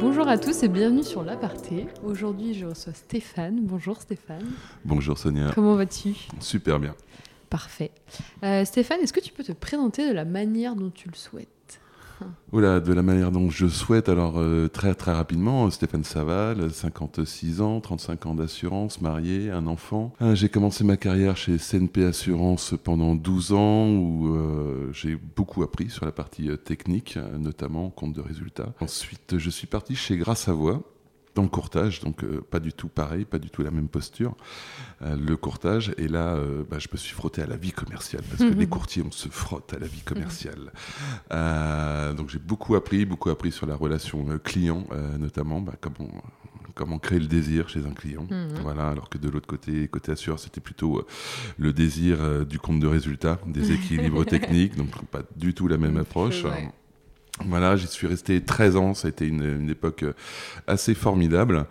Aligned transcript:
Bonjour 0.00 0.28
à 0.28 0.38
tous 0.38 0.62
et 0.62 0.68
bienvenue 0.68 1.02
sur 1.02 1.22
l'aparté. 1.22 1.86
Aujourd'hui, 2.04 2.54
je 2.54 2.66
reçois 2.66 2.92
Stéphane. 2.92 3.60
Bonjour 3.62 4.00
Stéphane. 4.00 4.52
Bonjour 4.84 5.18
Sonia. 5.18 5.50
Comment 5.54 5.74
vas-tu? 5.74 6.14
Super 6.40 6.78
bien. 6.78 6.94
Parfait. 7.50 7.90
Euh, 8.44 8.64
Stéphane, 8.64 9.00
est-ce 9.00 9.12
que 9.12 9.20
tu 9.20 9.32
peux 9.32 9.44
te 9.44 9.52
présenter 9.52 10.08
de 10.08 10.14
la 10.14 10.24
manière 10.24 10.74
dont 10.74 10.90
tu 10.90 11.08
le 11.08 11.14
souhaites? 11.14 11.48
Oula, 12.52 12.80
de 12.80 12.92
la 12.92 13.02
manière 13.02 13.32
dont 13.32 13.48
je 13.48 13.66
souhaite, 13.66 14.08
alors 14.08 14.34
euh, 14.36 14.68
très 14.68 14.94
très 14.94 15.12
rapidement, 15.12 15.70
Stéphane 15.70 16.04
Saval, 16.04 16.70
56 16.70 17.60
ans, 17.62 17.80
35 17.80 18.26
ans 18.26 18.34
d'assurance, 18.34 19.00
marié, 19.00 19.50
un 19.50 19.66
enfant. 19.66 20.12
Euh, 20.20 20.34
j'ai 20.34 20.48
commencé 20.48 20.84
ma 20.84 20.96
carrière 20.96 21.36
chez 21.36 21.56
CNP 21.56 22.04
Assurance 22.04 22.74
pendant 22.84 23.14
12 23.14 23.52
ans 23.52 23.88
où 23.88 24.34
euh, 24.34 24.90
j'ai 24.92 25.16
beaucoup 25.16 25.62
appris 25.62 25.88
sur 25.88 26.04
la 26.04 26.12
partie 26.12 26.50
technique, 26.58 27.18
notamment 27.38 27.90
compte 27.90 28.12
de 28.12 28.20
résultats. 28.20 28.74
Ensuite, 28.80 29.38
je 29.38 29.50
suis 29.50 29.66
parti 29.66 29.94
chez 29.94 30.16
Grâce 30.16 30.48
à 30.48 30.52
Voix 30.52 30.82
dans 31.34 31.42
le 31.42 31.48
courtage, 31.48 32.00
donc 32.00 32.24
euh, 32.24 32.42
pas 32.50 32.60
du 32.60 32.72
tout 32.72 32.88
pareil, 32.88 33.24
pas 33.24 33.38
du 33.38 33.50
tout 33.50 33.62
la 33.62 33.70
même 33.70 33.88
posture. 33.88 34.34
Euh, 35.02 35.16
le 35.16 35.36
courtage, 35.36 35.94
et 35.96 36.08
là, 36.08 36.34
euh, 36.34 36.62
bah, 36.68 36.78
je 36.78 36.88
me 36.92 36.98
suis 36.98 37.14
frotté 37.14 37.42
à 37.42 37.46
la 37.46 37.56
vie 37.56 37.72
commerciale, 37.72 38.22
parce 38.28 38.40
que 38.42 38.54
les 38.58 38.66
courtiers, 38.66 39.02
on 39.06 39.10
se 39.10 39.28
frotte 39.28 39.72
à 39.72 39.78
la 39.78 39.86
vie 39.86 40.02
commerciale. 40.02 40.72
donc 42.16 42.28
j'ai 42.28 42.38
beaucoup 42.38 42.74
appris, 42.74 43.04
beaucoup 43.06 43.30
appris 43.30 43.52
sur 43.52 43.66
la 43.66 43.74
relation 43.74 44.38
client, 44.44 44.86
notamment, 45.18 45.60
bah, 45.60 45.74
comment, 45.80 46.22
comment 46.74 46.98
créer 46.98 47.20
le 47.20 47.26
désir 47.26 47.68
chez 47.68 47.86
un 47.86 47.94
client. 47.94 48.26
Mhm. 48.30 48.60
Voilà, 48.62 48.88
alors 48.90 49.08
que 49.08 49.18
de 49.18 49.28
l'autre 49.28 49.46
côté, 49.46 49.88
côté 49.88 50.12
assureur, 50.12 50.38
c'était 50.38 50.60
plutôt 50.60 51.06
le 51.56 51.72
désir 51.72 52.44
du 52.44 52.58
compte 52.58 52.80
de 52.80 52.86
résultat, 52.86 53.38
des 53.46 53.72
équilibres 53.72 54.26
techniques, 54.26 54.76
donc 54.76 54.90
pas 55.06 55.22
du 55.36 55.54
tout 55.54 55.66
la 55.66 55.78
même 55.78 55.96
approche. 55.96 56.44
Ouais. 56.44 56.70
Voilà, 57.46 57.76
j'y 57.76 57.86
suis 57.86 58.06
resté 58.06 58.40
13 58.42 58.76
ans, 58.76 58.94
ça 58.94 59.08
a 59.08 59.10
été 59.10 59.26
une, 59.26 59.42
une 59.42 59.70
époque 59.70 60.04
assez 60.66 60.94
formidable, 60.94 61.66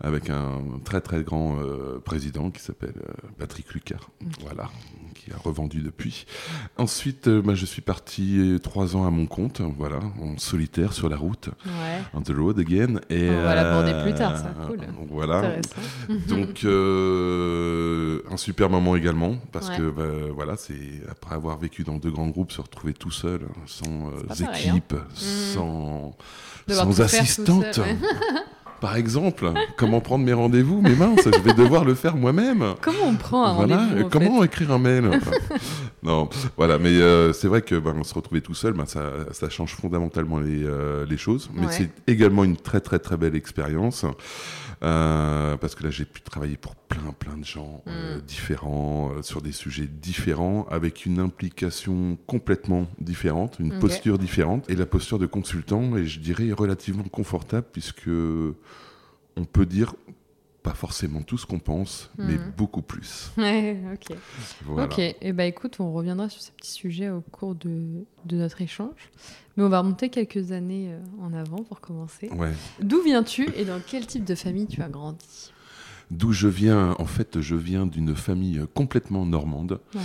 avec 0.00 0.30
un 0.30 0.60
très 0.84 1.00
très 1.00 1.22
grand 1.22 1.58
euh, 1.58 1.98
président 2.04 2.50
qui 2.50 2.62
s'appelle 2.62 2.94
euh, 2.96 3.12
Patrick 3.38 3.72
Lucas, 3.74 4.00
voilà, 4.42 4.70
qui 5.16 5.32
a 5.32 5.36
revendu 5.36 5.80
depuis. 5.82 6.26
Ensuite, 6.76 7.28
euh, 7.28 7.42
bah, 7.42 7.54
je 7.54 7.66
suis 7.66 7.82
parti 7.82 8.58
trois 8.62 8.96
ans 8.96 9.06
à 9.06 9.10
mon 9.10 9.26
compte, 9.26 9.60
voilà, 9.76 9.98
en 10.20 10.38
solitaire 10.38 10.92
sur 10.92 11.08
la 11.08 11.16
route, 11.16 11.50
Ouais. 11.66 12.00
on 12.14 12.20
the 12.22 12.30
road 12.36 12.58
again. 12.58 13.00
Et, 13.10 13.28
On 13.30 13.42
va 13.42 13.54
l'aborder 13.54 13.92
plus 14.02 14.14
tard, 14.14 14.36
ça, 14.36 14.54
cool. 14.66 14.78
Voilà. 15.10 15.56
Donc 16.28 16.64
euh, 16.64 18.20
un 18.30 18.36
super 18.36 18.70
moment 18.70 18.96
également 18.96 19.36
parce 19.52 19.68
Ouais. 19.70 19.76
que 19.78 19.90
bah, 19.90 20.02
voilà 20.34 20.56
c'est 20.56 21.02
après 21.10 21.34
avoir 21.34 21.58
vécu 21.58 21.82
dans 21.84 21.96
deux 21.96 22.10
grands 22.10 22.28
groupes 22.28 22.52
se 22.52 22.60
retrouver 22.60 22.92
tout 22.92 23.10
seul 23.10 23.40
sans 23.66 24.08
euh, 24.08 24.22
pareil, 24.28 24.46
hein. 24.68 24.70
équipe 24.76 24.94
sans 25.14 26.16
Devoir 26.68 26.86
sans 26.86 26.92
tout 26.94 27.02
assistante. 27.02 27.80
par 28.86 28.96
exemple 28.96 29.50
comment 29.76 30.00
prendre 30.00 30.24
mes 30.24 30.32
rendez-vous 30.32 30.80
mais 30.80 30.94
mince 30.94 31.24
je 31.24 31.40
vais 31.40 31.54
devoir 31.54 31.84
le 31.84 31.94
faire 31.96 32.14
moi-même 32.16 32.74
Comment 32.80 33.06
on 33.08 33.16
prend 33.16 33.44
un 33.44 33.54
voilà 33.54 33.78
rendez-vous 33.78 34.06
en 34.06 34.08
comment 34.08 34.38
fait 34.40 34.46
écrire 34.46 34.70
un 34.70 34.78
mail? 34.78 35.10
Non 36.04 36.28
voilà 36.56 36.78
mais 36.78 36.90
euh, 36.90 37.32
c'est 37.32 37.48
vrai 37.48 37.62
que 37.62 37.74
ben, 37.74 38.04
se 38.04 38.14
retrouver 38.14 38.42
tout 38.42 38.54
seul 38.54 38.74
ben, 38.74 38.86
ça, 38.86 39.10
ça 39.32 39.48
change 39.50 39.74
fondamentalement 39.74 40.38
les, 40.38 40.62
euh, 40.62 41.04
les 41.04 41.16
choses 41.16 41.50
mais 41.52 41.66
Ouais. 41.66 41.72
c'est 41.72 41.90
également 42.06 42.44
une 42.44 42.56
très 42.56 42.80
très 42.80 43.00
très 43.00 43.16
belle 43.16 43.34
expérience 43.34 44.04
euh, 44.84 45.56
parce 45.56 45.74
que 45.74 45.82
là 45.82 45.90
j'ai 45.90 46.04
pu 46.04 46.20
travailler 46.20 46.56
pour 46.56 46.76
plein 46.76 47.12
plein 47.18 47.36
de 47.36 47.44
gens 47.44 47.82
euh, 47.88 48.18
Mm. 48.18 48.20
différents 48.20 49.10
euh, 49.16 49.22
sur 49.22 49.40
des 49.42 49.50
sujets 49.52 49.86
différents 49.90 50.66
avec 50.70 51.06
une 51.06 51.18
implication 51.18 52.16
complètement 52.26 52.86
différente 53.00 53.56
une 53.58 53.78
posture 53.80 54.16
différente 54.18 54.68
et 54.70 54.76
la 54.76 54.86
posture 54.86 55.18
de 55.18 55.26
consultant 55.26 55.96
est 55.96 56.04
je 56.04 56.20
dirais 56.20 56.52
relativement 56.52 57.04
confortable 57.04 57.66
puisque 57.72 58.08
on 59.36 59.44
peut 59.44 59.66
dire 59.66 59.94
pas 60.62 60.74
forcément 60.74 61.22
tout 61.22 61.38
ce 61.38 61.46
qu'on 61.46 61.60
pense, 61.60 62.10
mais 62.18 62.34
Mhm. 62.38 62.52
beaucoup 62.56 62.82
plus. 62.82 63.30
Ouais, 63.38 63.76
ok. 63.94 64.16
Voilà. 64.64 64.84
Ok, 64.86 64.98
et 64.98 65.32
bah 65.32 65.44
écoute, 65.44 65.76
on 65.78 65.92
reviendra 65.92 66.28
sur 66.28 66.42
ces 66.42 66.50
petits 66.52 66.72
sujets 66.72 67.08
au 67.08 67.20
cours 67.20 67.54
de, 67.54 68.04
de 68.24 68.36
notre 68.36 68.60
échange. 68.62 69.12
Mais 69.56 69.62
on 69.62 69.68
va 69.68 69.78
remonter 69.78 70.08
quelques 70.08 70.50
années 70.50 70.88
euh, 70.90 70.98
en 71.22 71.32
avant 71.34 71.62
pour 71.62 71.80
commencer. 71.80 72.28
Ouais. 72.30 72.52
D'où 72.82 73.00
viens-tu 73.02 73.48
et 73.56 73.64
dans 73.64 73.80
quel 73.86 74.06
type 74.08 74.24
de 74.24 74.34
famille 74.34 74.66
tu 74.66 74.82
as 74.82 74.88
grandi? 74.88 75.52
D'où 76.10 76.32
je 76.32 76.46
viens, 76.48 76.94
en 76.98 77.06
fait, 77.06 77.40
je 77.40 77.54
viens 77.56 77.86
d'une 77.86 78.14
famille 78.16 78.60
complètement 78.74 79.24
normande. 79.24 79.80
Ouais. 79.94 80.00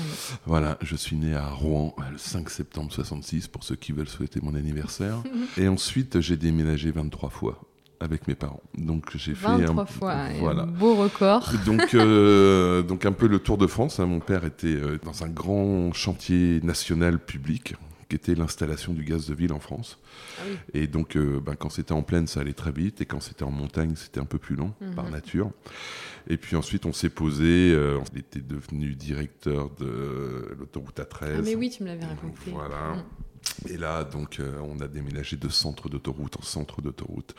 Voilà, 0.45 0.77
je 0.81 0.95
suis 0.95 1.15
né 1.15 1.33
à 1.35 1.47
Rouen 1.49 1.95
le 2.11 2.17
5 2.17 2.49
septembre 2.51 2.91
66, 2.91 3.47
pour 3.47 3.63
ceux 3.63 3.75
qui 3.75 3.91
veulent 3.93 4.07
souhaiter 4.07 4.39
mon 4.41 4.53
anniversaire. 4.55 5.23
Et 5.57 5.67
ensuite, 5.67 6.19
j'ai 6.21 6.37
déménagé 6.37 6.91
23 6.91 7.29
fois 7.29 7.61
avec 8.01 8.27
mes 8.27 8.35
parents. 8.35 8.61
Donc 8.77 9.15
j'ai 9.15 9.35
fait 9.35 9.47
23 9.47 9.83
un... 9.83 9.85
fois, 9.85 10.15
Voilà. 10.39 10.65
beau 10.65 10.95
record. 10.95 11.51
Donc, 11.65 11.93
euh, 11.93 12.81
donc 12.81 13.05
un 13.05 13.11
peu 13.11 13.27
le 13.27 13.39
tour 13.39 13.57
de 13.57 13.67
France. 13.67 13.99
hein. 13.99 14.05
Mon 14.07 14.19
père 14.19 14.43
était 14.43 14.67
euh, 14.67 14.97
dans 15.03 15.23
un 15.23 15.29
grand 15.29 15.93
chantier 15.93 16.59
national 16.63 17.19
public 17.19 17.75
qui 18.09 18.15
était 18.17 18.35
l'installation 18.35 18.91
du 18.91 19.05
gaz 19.05 19.27
de 19.27 19.33
ville 19.33 19.53
en 19.53 19.59
France. 19.61 19.97
Ah 20.37 20.41
oui. 20.49 20.57
Et 20.81 20.87
donc, 20.87 21.15
euh, 21.15 21.39
ben, 21.39 21.55
quand 21.55 21.69
c'était 21.69 21.93
en 21.93 22.01
plaine, 22.01 22.27
ça 22.27 22.41
allait 22.41 22.51
très 22.51 22.73
vite. 22.73 22.99
Et 22.99 23.05
quand 23.05 23.21
c'était 23.21 23.43
en 23.43 23.51
montagne, 23.51 23.93
c'était 23.95 24.19
un 24.19 24.25
peu 24.25 24.37
plus 24.37 24.55
long, 24.57 24.73
Mhm. 24.81 24.95
par 24.95 25.09
nature. 25.09 25.51
Et 26.27 26.35
puis 26.35 26.57
ensuite, 26.57 26.85
on 26.85 26.91
s'est 26.91 27.09
posé. 27.09 27.71
euh, 27.73 27.97
on 27.99 28.17
était 28.17 28.41
devenu 28.41 28.95
directeur 28.95 29.69
de 29.79 30.53
l'autoroute 30.59 30.99
A13. 30.99 31.35
Ah 31.37 31.41
mais 31.41 31.55
oui, 31.55 31.69
tu 31.69 31.83
me 31.83 31.87
l'avais 31.87 32.05
raconté. 32.05 32.51
Voilà. 32.51 32.95
Mm. 32.95 33.03
Et 33.69 33.77
là, 33.77 34.03
donc, 34.03 34.39
euh, 34.39 34.51
on 34.63 34.79
a 34.81 34.87
déménagé 34.87 35.35
de 35.35 35.49
centre 35.49 35.89
d'autoroute 35.89 36.37
en 36.39 36.41
centre 36.43 36.81
d'autoroute. 36.81 37.33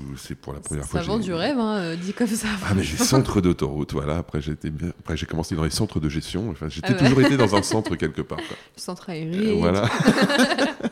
où 0.00 0.16
C'est 0.16 0.34
pour 0.34 0.52
la 0.52 0.60
première 0.60 0.84
fois. 0.84 1.00
Ça 1.00 1.06
vend 1.06 1.18
du 1.18 1.32
rêve, 1.32 1.58
hein, 1.58 1.76
euh, 1.78 1.96
dit 1.96 2.12
comme 2.12 2.26
ça. 2.26 2.48
ah 2.66 2.74
mais 2.74 2.82
j'ai 2.82 2.96
centre 2.96 3.40
d'autoroute, 3.40 3.92
voilà. 3.92 4.16
Après 4.18 4.40
j'ai 4.40 4.52
été 4.52 4.70
bien. 4.70 4.88
Après 4.98 5.16
j'ai 5.16 5.26
commencé 5.26 5.54
dans 5.54 5.64
les 5.64 5.70
centres 5.70 6.00
de 6.00 6.08
gestion. 6.08 6.50
Enfin 6.50 6.68
j'ai 6.68 6.80
Ah 6.84 6.90
ouais. 6.92 6.96
toujours 6.98 7.20
été 7.20 7.36
dans 7.36 7.54
un 7.54 7.62
centre 7.62 7.94
quelque 7.96 8.22
part. 8.22 8.38
quoi. 8.38 8.56
Le 8.76 8.80
centre 8.80 9.06
Euh, 9.08 9.12
aéré. 9.12 9.52
voilà. 9.58 9.88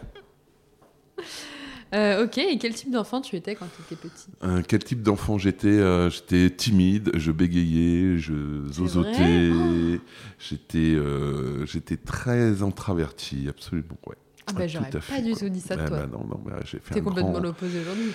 Euh, 1.94 2.24
ok, 2.24 2.38
et 2.38 2.56
quel 2.56 2.72
type 2.72 2.90
d'enfant 2.90 3.20
tu 3.20 3.36
étais 3.36 3.54
quand 3.54 3.66
tu 3.76 3.82
étais 3.82 3.96
petit? 4.08 4.28
Euh, 4.44 4.62
quel 4.66 4.82
type 4.82 5.02
d'enfant 5.02 5.36
j'étais 5.36 5.68
Euh, 5.68 6.08
J'étais 6.08 6.48
timide, 6.48 7.10
je 7.14 7.30
bégayais, 7.30 8.16
je 8.16 8.32
zozotais. 8.72 9.50
J'étais 10.38 10.78
euh, 10.78 11.66
j'étais 11.66 11.98
très 11.98 12.62
introverti, 12.62 13.46
absolument. 13.46 13.98
Ouais. 14.06 14.16
Ah 14.46 14.52
Ouais, 14.58 14.68
j'aurais 14.68 14.90
pas 14.90 15.00
fait, 15.00 15.22
du 15.22 15.34
tout 15.34 15.48
dit 15.48 15.60
ça 15.60 15.76
de 15.76 15.82
Ah 15.82 15.88
toi. 15.88 15.98
bah 15.98 16.08
non 16.12 16.24
non, 16.26 16.40
j'ai 16.64 16.78
fait 16.80 16.94
T'es 16.94 17.00
complètement 17.00 17.32
grand. 17.32 17.40
l'opposé 17.42 17.80
aujourd'hui. 17.80 18.12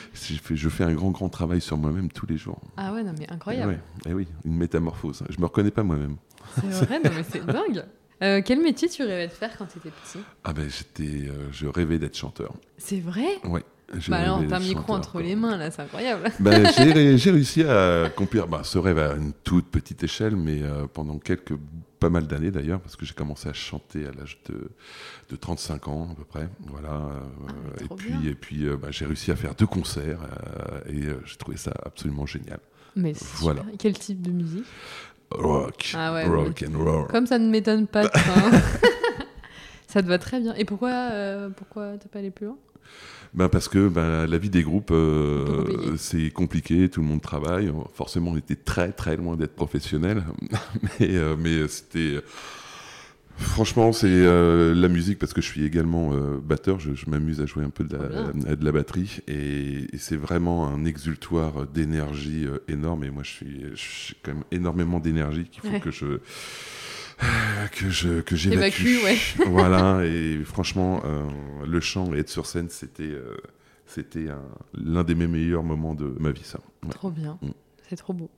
je 0.55 0.69
fais 0.69 0.83
un 0.83 0.93
grand 0.93 1.11
grand 1.11 1.29
travail 1.29 1.61
sur 1.61 1.77
moi-même 1.77 2.11
tous 2.11 2.25
les 2.25 2.37
jours. 2.37 2.59
Ah 2.75 2.93
ouais, 2.93 3.03
non 3.03 3.13
mais 3.17 3.29
incroyable. 3.31 3.71
Ouais, 3.73 3.79
eh 4.07 4.13
oui, 4.13 4.27
une 4.45 4.57
métamorphose. 4.57 5.23
Je 5.29 5.39
me 5.39 5.45
reconnais 5.45 5.71
pas 5.71 5.83
moi-même. 5.83 6.17
C'est 6.55 6.85
vrai, 6.85 6.99
non 6.99 7.11
mais 7.15 7.23
c'est 7.23 7.45
dingue. 7.45 7.83
Euh, 8.23 8.41
quel 8.43 8.61
métier 8.61 8.89
tu 8.89 9.03
rêvais 9.03 9.27
de 9.27 9.31
faire 9.31 9.55
quand 9.57 9.67
tu 9.67 9.77
étais 9.77 9.91
petit? 9.91 10.19
Ah 10.43 10.51
ben 10.51 10.67
j'étais, 10.69 11.29
euh, 11.29 11.51
je 11.51 11.67
rêvais 11.67 11.99
d'être 11.99 12.17
chanteur. 12.17 12.53
C'est 12.77 12.99
vrai? 12.99 13.27
Ouais. 13.45 13.63
Bah 14.09 14.17
alors, 14.17 14.41
t'as 14.49 14.57
un 14.57 14.59
micro 14.59 14.93
entre 14.93 15.21
les 15.21 15.35
mains 15.35 15.55
là, 15.57 15.71
c'est 15.71 15.81
incroyable. 15.81 16.29
Ben, 16.41 16.69
j'ai 16.75 16.91
ré- 16.91 17.17
j'ai 17.17 17.31
réussi 17.31 17.63
à 17.63 18.03
accomplir 18.05 18.45
bah, 18.47 18.61
ce 18.63 18.77
rêve 18.77 18.97
à 18.99 19.15
une 19.15 19.31
toute 19.43 19.67
petite 19.67 20.03
échelle, 20.03 20.35
mais 20.35 20.61
euh, 20.61 20.87
pendant 20.91 21.17
quelques, 21.19 21.53
pas 21.99 22.09
mal 22.09 22.27
d'années 22.27 22.51
d'ailleurs, 22.51 22.81
parce 22.81 22.97
que 22.97 23.05
j'ai 23.05 23.13
commencé 23.13 23.47
à 23.47 23.53
chanter 23.53 24.05
à 24.05 24.11
l'âge 24.11 24.39
de, 24.49 24.69
de 25.29 25.35
35 25.37 25.87
ans 25.87 26.09
à 26.11 26.15
peu 26.15 26.25
près. 26.25 26.49
Voilà. 26.67 26.89
euh, 26.89 27.19
mais 27.79 27.85
et 27.85 27.89
puis, 27.95 28.11
bien. 28.17 28.31
et 28.31 28.35
puis 28.35 28.67
euh, 28.67 28.75
bah, 28.75 28.89
j'ai 28.91 29.05
réussi 29.05 29.31
à 29.31 29.37
faire 29.37 29.55
deux 29.55 29.67
concerts 29.67 30.19
euh, 30.21 30.91
et 30.91 31.03
j'ai 31.25 31.37
trouvé 31.37 31.55
ça 31.55 31.71
absolument 31.85 32.25
génial. 32.25 32.59
Mais 32.97 33.13
c'est 33.13 33.25
Voilà. 33.37 33.61
super. 33.61 33.75
Quel 33.79 33.97
type 33.97 34.21
de 34.21 34.31
musique? 34.31 34.65
Rock, 35.31 35.93
Ah 35.95 36.13
ouais, 36.13 36.25
rock 36.25 36.63
and 36.67 36.77
roll. 36.77 37.07
Comme 37.07 37.25
ça 37.27 37.39
ne 37.39 37.49
m'étonne 37.49 37.87
pas 37.87 38.03
hein. 38.05 38.51
ça 39.87 40.01
te 40.01 40.07
va 40.07 40.17
très 40.19 40.39
bien. 40.41 40.53
Et 40.55 40.65
pourquoi, 40.65 41.09
pourquoi 41.55 41.97
t'es 41.97 42.09
pas 42.09 42.19
allé 42.19 42.31
plus 42.31 42.47
loin? 42.47 42.57
Ben 43.33 43.49
parce 43.49 43.67
que 43.67 43.87
ben, 43.89 44.25
la 44.25 44.37
vie 44.37 44.49
des 44.49 44.63
groupes, 44.63 44.91
euh, 44.91 45.95
c'est 45.97 46.29
compliqué, 46.31 46.89
tout 46.89 47.01
le 47.01 47.07
monde 47.07 47.21
travaille. 47.21 47.71
Forcément, 47.93 48.31
on 48.31 48.37
était 48.37 48.55
très 48.55 48.91
très 48.93 49.17
loin 49.17 49.35
d'être 49.35 49.53
professionnel, 49.55 50.23
mais, 50.99 51.15
euh, 51.15 51.35
mais 51.37 51.67
c'était. 51.67 52.21
Franchement, 53.39 53.91
c'est 53.93 54.07
euh, 54.09 54.73
la 54.73 54.87
musique 54.87 55.19
parce 55.19 55.31
que 55.31 55.41
je 55.41 55.45
suis 55.45 55.63
également 55.63 56.11
euh, 56.13 56.39
batteur. 56.43 56.79
Je, 56.79 56.95
je 56.95 57.07
m'amuse 57.07 57.39
à 57.39 57.45
jouer 57.45 57.63
un 57.63 57.69
peu 57.69 57.83
de 57.83 57.95
la, 57.95 58.55
de 58.55 58.65
la 58.65 58.71
batterie 58.71 59.19
et, 59.27 59.83
et 59.93 59.97
c'est 59.99 60.15
vraiment 60.15 60.67
un 60.67 60.85
exultoire 60.85 61.67
d'énergie 61.67 62.47
euh, 62.47 62.57
énorme. 62.67 63.03
Et 63.03 63.11
moi, 63.11 63.21
je 63.21 63.29
suis, 63.29 63.61
je 63.75 63.79
suis 63.79 64.15
quand 64.23 64.33
même 64.33 64.43
énormément 64.49 64.99
d'énergie 64.99 65.43
qu'il 65.43 65.61
faut 65.61 65.67
Ouais. 65.67 65.79
que 65.79 65.91
je 65.91 66.19
que 67.71 67.89
je 67.89 68.21
que 68.21 68.35
j'évacue. 68.35 68.85
Évacue, 68.85 69.03
ouais. 69.05 69.17
voilà. 69.47 70.03
Et 70.05 70.39
franchement, 70.43 71.01
euh, 71.05 71.23
le 71.65 71.79
chant 71.79 72.13
et 72.13 72.19
être 72.19 72.29
sur 72.29 72.45
scène, 72.45 72.69
c'était 72.69 73.03
euh, 73.03 73.35
c'était 73.85 74.29
un- 74.29 74.41
l'un 74.73 75.03
des 75.03 75.15
mes 75.15 75.27
meilleurs 75.27 75.63
moments 75.63 75.95
de 75.95 76.15
ma 76.19 76.31
vie, 76.31 76.43
ça. 76.43 76.59
Ouais. 76.83 76.89
Trop 76.91 77.09
bien. 77.09 77.37
Mm. 77.41 77.49
C'est 77.89 77.95
trop 77.95 78.13
beau. 78.13 78.29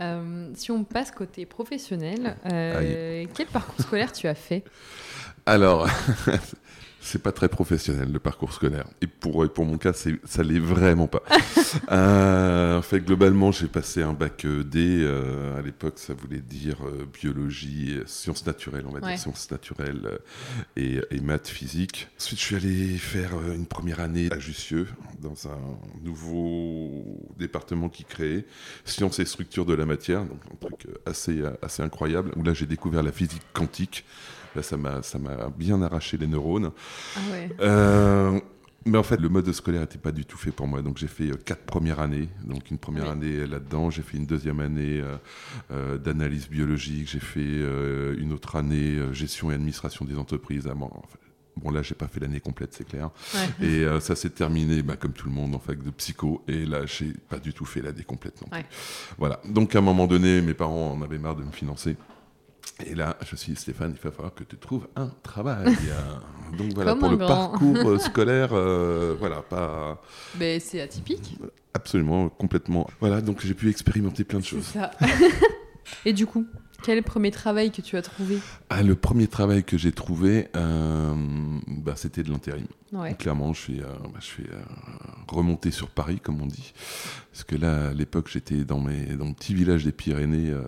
Euh, 0.00 0.50
si 0.54 0.70
on 0.70 0.82
passe 0.84 1.10
côté 1.10 1.44
professionnel, 1.46 2.36
euh, 2.50 3.26
quel 3.34 3.46
parcours 3.46 3.80
scolaire 3.84 4.12
tu 4.12 4.26
as 4.28 4.34
fait? 4.34 4.64
Alors, 5.46 5.86
c'est 7.00 7.22
pas 7.22 7.32
très 7.32 7.48
professionnel 7.48 8.12
le 8.12 8.18
parcours 8.18 8.52
scolaire. 8.52 8.86
Et 9.00 9.06
pour, 9.06 9.50
pour 9.52 9.64
mon 9.64 9.78
cas, 9.78 9.92
ça 9.92 10.42
l'est 10.42 10.58
vraiment 10.58 11.06
pas. 11.06 11.22
euh, 11.90 12.78
en 12.78 12.82
fait, 12.82 13.00
globalement, 13.00 13.52
j'ai 13.52 13.68
passé 13.68 14.02
un 14.02 14.12
bac 14.12 14.44
euh, 14.44 14.62
D. 14.62 15.00
Euh, 15.02 15.58
à 15.58 15.62
l'époque, 15.62 15.94
ça 15.96 16.12
voulait 16.12 16.40
dire 16.40 16.76
euh, 16.84 17.06
biologie, 17.20 17.98
sciences 18.06 18.46
naturelles, 18.46 18.84
on 18.86 18.92
va 18.92 19.00
dire 19.00 19.18
sciences 19.18 19.50
naturelles 19.50 20.18
et, 20.76 21.00
et, 21.10 21.20
maths, 21.20 21.48
physique. 21.48 22.08
Ensuite, 22.18 22.38
je 22.38 22.44
suis 22.44 22.56
allé 22.56 22.98
faire 22.98 23.32
une 23.50 23.66
première 23.66 24.00
année 24.00 24.28
à 24.30 24.38
Jussieu, 24.38 24.86
dans 25.20 25.48
un 25.48 25.58
nouveau 26.02 27.18
département 27.38 27.88
qui 27.88 28.04
créait, 28.04 28.44
sciences 28.84 29.18
et 29.20 29.24
structures 29.24 29.64
de 29.64 29.74
la 29.74 29.86
matière, 29.86 30.24
donc 30.24 30.40
un 30.52 30.66
truc 30.66 30.86
assez, 31.06 31.42
assez 31.62 31.82
incroyable, 31.82 32.32
où 32.36 32.42
là, 32.42 32.52
j'ai 32.52 32.66
découvert 32.66 33.02
la 33.02 33.12
physique 33.12 33.42
quantique. 33.54 34.04
Là, 34.56 34.62
ça 34.62 34.76
m'a 34.76 35.48
bien 35.56 35.80
arraché 35.82 36.16
les 36.16 36.26
neurones. 36.26 36.72
Ah 37.16 37.20
ouais. 37.32 37.48
euh, 37.60 38.40
mais 38.86 38.96
en 38.98 39.02
fait, 39.02 39.18
le 39.20 39.28
mode 39.28 39.50
scolaire 39.52 39.82
n'était 39.82 39.98
pas 39.98 40.12
du 40.12 40.24
tout 40.24 40.38
fait 40.38 40.52
pour 40.52 40.66
moi. 40.66 40.80
Donc, 40.82 40.96
j'ai 40.96 41.06
fait 41.06 41.30
quatre 41.44 41.64
premières 41.64 42.00
années. 42.00 42.28
Donc, 42.44 42.70
une 42.70 42.78
première 42.78 43.04
oui. 43.04 43.10
année 43.10 43.46
là-dedans. 43.46 43.90
J'ai 43.90 44.02
fait 44.02 44.16
une 44.16 44.26
deuxième 44.26 44.60
année 44.60 45.00
euh, 45.00 45.16
euh, 45.70 45.98
d'analyse 45.98 46.48
biologique. 46.48 47.08
J'ai 47.10 47.20
fait 47.20 47.40
euh, 47.40 48.16
une 48.18 48.32
autre 48.32 48.56
année 48.56 48.98
gestion 49.12 49.50
et 49.50 49.54
administration 49.54 50.04
des 50.04 50.16
entreprises. 50.16 50.66
Ah, 50.70 50.74
bon, 50.74 50.86
en 50.86 51.02
fait, 51.08 51.18
Bon, 51.56 51.70
là, 51.70 51.82
j'ai 51.82 51.94
pas 51.94 52.06
fait 52.06 52.20
l'année 52.20 52.40
complète, 52.40 52.72
c'est 52.72 52.86
clair. 52.86 53.10
Ouais. 53.34 53.66
Et 53.66 53.84
euh, 53.84 54.00
ça 54.00 54.16
s'est 54.16 54.30
terminé, 54.30 54.82
bah, 54.82 54.96
comme 54.96 55.12
tout 55.12 55.26
le 55.26 55.34
monde, 55.34 55.54
en 55.54 55.58
fac 55.58 55.82
de 55.82 55.90
psycho. 55.90 56.42
Et 56.48 56.64
là, 56.64 56.86
j'ai 56.86 57.12
pas 57.28 57.38
du 57.38 57.52
tout 57.52 57.66
fait 57.66 57.82
l'année 57.82 58.04
complète 58.04 58.40
non 58.40 58.48
plus. 58.48 58.58
Ouais. 58.60 58.66
Voilà. 59.18 59.40
Donc, 59.44 59.74
à 59.74 59.78
un 59.78 59.82
moment 59.82 60.06
donné, 60.06 60.40
mes 60.40 60.54
parents 60.54 60.92
en 60.92 61.02
avaient 61.02 61.18
marre 61.18 61.36
de 61.36 61.42
me 61.44 61.50
financer. 61.52 61.96
Et 62.86 62.94
là, 62.94 63.16
je 63.28 63.36
suis 63.36 63.54
Stéphane, 63.56 63.94
il 63.96 64.02
va 64.02 64.10
falloir 64.10 64.34
que 64.34 64.44
tu 64.44 64.56
trouves 64.56 64.86
un 64.96 65.10
travail. 65.22 65.76
Donc 66.58 66.72
voilà, 66.74 66.92
Comme 66.92 67.00
pour 67.00 67.10
le 67.10 67.16
grand. 67.16 67.50
parcours 67.50 68.00
scolaire, 68.00 68.50
euh, 68.52 69.14
voilà, 69.18 69.42
pas 69.42 70.02
Mais 70.38 70.58
c'est 70.60 70.80
atypique. 70.80 71.38
absolument, 71.74 72.28
complètement. 72.28 72.88
Voilà, 73.00 73.20
donc 73.20 73.40
j'ai 73.44 73.54
pu 73.54 73.68
expérimenter 73.70 74.24
plein 74.24 74.40
de 74.40 74.44
choses. 74.44 74.64
ça. 74.64 74.90
Et 76.04 76.12
du 76.12 76.26
coup, 76.26 76.46
quel 76.82 76.94
est 76.94 77.00
le 77.00 77.04
premier 77.04 77.30
travail 77.30 77.70
que 77.70 77.82
tu 77.82 77.96
as 77.96 78.02
trouvé? 78.02 78.38
Ah, 78.68 78.82
le 78.82 78.94
premier 78.94 79.26
travail 79.28 79.62
que 79.64 79.76
j'ai 79.78 79.92
trouvé, 79.92 80.48
euh, 80.56 81.14
bah, 81.68 81.94
c'était 81.96 82.22
de 82.22 82.30
l'intérim. 82.30 82.66
Ouais. 82.92 83.14
Clairement, 83.14 83.52
je 83.52 83.60
suis, 83.60 83.80
euh, 83.80 83.86
bah, 84.02 84.18
je 84.18 84.24
suis 84.24 84.44
euh, 84.44 84.60
remonté 85.28 85.70
sur 85.70 85.88
Paris, 85.88 86.18
comme 86.20 86.40
on 86.42 86.46
dit. 86.46 86.72
Parce 87.30 87.44
que 87.44 87.54
là, 87.54 87.90
à 87.90 87.92
l'époque, 87.92 88.28
j'étais 88.32 88.64
dans, 88.64 88.80
mes, 88.80 89.14
dans 89.16 89.26
mon 89.26 89.32
petit 89.32 89.54
village 89.54 89.84
des 89.84 89.92
Pyrénées, 89.92 90.50
euh, 90.50 90.62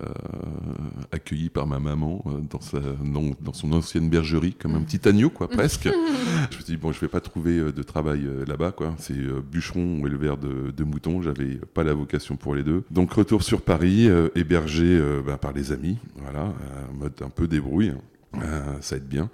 accueilli 1.10 1.48
par 1.48 1.66
ma 1.66 1.80
maman 1.80 2.24
dans, 2.48 2.60
sa, 2.60 2.78
dans, 2.78 3.32
dans 3.40 3.52
son 3.52 3.72
ancienne 3.72 4.08
bergerie, 4.08 4.54
comme 4.54 4.76
un 4.76 4.82
petit 4.82 5.06
agneau, 5.08 5.30
quoi, 5.30 5.48
presque. 5.48 5.84
je 6.50 6.56
me 6.56 6.62
suis 6.62 6.64
dit, 6.64 6.76
bon, 6.76 6.92
je 6.92 7.00
vais 7.00 7.08
pas 7.08 7.20
trouver 7.20 7.58
de 7.72 7.82
travail 7.82 8.28
là-bas, 8.46 8.70
quoi. 8.70 8.94
C'est 8.98 9.18
bûcheron 9.50 10.00
ou 10.00 10.06
éleveur 10.06 10.38
de, 10.38 10.70
de 10.70 10.84
moutons. 10.84 11.22
J'avais 11.22 11.56
pas 11.74 11.82
la 11.82 11.94
vocation 11.94 12.36
pour 12.36 12.54
les 12.54 12.62
deux. 12.62 12.84
Donc, 12.92 13.12
retour 13.12 13.42
sur 13.42 13.62
Paris, 13.62 14.08
hébergé 14.36 15.00
bah, 15.26 15.38
par 15.38 15.52
les 15.52 15.72
amis, 15.72 15.98
voilà, 16.16 16.54
mode 16.94 17.14
un 17.20 17.30
peu 17.30 17.48
débrouille. 17.48 17.94
Euh, 18.36 18.76
ça 18.80 18.96
aide 18.96 19.06
bien. 19.06 19.30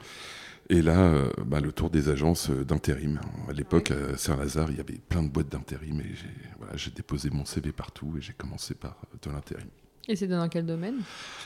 Et 0.70 0.82
là, 0.82 1.00
euh, 1.00 1.30
bah, 1.46 1.60
le 1.60 1.72
tour 1.72 1.88
des 1.88 2.10
agences 2.10 2.50
euh, 2.50 2.64
d'intérim. 2.64 3.20
À 3.48 3.52
l'époque, 3.52 3.90
à 3.90 4.18
Saint-Lazare, 4.18 4.70
il 4.70 4.76
y 4.76 4.80
avait 4.80 4.98
plein 4.98 5.22
de 5.22 5.28
boîtes 5.28 5.48
d'intérim 5.48 6.00
et 6.00 6.14
j'ai 6.14 6.28
voilà, 6.58 6.76
j'ai 6.76 6.90
déposé 6.90 7.30
mon 7.30 7.46
CV 7.46 7.72
partout 7.72 8.14
et 8.18 8.20
j'ai 8.20 8.34
commencé 8.34 8.74
par 8.74 8.96
euh, 9.14 9.16
de 9.22 9.30
l'intérim. 9.30 9.68
Et 10.10 10.16
c'est 10.16 10.26
dans 10.26 10.48
quel 10.48 10.64
domaine 10.64 10.94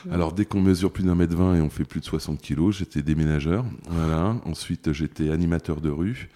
Alors, 0.09 0.31
dès 0.31 0.45
qu'on 0.45 0.61
mesure 0.61 0.89
plus 0.93 1.03
d'un 1.03 1.15
mètre 1.15 1.35
vingt 1.35 1.55
et 1.55 1.59
on 1.61 1.69
fait 1.69 1.83
plus 1.83 1.99
de 1.99 2.05
60 2.05 2.39
kilos, 2.41 2.77
j'étais 2.77 3.01
déménageur. 3.01 3.65
Voilà. 3.89 4.37
Ensuite, 4.45 4.93
j'étais 4.93 5.31
animateur 5.31 5.81
de 5.81 5.89
rue 5.89 6.29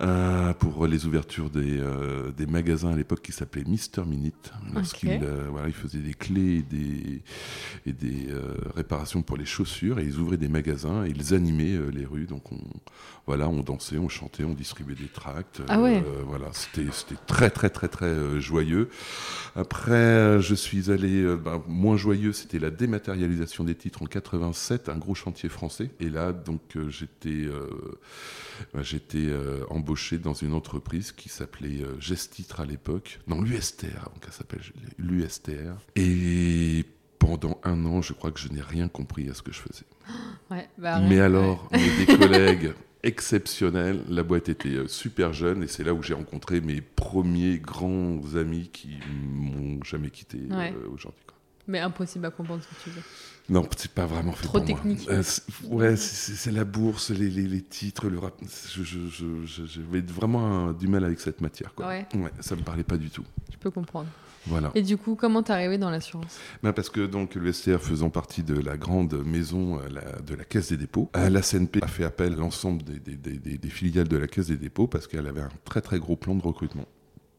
euh, 0.00 0.52
pour 0.54 0.86
les 0.86 1.04
ouvertures 1.06 1.50
des, 1.50 1.80
euh, 1.80 2.30
des 2.30 2.46
magasins 2.46 2.92
à 2.92 2.96
l'époque 2.96 3.22
qui 3.22 3.32
s'appelaient 3.32 3.64
Mister 3.64 4.02
Minute. 4.06 4.52
Lorsqu'il 4.72 5.08
Ok. 5.14 5.22
euh, 5.24 5.48
voilà, 5.50 5.66
ils 5.66 5.74
faisaient 5.74 5.98
des 5.98 6.14
clés 6.14 6.58
et 6.58 6.62
des, 6.62 7.22
et 7.86 7.92
des 7.92 8.28
euh, 8.30 8.54
réparations 8.76 9.22
pour 9.22 9.36
les 9.36 9.44
chaussures 9.46 9.98
et 9.98 10.04
ils 10.04 10.18
ouvraient 10.20 10.36
des 10.36 10.48
magasins 10.48 11.04
et 11.04 11.10
ils 11.10 11.34
animaient 11.34 11.76
les 11.92 12.04
rues. 12.04 12.26
Donc, 12.26 12.52
on, 12.52 12.58
voilà, 13.26 13.48
on 13.48 13.62
dansait, 13.64 13.98
on 13.98 14.08
chantait, 14.08 14.44
on 14.44 14.54
distribuait 14.54 14.94
des 14.94 15.08
tracts. 15.08 15.60
Ah 15.68 15.80
ouais. 15.80 16.04
Voilà, 16.24 16.46
c'était 16.52 16.86
très, 17.26 17.50
très, 17.50 17.70
très, 17.70 17.88
très 17.88 18.40
joyeux. 18.40 18.90
Après, 19.56 20.40
je 20.40 20.54
suis 20.54 20.92
allé, 20.92 21.24
ben, 21.36 21.62
moins 21.66 21.96
joyeux, 21.96 22.32
c'était 22.32 22.58
la 22.58 22.70
dématérialisation 22.70 23.64
des 23.64 23.74
titres 23.74 24.02
en 24.02 24.06
87, 24.06 24.88
un 24.88 24.96
gros 24.96 25.14
chantier 25.14 25.48
français. 25.48 25.90
Et 26.00 26.08
là, 26.10 26.32
donc, 26.32 26.60
euh, 26.76 26.88
j'étais 26.90 27.28
euh, 27.46 27.68
j'étais 28.80 29.26
euh, 29.26 29.64
embauché 29.70 30.18
dans 30.18 30.34
une 30.34 30.52
entreprise 30.52 31.12
qui 31.12 31.28
s'appelait 31.28 31.82
Gestitre 31.98 32.60
à 32.60 32.66
l'époque, 32.66 33.20
non, 33.26 33.40
l'USTR, 33.42 33.86
avant 34.06 34.18
qu'elle 34.20 34.32
s'appelle 34.32 34.60
l'USTR. 34.98 35.76
Et 35.96 36.84
pendant 37.18 37.58
un 37.64 37.84
an, 37.86 38.02
je 38.02 38.12
crois 38.12 38.30
que 38.30 38.40
je 38.40 38.48
n'ai 38.48 38.60
rien 38.62 38.88
compris 38.88 39.28
à 39.30 39.34
ce 39.34 39.42
que 39.42 39.52
je 39.52 39.60
faisais. 39.60 39.84
Ouais, 40.50 40.68
bah, 40.76 41.00
Mais 41.00 41.20
alors, 41.20 41.68
mais 41.72 42.04
des 42.04 42.16
collègues 42.18 42.74
exceptionnels. 43.02 44.02
La 44.10 44.22
boîte 44.22 44.50
était 44.50 44.86
super 44.88 45.32
jeune 45.32 45.62
et 45.62 45.66
c'est 45.68 45.84
là 45.84 45.94
où 45.94 46.02
j'ai 46.02 46.12
rencontré 46.14 46.60
mes 46.60 46.82
premiers 46.82 47.58
grands 47.58 48.20
amis 48.36 48.68
qui 48.70 48.98
m'ont 49.32 49.82
jamais 49.84 50.10
quitté 50.10 50.38
euh, 50.50 50.56
Ouais. 50.58 50.74
aujourd'hui. 50.92 51.20
Ouais. 51.66 51.72
Mais 51.72 51.80
impossible 51.80 52.26
à 52.26 52.30
comprendre 52.30 52.62
ce 52.62 52.68
que 52.68 52.82
tu 52.84 52.90
dis. 52.90 53.04
Non, 53.50 53.66
c'est 53.76 53.90
pas 53.90 54.06
vraiment 54.06 54.32
fait 54.32 54.44
Trop 54.46 54.58
pour 54.58 54.66
moi. 54.68 54.76
technique. 54.78 55.06
Euh, 55.10 55.22
c'est- 55.22 55.42
ouais, 55.68 55.96
c'est 55.96 56.50
la 56.50 56.64
bourse, 56.64 57.10
les, 57.10 57.28
les- 57.28 57.46
les 57.46 57.60
titres, 57.62 58.08
le 58.08 58.18
rap. 58.18 58.34
Je, 58.42 58.82
je, 58.82 58.98
je, 59.10 59.44
je- 59.44 59.66
j'avais 59.66 60.00
vraiment 60.00 60.68
un- 60.68 60.72
du 60.72 60.88
mal 60.88 61.04
avec 61.04 61.20
cette 61.20 61.40
matière. 61.42 61.74
Quoi. 61.74 61.88
Ouais. 61.88 62.06
ça 62.40 62.56
me 62.56 62.62
parlait 62.62 62.84
pas 62.84 62.96
du 62.96 63.10
tout. 63.10 63.24
Je 63.52 63.58
peux 63.58 63.70
comprendre. 63.70 64.08
Voilà. 64.46 64.70
Et 64.74 64.82
du 64.82 64.96
coup, 64.98 65.14
comment 65.14 65.42
t'es 65.42 65.52
arrivé 65.54 65.78
dans 65.78 65.88
l'assurance? 65.90 66.38
Ben, 66.62 66.72
parce 66.74 66.90
que 66.90 67.04
donc 67.06 67.34
le 67.34 67.50
STR 67.52 67.80
faisant 67.80 68.10
partie 68.10 68.42
de 68.42 68.58
la 68.58 68.76
grande 68.76 69.14
maison 69.24 69.78
euh, 69.78 69.88
la- 69.90 70.20
de 70.20 70.34
la 70.34 70.44
Caisse 70.44 70.68
des 70.70 70.76
dépôts, 70.76 71.10
euh, 71.16 71.28
la 71.30 71.40
CNP 71.42 71.80
a 71.82 71.86
fait 71.86 72.04
appel 72.04 72.34
à 72.34 72.36
l'ensemble 72.36 72.82
des, 72.82 72.98
des- 72.98 73.16
des- 73.16 73.38
des- 73.38 73.56
des 73.58 73.70
filiales 73.70 74.08
de 74.08 74.16
la 74.18 74.26
Caisse 74.26 74.48
des 74.48 74.56
dépôts 74.58 74.86
parce 74.86 75.06
qu'elle 75.06 75.26
avait 75.26 75.40
un 75.42 75.48
très 75.64 75.80
très 75.80 75.98
gros 75.98 76.16
plan 76.16 76.34
de 76.34 76.42
recrutement. 76.42 76.84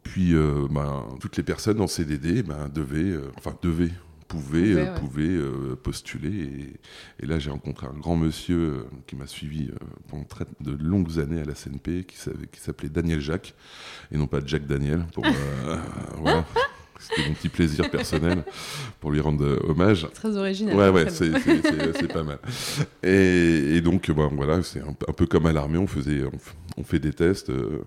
Puis 0.03 0.33
euh, 0.35 0.67
ben, 0.69 1.03
toutes 1.19 1.37
les 1.37 1.43
personnes 1.43 1.79
en 1.81 1.87
CDD 1.87 2.41
ben, 2.43 2.69
devaient, 2.69 2.97
euh, 3.11 3.31
enfin 3.37 3.55
devaient, 3.61 3.91
pouvaient, 4.27 4.93
Pouvaient, 4.95 5.23
euh, 5.23 5.51
ouais. 5.51 5.71
euh, 5.71 5.75
postuler. 5.75 6.43
Et, 7.19 7.23
et 7.23 7.25
là 7.25 7.39
j'ai 7.39 7.49
rencontré 7.51 7.87
un 7.87 7.97
grand 7.97 8.15
monsieur 8.17 8.57
euh, 8.57 8.83
qui 9.07 9.15
m'a 9.15 9.27
suivi 9.27 9.69
pendant 10.09 10.25
de 10.61 10.71
longues 10.83 11.19
années 11.19 11.41
à 11.41 11.45
la 11.45 11.53
CNP 11.53 12.05
qui 12.05 12.17
s'appelait- 12.17 12.89
Daniel 12.89 13.21
Jacques 13.21 13.53
et 14.11 14.17
non 14.17 14.27
pas 14.27 14.39
Jack 14.45 14.65
Daniel 14.67 15.05
pour 15.13 15.25
voilà. 16.21 16.45
C'était 16.97 17.27
mon 17.27 17.33
petit 17.35 17.49
plaisir 17.49 17.91
personnel 17.91 18.43
pour 19.01 19.11
lui 19.11 19.19
rendre 19.19 19.59
hommage. 19.69 20.07
Très 20.13 20.37
original. 20.37 20.75
Ouais, 20.77 20.89
ouais, 20.89 21.09
c'est- 21.09 21.31
pas 22.07 22.23
mal. 22.23 22.39
Et, 23.03 23.75
et 23.75 23.81
donc, 23.81 24.09
bon, 24.11 24.29
voilà, 24.33 24.63
c'est 24.63 24.79
un, 24.79 24.95
un 25.07 25.11
peu 25.13 25.25
comme 25.25 25.45
à 25.45 25.51
l'armée, 25.51 25.77
on, 25.77 25.87
faisait, 25.87 26.23
on, 26.77 26.83
fait 26.83 26.99
des 26.99 27.11
tests. 27.11 27.49
euh, 27.49 27.83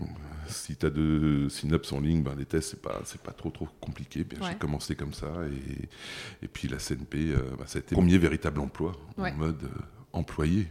si 0.48 0.76
tu 0.76 0.86
as 0.86 0.90
deux 0.90 1.48
synapses 1.48 1.92
en 1.92 2.00
ligne, 2.00 2.22
ben, 2.22 2.34
les 2.36 2.44
tests, 2.46 2.70
c'est 2.70 2.82
pas, 2.82 3.00
c'est 3.04 3.20
pas 3.20 3.32
trop, 3.32 3.50
trop 3.50 3.68
compliqué. 3.80 4.24
Bien, 4.24 4.40
Ouais. 4.40 4.48
J'ai 4.52 4.58
commencé 4.58 4.94
comme 4.96 5.12
ça. 5.12 5.26
Et, 5.50 6.44
et 6.44 6.48
puis 6.48 6.68
la 6.68 6.78
CNP, 6.78 7.32
euh, 7.32 7.38
ben, 7.58 7.66
ça 7.66 7.78
a 7.78 7.80
été 7.80 7.94
le 7.94 8.00
premier 8.00 8.18
véritable 8.18 8.60
emploi 8.60 8.92
Ouais. 9.16 9.30
en 9.32 9.34
mode 9.36 9.62
euh, 9.64 9.68
employé. 10.12 10.68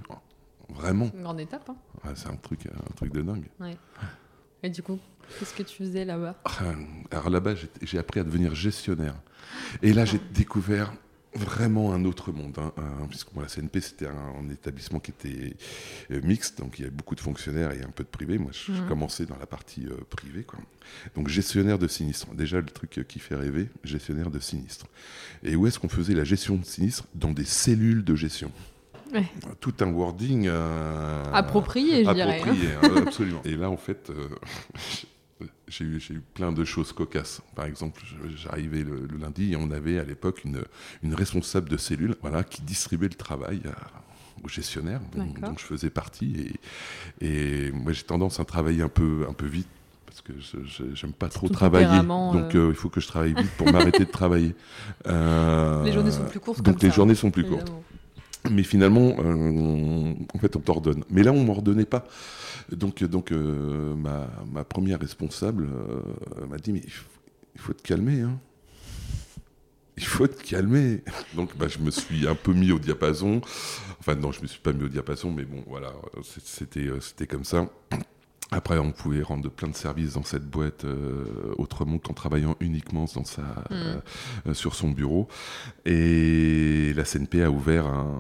Vraiment. 0.70 1.10
Une 1.14 1.24
grande 1.24 1.40
étape. 1.40 1.70
Hein. 1.70 1.76
Ouais, 2.04 2.12
c'est 2.16 2.28
un 2.28 2.36
truc, 2.36 2.66
un 2.68 2.94
truc 2.96 3.14
de 3.14 3.22
dingue. 3.22 3.46
Et 4.64 4.70
du 4.70 4.82
coup, 4.84 5.00
qu'est-ce 5.40 5.54
que 5.54 5.64
tu 5.64 5.78
faisais 5.78 6.04
là-bas? 6.04 6.36
Ah, 6.46 6.52
Alors 7.12 7.30
là-bas, 7.30 7.56
j'ai- 7.56 7.70
j'ai 7.84 7.98
appris 8.00 8.20
à 8.20 8.24
devenir 8.24 8.54
gestionnaire. 8.56 9.16
Et 9.82 9.94
là, 9.94 10.04
j'ai 10.04 10.20
découvert 10.34 10.92
vraiment 11.36 11.94
un 11.94 12.04
autre 12.06 12.32
monde. 12.32 12.58
hein, 12.58 12.72
puisque 13.10 13.32
bon, 13.34 13.42
la 13.42 13.48
CNP, 13.48 13.82
c'était 13.82 14.08
un, 14.08 14.34
un 14.46 14.50
établissement 14.50 15.00
qui 15.00 15.12
était 15.12 15.56
euh, 16.12 16.22
mixte, 16.24 16.60
donc 16.60 16.80
il 16.80 16.82
y 16.82 16.86
avait 16.86 16.96
beaucoup 16.96 17.16
de 17.16 17.20
fonctionnaires 17.20 17.72
et 17.74 17.82
un 17.84 17.90
peu 17.92 18.04
de 18.04 18.10
privés. 18.10 18.38
Moi, 18.38 18.52
je, 18.54 18.72
Mhm. 18.72 18.88
commençais 18.88 19.26
dans 19.26 19.38
la 19.38 19.46
partie 19.46 19.86
euh, 19.88 19.96
privée. 20.10 20.44
Quoi. 20.44 20.60
Donc 21.16 21.28
gestionnaire 21.28 21.78
de 21.78 21.88
sinistre. 21.88 22.28
Déjà, 22.34 22.58
le 22.58 22.66
truc 22.66 23.06
qui 23.08 23.20
fait 23.20 23.36
rêver, 23.36 23.70
gestionnaire 23.84 24.32
de 24.32 24.40
sinistre. 24.40 24.88
Et 25.44 25.56
où 25.56 25.68
est-ce 25.68 25.80
qu'on 25.80 25.90
faisait 25.90 26.14
la 26.16 26.24
gestion 26.24 26.56
de 26.56 26.66
sinistre 26.66 27.06
Dans 27.14 27.32
des 27.32 27.46
cellules 27.46 28.04
de 28.04 28.16
gestion? 28.16 28.52
Ouais. 29.14 29.26
Tout 29.62 29.74
un 29.82 29.92
wording... 29.92 30.48
euh, 30.48 31.24
Approprié, 31.34 32.04
je 32.04 32.12
dirais. 32.12 32.42
hein. 32.42 32.42
Approprié, 32.42 32.70
hein, 32.82 33.04
absolument. 33.08 33.42
Et 33.46 33.56
là, 33.56 33.70
en 33.70 33.78
fait, 33.78 34.10
euh, 34.10 34.28
j'ai 35.68 35.86
eu, 35.86 36.00
j'ai 36.00 36.16
eu 36.16 36.22
plein 36.34 36.52
de 36.52 36.64
choses 36.66 36.94
cocasses. 36.94 37.42
Par 37.56 37.66
exemple, 37.66 38.02
j'arrivais 38.36 38.84
le, 38.84 39.08
le 39.12 39.18
lundi 39.18 39.54
et 39.54 39.56
on 39.56 39.72
avait 39.72 40.00
à 40.00 40.04
l'époque 40.04 40.44
une, 40.46 40.64
une 41.04 41.14
responsable 41.14 41.70
de 41.70 41.78
cellule 41.78 42.16
voilà, 42.22 42.44
qui 42.44 42.62
distribuait 42.62 43.10
le 43.10 43.16
travail 43.16 43.62
à- 43.66 44.02
aux 44.44 44.48
gestionnaires, 44.50 45.02
dont, 45.16 45.28
je 45.58 45.64
faisais 45.66 45.90
partie. 45.90 46.54
Et, 47.22 47.28
et 47.68 47.72
moi, 47.72 47.92
j'ai 47.92 48.04
tendance 48.04 48.40
à 48.40 48.46
travailler 48.46 48.84
un 48.84 48.90
peu, 48.90 49.26
un 49.28 49.34
peu 49.34 49.48
vite. 49.48 49.68
parce 50.06 50.22
que 50.22 50.34
je 50.40 50.84
j'aime 50.94 51.12
pas 51.14 51.28
trop 51.30 51.50
travailler. 51.50 52.00
Donc 52.34 52.54
euh. 52.56 52.68
euh, 52.68 52.70
il 52.70 52.76
faut 52.76 52.90
que 52.90 53.02
je 53.02 53.08
travaille 53.08 53.34
vite 53.34 53.50
pour 53.58 53.72
m'arrêter 53.72 54.06
de 54.06 54.12
travailler. 54.12 54.54
Euh, 55.08 55.84
Les 55.86 55.92
journées 55.92 56.12
sont 56.12 56.26
plus 56.26 56.40
courtes. 56.40 56.62
Donc 56.62 56.76
comme 56.76 56.84
les 56.84 56.90
ça, 56.90 56.96
journées 56.96 57.16
sont 57.16 57.32
plus 57.32 57.44
courtes. 57.46 57.72
Mais 58.52 58.64
finalement, 58.64 59.16
euh, 59.20 60.14
en 60.34 60.38
fait, 60.40 60.56
on 60.56 60.60
t'ordonne. 60.60 61.04
Mais 61.10 61.24
là, 61.24 61.32
on 61.34 61.44
m'ordonnait 61.44 61.86
pas. 61.86 62.06
Donc, 62.72 63.04
donc 63.04 63.32
euh, 63.32 63.96
ma, 63.96 64.30
ma 64.52 64.64
première 64.64 65.00
responsable 65.00 65.68
euh, 65.68 66.46
m'a 66.48 66.58
dit, 66.58 66.74
mais 66.74 66.82
il 66.84 67.60
faut, 67.62 67.74
te 67.74 67.82
calmer. 67.82 68.22
Hein. 68.22 68.40
Il 69.96 70.06
faut 70.06 70.28
te 70.28 70.42
calmer. 70.44 71.04
Donc, 71.36 71.58
bah, 71.58 71.68
je 71.68 71.80
me 71.80 71.92
suis 71.92 72.28
un 72.28 72.36
peu 72.36 72.54
mis 72.54 72.72
au 72.72 72.80
diapason. 72.80 73.42
Enfin, 74.00 74.16
non, 74.16 74.32
je 74.32 74.42
me 74.42 74.48
suis 74.48 74.60
pas 74.60 74.74
mis 74.74 74.84
au 74.84 74.90
diapason, 74.90 75.32
mais 75.32 75.46
bon, 75.46 75.64
voilà, 75.68 75.94
euh, 76.18 76.22
c'était 76.22 77.28
comme 77.28 77.46
ça. 77.46 77.70
Après, 78.52 78.78
on 78.78 78.92
pouvait 78.94 79.22
rendre 79.22 79.50
plein 79.50 79.68
de 79.68 79.76
services 79.76 80.14
dans 80.14 80.24
cette 80.24 80.46
boîte 80.46 80.86
euh, 80.86 81.26
autrement 81.58 81.98
qu'en 81.98 82.14
travaillant 82.14 82.56
uniquement 82.62 83.06
dans 83.14 83.26
sa, 83.26 83.42
euh, 83.72 83.98
euh, 84.48 84.54
sur 84.54 84.74
son 84.74 84.90
bureau. 84.90 85.28
Et 85.86 86.94
la 86.96 87.04
CNP 87.04 87.44
a 87.44 87.52
ouvert 87.52 87.88
un. 87.88 88.20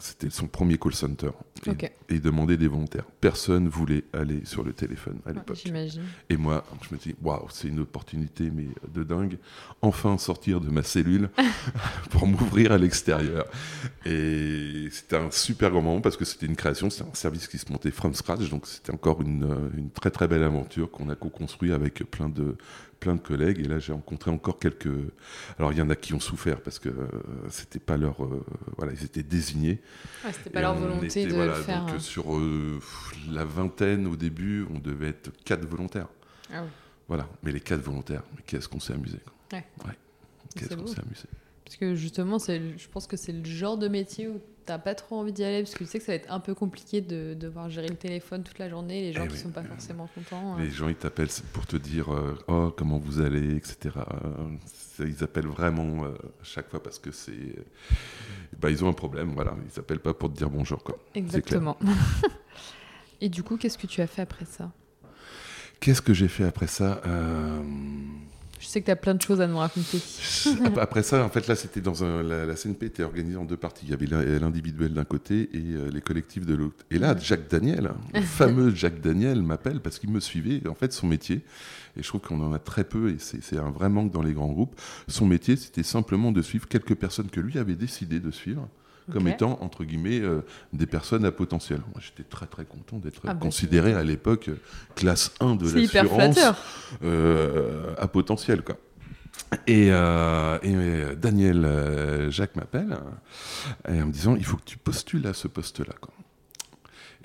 C'était 0.00 0.28
son 0.28 0.48
premier 0.48 0.76
call 0.76 0.94
center. 0.94 1.30
Et, 1.66 1.70
Ok. 1.70 1.90
et 2.10 2.18
demandait 2.18 2.58
des 2.58 2.68
volontaires. 2.68 3.06
Personne 3.22 3.68
voulait 3.68 4.04
aller 4.12 4.44
sur 4.44 4.62
le 4.64 4.74
téléphone 4.74 5.18
à 5.24 5.32
l'époque. 5.32 5.56
Et 6.28 6.36
moi, 6.36 6.62
je 6.82 6.94
me 6.94 7.00
dis, 7.00 7.14
waouh, 7.22 7.46
c'est 7.48 7.68
une 7.68 7.80
opportunité, 7.80 8.50
mais 8.50 8.66
de 8.92 9.02
dingue. 9.02 9.38
Enfin 9.80 10.18
sortir 10.18 10.60
de 10.60 10.68
ma 10.68 10.82
cellule 10.82 11.30
pour 12.10 12.26
m'ouvrir 12.26 12.72
à 12.72 12.76
l'extérieur. 12.78 13.46
Et 14.04 14.88
c'était 14.90 15.16
un 15.16 15.30
super 15.30 15.70
grand 15.70 15.80
moment 15.80 16.00
parce 16.02 16.18
que 16.18 16.26
c'était 16.26 16.46
une 16.46 16.56
création, 16.56 16.90
c'était 16.90 17.08
un 17.10 17.14
service 17.14 17.48
qui 17.48 17.56
se 17.56 17.72
montait 17.72 17.90
from 17.90 18.12
scratch. 18.14 18.50
Donc 18.50 18.66
c'était 18.66 18.92
encore 18.92 19.22
une, 19.22 19.53
une 19.76 19.90
très 19.90 20.10
très 20.10 20.28
belle 20.28 20.42
aventure 20.42 20.90
qu'on 20.90 21.08
a 21.08 21.14
co-construit 21.14 21.72
avec 21.72 22.02
plein 22.10 22.28
de, 22.28 22.56
plein 23.00 23.14
de 23.14 23.20
collègues. 23.20 23.60
Et 23.60 23.64
là, 23.64 23.78
j'ai 23.78 23.92
rencontré 23.92 24.30
encore 24.30 24.58
quelques. 24.58 24.88
Alors 25.58 25.72
il 25.72 25.78
y 25.78 25.82
en 25.82 25.90
a 25.90 25.96
qui 25.96 26.14
ont 26.14 26.20
souffert 26.20 26.60
parce 26.60 26.78
que 26.78 26.88
euh, 26.88 27.06
c'était 27.50 27.78
pas 27.78 27.96
leur. 27.96 28.24
euh, 28.24 28.44
voilà, 28.76 28.92
ils 28.92 29.04
étaient 29.04 29.22
désignés. 29.22 29.80
Ouais, 30.24 30.32
C'était 30.32 30.50
Et 30.50 30.52
pas 30.52 30.60
leur 30.60 30.76
on 30.76 30.80
volonté 30.80 31.06
était, 31.06 31.26
de 31.26 31.34
voilà, 31.34 31.56
le 31.56 31.62
faire. 31.62 31.80
Donc, 31.80 31.90
hein. 31.90 31.94
euh, 31.96 31.98
sur 32.00 32.36
euh, 32.36 32.80
la 33.30 33.44
vingtaine 33.44 34.06
au 34.06 34.16
début, 34.16 34.66
on 34.74 34.78
devait 34.78 35.08
être 35.08 35.30
quatre 35.44 35.64
volontaires. 35.66 36.08
Ah 36.52 36.62
oui. 36.62 36.68
Voilà, 37.08 37.28
mais 37.42 37.52
les 37.52 37.60
quatre 37.60 37.82
volontaires, 37.82 38.22
mais 38.34 38.42
qu'est-ce 38.46 38.68
qu'on 38.68 38.80
s'est 38.80 38.94
amusé 38.94 39.18
quoi. 39.18 39.58
Ouais. 39.58 39.92
Qu'est-ce 40.56 40.74
qu'on 40.74 40.86
s'est 40.86 41.00
amusé. 41.00 41.24
Parce 41.64 41.76
que 41.76 41.94
justement, 41.94 42.38
je 42.38 42.88
pense 42.88 43.06
que 43.06 43.16
c'est 43.16 43.32
le 43.32 43.44
genre 43.44 43.76
de 43.76 43.88
métier 43.88 44.28
où 44.28 44.40
t'as 44.66 44.78
pas 44.78 44.94
trop 44.94 45.16
envie 45.20 45.32
d'y 45.32 45.44
aller 45.44 45.62
parce 45.62 45.74
que 45.74 45.84
tu 45.84 45.90
sais 45.90 45.98
que 45.98 46.04
ça 46.04 46.12
va 46.12 46.16
être 46.16 46.32
un 46.32 46.40
peu 46.40 46.54
compliqué 46.54 47.00
de 47.00 47.34
devoir 47.34 47.68
gérer 47.70 47.88
le 47.88 47.96
téléphone 47.96 48.42
toute 48.42 48.58
la 48.58 48.68
journée, 48.68 49.02
les 49.02 49.12
gens 49.12 49.22
Eh 49.24 49.28
qui 49.28 49.34
oui. 49.34 49.40
sont 49.40 49.50
pas 49.50 49.62
forcément 49.62 50.08
contents. 50.14 50.56
Les 50.58 50.70
gens 50.70 50.88
ils 50.88 50.94
t'appellent 50.94 51.28
pour 51.52 51.66
te 51.66 51.76
dire 51.76 52.12
euh, 52.14 52.38
oh 52.48 52.72
comment 52.76 52.98
vous 52.98 53.20
allez, 53.20 53.56
etc. 53.56 53.94
Euh, 53.96 55.04
Ils 55.06 55.22
appellent 55.24 55.46
vraiment 55.48 56.04
euh, 56.04 56.10
à 56.40 56.44
chaque 56.44 56.68
fois 56.70 56.82
parce 56.82 56.98
que 56.98 57.10
c'est, 57.10 57.32
bah, 58.58 58.70
ils 58.70 58.84
ont 58.84 58.88
un 58.88 58.92
problème, 58.94 59.32
voilà. 59.34 59.54
Ils 59.72 59.78
appellent 59.78 60.00
pas 60.00 60.14
pour 60.14 60.32
te 60.32 60.36
dire 60.36 60.48
bonjour 60.50 60.82
quoi. 60.82 60.98
Exactement. 61.14 61.76
Et 63.20 63.28
du 63.28 63.42
coup, 63.42 63.56
qu'est-ce 63.56 63.78
que 63.78 63.86
tu 63.86 64.00
as 64.00 64.06
fait 64.06 64.22
après 64.22 64.44
ça? 64.44 64.70
Qu'est-ce 65.80 66.02
que 66.02 66.14
j'ai 66.14 66.28
fait 66.28 66.44
après 66.44 66.66
ça? 66.66 67.00
Euh, 67.06 67.62
Je 68.64 68.70
sais 68.70 68.80
que 68.80 68.86
tu 68.86 68.90
as 68.90 68.96
plein 68.96 69.14
de 69.14 69.20
choses 69.20 69.42
à 69.42 69.46
nous 69.46 69.58
raconter. 69.58 69.98
Ap- 70.64 70.78
Après 70.78 71.02
ça, 71.02 71.22
en 71.22 71.28
fait, 71.28 71.46
là, 71.46 71.54
c'était 71.54 71.82
dans 71.82 72.02
un, 72.02 72.22
la, 72.22 72.46
la 72.46 72.54
CNP 72.54 72.86
était 72.86 73.02
organisée 73.02 73.36
en 73.36 73.44
deux 73.44 73.58
parties. 73.58 73.84
Il 73.86 73.90
y 73.90 73.92
avait 73.92 74.06
l'in- 74.06 74.24
l'individuel 74.38 74.94
d'un 74.94 75.04
côté 75.04 75.50
et 75.52 75.74
euh, 75.74 75.90
les 75.92 76.00
collectifs 76.00 76.46
de 76.46 76.54
l'autre. 76.54 76.84
Et 76.90 76.98
là, 76.98 77.14
Jacques 77.18 77.50
Daniel, 77.50 77.90
le 78.14 78.20
fameux 78.22 78.74
Jacques 78.74 79.00
Daniel, 79.02 79.42
m'appelle 79.42 79.80
parce 79.80 79.98
qu'il 79.98 80.10
me 80.10 80.18
suivait. 80.20 80.66
En 80.66 80.74
fait, 80.74 80.92
son 80.94 81.06
métier, 81.06 81.42
et 81.96 82.02
je 82.02 82.08
trouve 82.08 82.22
qu'on 82.22 82.40
en 82.40 82.52
a 82.54 82.58
très 82.58 82.84
peu, 82.84 83.10
et 83.10 83.16
c'est 83.18 83.42
c'est 83.44 83.58
un 83.58 83.70
vrai 83.70 83.88
manque 83.90 84.10
dans 84.10 84.22
les 84.22 84.32
grands 84.32 84.50
groupes. 84.50 84.74
Son 85.08 85.26
métier, 85.26 85.56
c'était 85.56 85.82
simplement 85.82 86.32
de 86.32 86.40
suivre 86.40 86.66
quelques 86.66 86.94
personnes 86.94 87.28
que 87.28 87.40
lui 87.40 87.58
avait 87.58 87.74
décidé 87.76 88.18
de 88.18 88.30
suivre. 88.30 88.66
Comme 89.12 89.28
étant, 89.28 89.58
entre 89.60 89.84
guillemets, 89.84 90.20
euh, 90.20 90.40
des 90.72 90.86
personnes 90.86 91.24
à 91.24 91.32
potentiel. 91.32 91.80
Moi, 91.92 92.00
j'étais 92.00 92.22
très, 92.22 92.46
très 92.46 92.64
content 92.64 92.98
d'être 92.98 93.20
Ah 93.24 93.34
bah, 93.34 93.40
considéré 93.40 93.92
à 93.92 94.02
l'époque 94.02 94.48
euh, 94.48 94.58
classe 94.94 95.32
1 95.40 95.56
de 95.56 95.70
l'assurance 95.70 96.38
euh, 97.02 97.94
à 97.98 98.08
potentiel 98.08 98.62
quoi. 98.62 98.76
Et, 99.66 99.88
euh, 99.90 100.58
et, 100.62 101.16
Daniel 101.16 102.30
Jacques 102.30 102.56
m'appelle 102.56 102.96
en 103.86 104.06
me 104.06 104.12
disant 104.12 104.36
il 104.36 104.44
faut 104.44 104.56
que 104.56 104.64
tu 104.64 104.78
postules 104.78 105.26
à 105.26 105.34
ce 105.34 105.48
poste-là. 105.48 105.94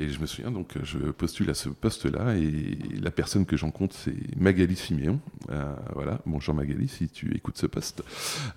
Et 0.02 0.08
je 0.08 0.22
me 0.22 0.26
souviens 0.26 0.50
donc 0.50 0.78
je 0.82 0.98
postule 0.98 1.50
à 1.50 1.54
ce 1.54 1.68
poste-là 1.68 2.38
et 2.38 2.78
la 3.02 3.12
personne 3.12 3.46
que 3.46 3.58
j'en 3.58 3.70
compte 3.70 3.92
c'est 3.92 4.16
Magali 4.38 4.78
Siméon. 4.78 5.20
Euh, 5.52 5.76
voilà, 5.94 6.22
bonjour 6.26 6.56
Magali 6.56 6.88
si 6.88 7.10
tu 7.10 7.36
écoutes 7.36 7.58
ce 7.58 7.66
poste. 7.66 8.02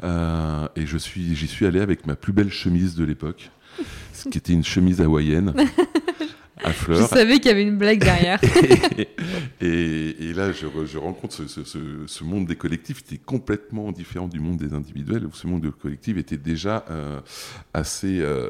Euh, 0.04 0.68
et 0.76 0.86
suis 0.98 1.34
j'y 1.34 1.48
suis 1.48 1.66
allé 1.66 1.80
avec 1.80 2.06
ma 2.06 2.14
plus 2.14 2.32
belle 2.32 2.50
chemise 2.50 2.94
de 2.94 3.02
l'époque, 3.04 3.50
ce 4.12 4.28
qui 4.28 4.38
était 4.38 4.52
une 4.52 4.62
chemise 4.62 5.00
hawaïenne 5.00 5.52
à 6.62 6.70
Je 6.72 7.02
savais 7.06 7.36
qu'il 7.38 7.46
y 7.46 7.50
avait 7.50 7.62
une 7.62 7.78
blague 7.78 8.00
derrière. 8.00 8.40
et, 9.60 9.66
et- 9.66 10.24
et 10.30 10.32
là, 10.34 10.52
je, 10.52 10.66
re- 10.66 10.86
je 10.86 10.98
rencontre 10.98 11.34
ce, 11.34 11.46
ce- 11.48 11.64
ce- 11.64 11.78
ce 12.06 12.24
monde 12.24 12.46
des 12.46 12.56
collectifs 12.56 13.02
qui 13.02 13.14
est 13.16 13.24
complètement 13.24 13.90
différent 13.92 14.28
du 14.28 14.40
monde 14.40 14.58
des 14.58 14.74
individuels, 14.74 15.24
où 15.26 15.32
ce 15.32 15.46
monde 15.46 15.62
des 15.62 15.70
collectifs 15.70 16.16
était 16.18 16.36
déjà 16.36 16.84
euh, 16.90 17.20
assez, 17.74 18.20
euh, 18.20 18.48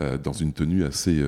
euh, 0.00 0.18
dans 0.18 0.32
une 0.32 0.52
tenue 0.52 0.84
assez, 0.84 1.22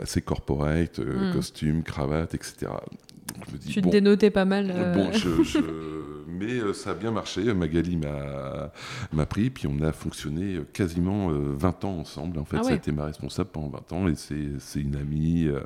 assez 0.00 0.20
corporate, 0.22 0.98
Mm. 1.00 1.32
costume, 1.32 1.82
cravate, 1.82 2.34
etc. 2.34 2.54
Donc, 2.62 3.44
je 3.48 3.52
me 3.52 3.58
dis, 3.58 3.68
tu 3.68 3.80
te 3.80 3.84
bon, 3.86 3.90
dénotais 3.90 4.30
pas 4.30 4.44
mal. 4.44 4.92
Bon, 4.94 5.10
je- 5.12 5.42
je- 5.42 5.58
mais 6.32 6.54
euh, 6.54 6.72
ça 6.72 6.90
a 6.90 6.94
bien 6.94 7.10
marché. 7.10 7.52
Magali 7.54 7.96
m'a 7.96 9.26
pris, 9.26 9.50
puis 9.50 9.66
on 9.66 9.80
a 9.82 9.92
fonctionné 9.92 10.56
euh, 10.56 10.64
quasiment 10.72 11.30
euh, 11.30 11.54
20 11.56 11.84
ans 11.84 11.98
ensemble. 11.98 12.38
En 12.38 12.44
fait, 12.44 12.56
Ah 12.60 12.62
ça 12.64 12.70
a 12.70 12.74
été 12.74 12.92
ma 12.92 13.04
responsable 13.06 13.50
pendant 13.50 13.68
20 13.68 13.92
ans, 13.92 14.08
et 14.08 14.14
c'est 14.16 14.80
une 14.80 14.96
amie 14.96 15.46
euh, 15.46 15.60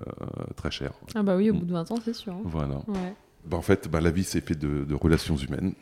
très 0.56 0.70
chère. 0.70 0.92
Ah 1.14 1.22
bah 1.22 1.36
oui, 1.36 1.50
au 1.50 1.54
bout 1.54 1.64
de 1.66 1.72
20 1.72 1.90
ans, 1.92 1.96
c'est 2.04 2.12
sûr. 2.14 2.32
hein. 2.32 2.40
Voilà. 2.44 2.76
Ouais. 2.88 3.14
Bah, 3.44 3.56
en 3.56 3.62
fait, 3.62 3.88
bah, 3.88 4.00
la 4.00 4.10
vie 4.10 4.24
s'est 4.24 4.40
faite 4.40 4.58
de, 4.58 4.84
de 4.84 4.94
relations 4.94 5.36
humaines. 5.36 5.72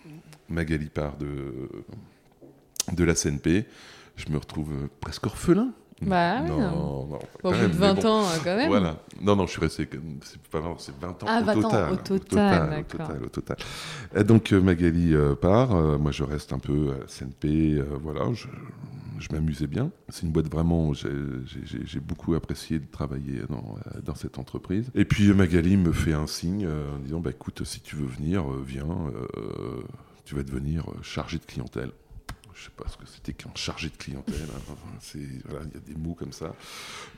Magali 0.48 0.86
part 0.90 1.16
de, 1.16 1.68
de 2.92 3.04
la 3.04 3.14
CNP. 3.14 3.64
Je 4.16 4.30
me 4.30 4.36
retrouve 4.38 4.70
euh, 4.72 4.86
presque 5.00 5.26
orphelin. 5.26 5.72
Bah 6.02 6.40
non, 6.40 6.58
non. 6.58 6.70
non, 7.06 7.06
Bon, 7.06 7.18
quand 7.42 7.48
au 7.48 7.52
bout 7.52 7.58
de 7.58 7.66
mais 7.66 7.68
20 7.68 7.94
bon. 7.94 8.06
ans, 8.08 8.24
quand 8.42 8.56
même. 8.56 8.68
Voilà. 8.68 8.96
Non, 9.22 9.36
non, 9.36 9.46
je 9.46 9.52
suis 9.52 9.60
resté. 9.60 9.88
C'est 10.22 10.40
pas 10.48 10.60
vraiment, 10.60 10.76
c'est 10.78 10.94
20 11.00 11.08
ans 11.22 11.26
Ah, 11.26 11.40
au 11.40 11.44
20 11.44 11.56
ans, 11.56 11.60
total. 11.62 11.92
au 11.92 11.96
total, 11.96 12.78
au 12.80 12.82
total, 12.82 13.22
au 13.24 13.28
total. 13.28 13.56
Et 14.16 14.24
donc 14.24 14.52
euh, 14.52 14.60
Magali 14.60 15.14
euh, 15.14 15.34
part. 15.34 15.74
euh, 15.74 15.96
moi, 15.96 16.10
je 16.10 16.24
reste 16.24 16.52
un 16.52 16.58
peu 16.58 16.92
à 16.92 17.46
euh, 17.46 17.84
voilà, 18.02 18.32
je, 18.32 18.48
je 19.20 19.28
m'amusais 19.32 19.66
bien. 19.68 19.90
C'est 20.08 20.22
une 20.24 20.32
boîte 20.32 20.50
vraiment. 20.50 20.92
J'ai 20.94 22.00
beaucoup 22.00 22.34
apprécié 22.34 22.80
de 22.80 22.86
travailler 22.90 23.42
dans, 23.48 23.76
dans 24.04 24.14
cette 24.16 24.38
entreprise. 24.38 24.90
Et 24.94 25.04
puis 25.04 25.32
Magali 25.32 25.76
me 25.76 25.92
fait 25.92 26.12
un 26.14 26.26
signe 26.26 26.66
en 26.66 26.98
disant 26.98 27.20
bah, 27.20 27.30
écoute, 27.30 27.62
si 27.64 27.80
tu 27.80 27.96
veux 27.96 28.06
venir, 28.06 28.44
viens. 28.66 28.84
euh, 29.36 29.82
tu 30.24 30.34
vas 30.34 30.42
devenir 30.42 30.86
chargé 31.02 31.38
de 31.38 31.44
clientèle. 31.44 31.90
Je 32.54 32.64
sais 32.64 32.70
pas 32.76 32.84
ce 32.88 32.96
que 32.96 33.04
c'était 33.06 33.32
qu'un 33.32 33.50
chargé 33.54 33.88
de 33.88 33.96
clientèle. 33.96 34.46
hein. 34.56 34.74
C'est 35.00 35.18
voilà, 35.48 35.64
il 35.66 35.74
y 35.74 35.76
a 35.76 35.80
des 35.80 36.00
mots 36.00 36.14
comme 36.14 36.32
ça. 36.32 36.54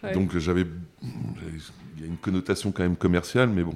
Ouais. 0.02 0.12
Donc 0.12 0.36
j'avais, 0.38 0.66
il 1.02 2.00
y 2.00 2.04
a 2.04 2.06
une 2.06 2.16
connotation 2.16 2.72
quand 2.72 2.82
même 2.82 2.96
commerciale, 2.96 3.50
mais 3.50 3.62
bon. 3.62 3.74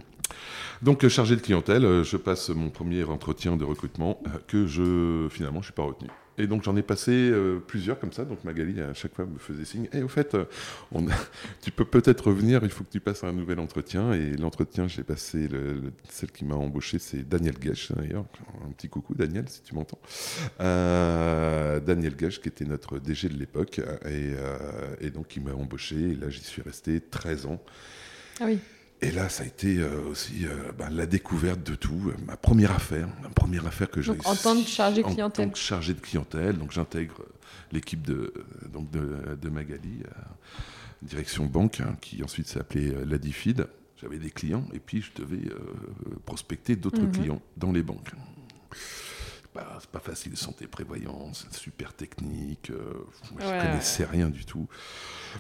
Donc 0.83 1.07
chargé 1.09 1.37
de 1.37 1.41
clientèle, 1.41 1.85
euh, 1.85 2.05
je 2.05 2.17
passe 2.17 2.49
mon 2.51 2.71
premier 2.71 3.05
entretien 3.05 3.57
de 3.57 3.65
recrutement 3.65 4.23
euh, 4.27 4.31
que 4.47 4.67
je 4.67 5.29
finalement 5.31 5.61
je 5.61 5.67
suis 5.67 5.75
pas 5.75 5.83
retenu. 5.83 6.09
Et 6.41 6.47
donc 6.47 6.63
j'en 6.63 6.75
ai 6.77 6.83
passé 6.83 7.11
euh, 7.13 7.59
plusieurs 7.59 7.99
comme 8.01 8.13
ça. 8.13 8.25
Donc 8.25 8.43
Magali 8.45 8.81
à 8.81 8.95
chaque 8.95 9.15
fois 9.15 9.27
me 9.27 9.39
faisait 9.39 9.65
signe. 9.65 9.89
Et 9.93 10.03
au 10.03 10.09
fait, 10.09 10.35
euh, 10.35 10.45
tu 11.63 11.71
peux 11.71 11.85
peut-être 11.85 12.29
revenir. 12.29 12.61
Il 12.65 12.71
faut 12.71 12.83
que 12.85 12.91
tu 12.91 13.01
passes 13.01 13.25
un 13.25 13.33
nouvel 13.33 13.61
entretien. 13.61 14.13
Et 14.13 14.33
l'entretien, 14.37 14.89
j'ai 14.89 15.03
passé 15.03 15.49
le- 15.49 15.75
le- 15.75 15.93
celle 16.09 16.31
qui 16.33 16.45
m'a 16.45 16.55
embauché, 16.55 16.99
c'est 16.99 17.29
Daniel 17.29 17.59
Gage 17.59 17.89
d'ailleurs. 17.95 18.25
Un 18.67 18.71
petit 18.73 18.89
coucou 18.89 19.15
Daniel 19.15 19.49
si 19.49 19.63
tu 19.63 19.75
m'entends. 19.75 19.99
Euh, 20.61 21.81
Daniel 21.81 22.17
Gage 22.17 22.41
qui 22.41 22.49
était 22.49 22.65
notre 22.65 22.99
DG 22.99 23.29
de 23.29 23.37
l'époque 23.39 23.81
et, 24.07 24.33
et 25.01 25.11
donc 25.11 25.37
il 25.37 25.43
m'a 25.45 25.53
embauché. 25.53 25.97
Et 25.97 26.15
là 26.15 26.29
j'y 26.31 26.41
suis 26.43 26.63
resté 26.63 27.01
13 27.01 27.47
ans. 27.47 27.61
Ah 28.41 28.45
oui. 28.47 28.59
Et 29.03 29.11
là, 29.11 29.29
ça 29.31 29.45
a 29.45 29.47
été 29.47 29.79
euh, 29.79 30.03
aussi 30.11 30.47
euh, 30.47 30.73
bah, 30.79 30.89
la 30.91 31.07
découverte 31.07 31.63
de 31.63 31.75
tout. 31.75 32.09
Euh, 32.11 32.15
Ma 32.27 32.37
première 32.37 32.73
affaire, 32.73 33.09
ma 33.23 33.31
première 33.31 33.67
affaire 33.67 33.91
que 33.91 34.03
j'ai 34.03 34.13
en 34.25 34.37
tant 34.37 34.61
que 34.63 34.69
chargé 34.69 35.03
en 35.03 35.09
clientèle. 35.13 35.47
tant 35.47 35.53
que 35.53 35.59
chargé 35.59 35.95
de 35.95 36.01
clientèle, 36.01 36.59
donc 36.59 36.73
j'intègre 36.73 37.25
l'équipe 37.73 38.03
de, 38.03 38.35
donc 38.73 38.91
de, 38.91 39.37
de 39.41 39.49
Magali, 39.49 40.03
direction 41.03 41.47
banque, 41.47 41.81
hein, 41.81 41.97
qui 42.01 42.23
ensuite 42.23 42.55
euh, 42.77 43.05
l'Adifid. 43.07 43.67
J'avais 43.97 44.19
des 44.19 44.31
clients 44.31 44.65
et 44.73 44.79
puis 44.79 45.03
je 45.03 45.23
devais 45.23 45.43
prospecter 46.25 46.75
d'autres 46.75 47.03
Mhm. 47.03 47.13
clients 47.13 47.43
dans 47.59 47.71
les 47.71 47.83
banques. 47.83 48.11
Pas, 49.53 49.79
c'est 49.81 49.91
pas 49.91 50.01
facile, 50.01 50.37
santé 50.37 50.67
prévoyance, 50.67 51.47
super 51.53 51.93
technique. 51.93 52.71
euh, 52.71 52.93
moi, 53.33 53.41
je 53.41 53.47
connaissais 53.61 54.05
rien 54.05 54.29
du 54.29 54.45
tout. 54.45 54.69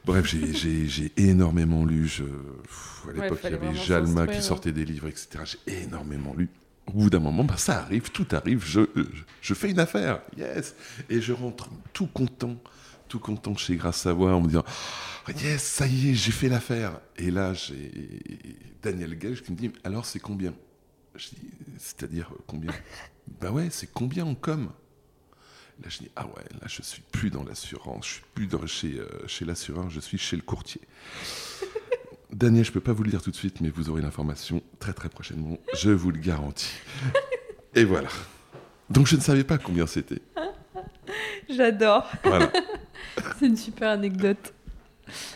Bref, 0.04 0.26
j'ai- 0.26 0.52
j'ai 0.52 0.86
j'ai 0.88 1.12
énormément 1.16 1.84
lu. 1.84 2.06
Je, 2.08 2.24
à 2.24 3.12
l'époque, 3.12 3.40
il 3.44 3.50
y 3.50 3.54
avait 3.54 3.74
Jalma 3.74 4.06
qui 4.08 4.14
s'instruire, 4.16 4.42
sortait 4.42 4.72
des 4.72 4.84
livres, 4.84 5.08
etc. 5.08 5.44
J'ai 5.44 5.82
énormément 5.82 6.34
lu. 6.34 6.48
Au 6.86 6.92
bout 6.92 7.10
d'un 7.10 7.20
moment, 7.20 7.44
bah, 7.44 7.56
ça 7.56 7.80
arrive, 7.82 8.10
tout 8.10 8.26
arrive. 8.32 8.64
Je, 8.64 8.80
je, 8.96 9.02
je 9.40 9.54
fais 9.54 9.70
une 9.70 9.78
affaire, 9.78 10.22
yes. 10.36 10.74
Et 11.08 11.20
je 11.20 11.32
rentre 11.32 11.68
tout 11.92 12.06
content, 12.08 12.56
tout 13.08 13.20
content 13.20 13.56
chez 13.56 13.76
Grâce 13.76 14.00
Savoie 14.00 14.34
en 14.34 14.40
me 14.40 14.48
disant 14.48 14.64
Oh, 15.28 15.32
Yes, 15.40 15.62
ça 15.62 15.86
y 15.86 16.10
est, 16.10 16.14
j'ai 16.14 16.32
fait 16.32 16.48
l'affaire. 16.48 16.98
Et 17.16 17.30
là, 17.30 17.54
j'ai 17.54 17.92
Daniel 18.82 19.16
Gage 19.16 19.42
qui 19.42 19.52
me 19.52 19.56
dit 19.56 19.70
Alors, 19.84 20.04
c'est 20.04 20.18
combien? 20.18 20.52
Je 21.14 21.28
dis 21.28 21.50
C'est-à-dire 21.78 22.30
euh, 22.32 22.38
combien? 22.46 22.72
Ben 23.40 23.50
ouais, 23.50 23.68
c'est 23.70 23.92
combien 23.92 24.26
en 24.26 24.34
com? 24.34 24.70
Là, 25.82 25.88
je 25.88 25.98
dis 25.98 26.10
Ah 26.16 26.26
ouais, 26.26 26.44
là, 26.60 26.66
je 26.66 26.82
suis 26.82 27.02
plus 27.12 27.30
dans 27.30 27.42
l'assurance, 27.42 28.06
je 28.06 28.12
suis 28.14 28.24
plus 28.34 28.46
dans, 28.46 28.66
chez, 28.66 28.98
euh, 28.98 29.26
chez 29.26 29.44
l'assureur, 29.44 29.88
je 29.88 30.00
suis 30.00 30.18
chez 30.18 30.36
le 30.36 30.42
courtier. 30.42 30.80
Daniel, 32.32 32.64
je 32.64 32.72
peux 32.72 32.80
pas 32.80 32.92
vous 32.92 33.02
le 33.02 33.10
dire 33.10 33.22
tout 33.22 33.30
de 33.30 33.36
suite, 33.36 33.60
mais 33.60 33.70
vous 33.70 33.88
aurez 33.90 34.02
l'information 34.02 34.62
très 34.78 34.92
très 34.92 35.08
prochainement, 35.08 35.58
je 35.76 35.90
vous 35.90 36.10
le 36.10 36.18
garantis. 36.18 36.74
Et 37.74 37.84
voilà. 37.84 38.08
Donc, 38.88 39.06
je 39.06 39.16
ne 39.16 39.20
savais 39.20 39.44
pas 39.44 39.58
combien 39.58 39.86
c'était. 39.86 40.20
J'adore. 41.48 42.10
Voilà. 42.24 42.52
C'est 43.38 43.46
une 43.46 43.56
super 43.56 43.90
anecdote. 43.90 44.52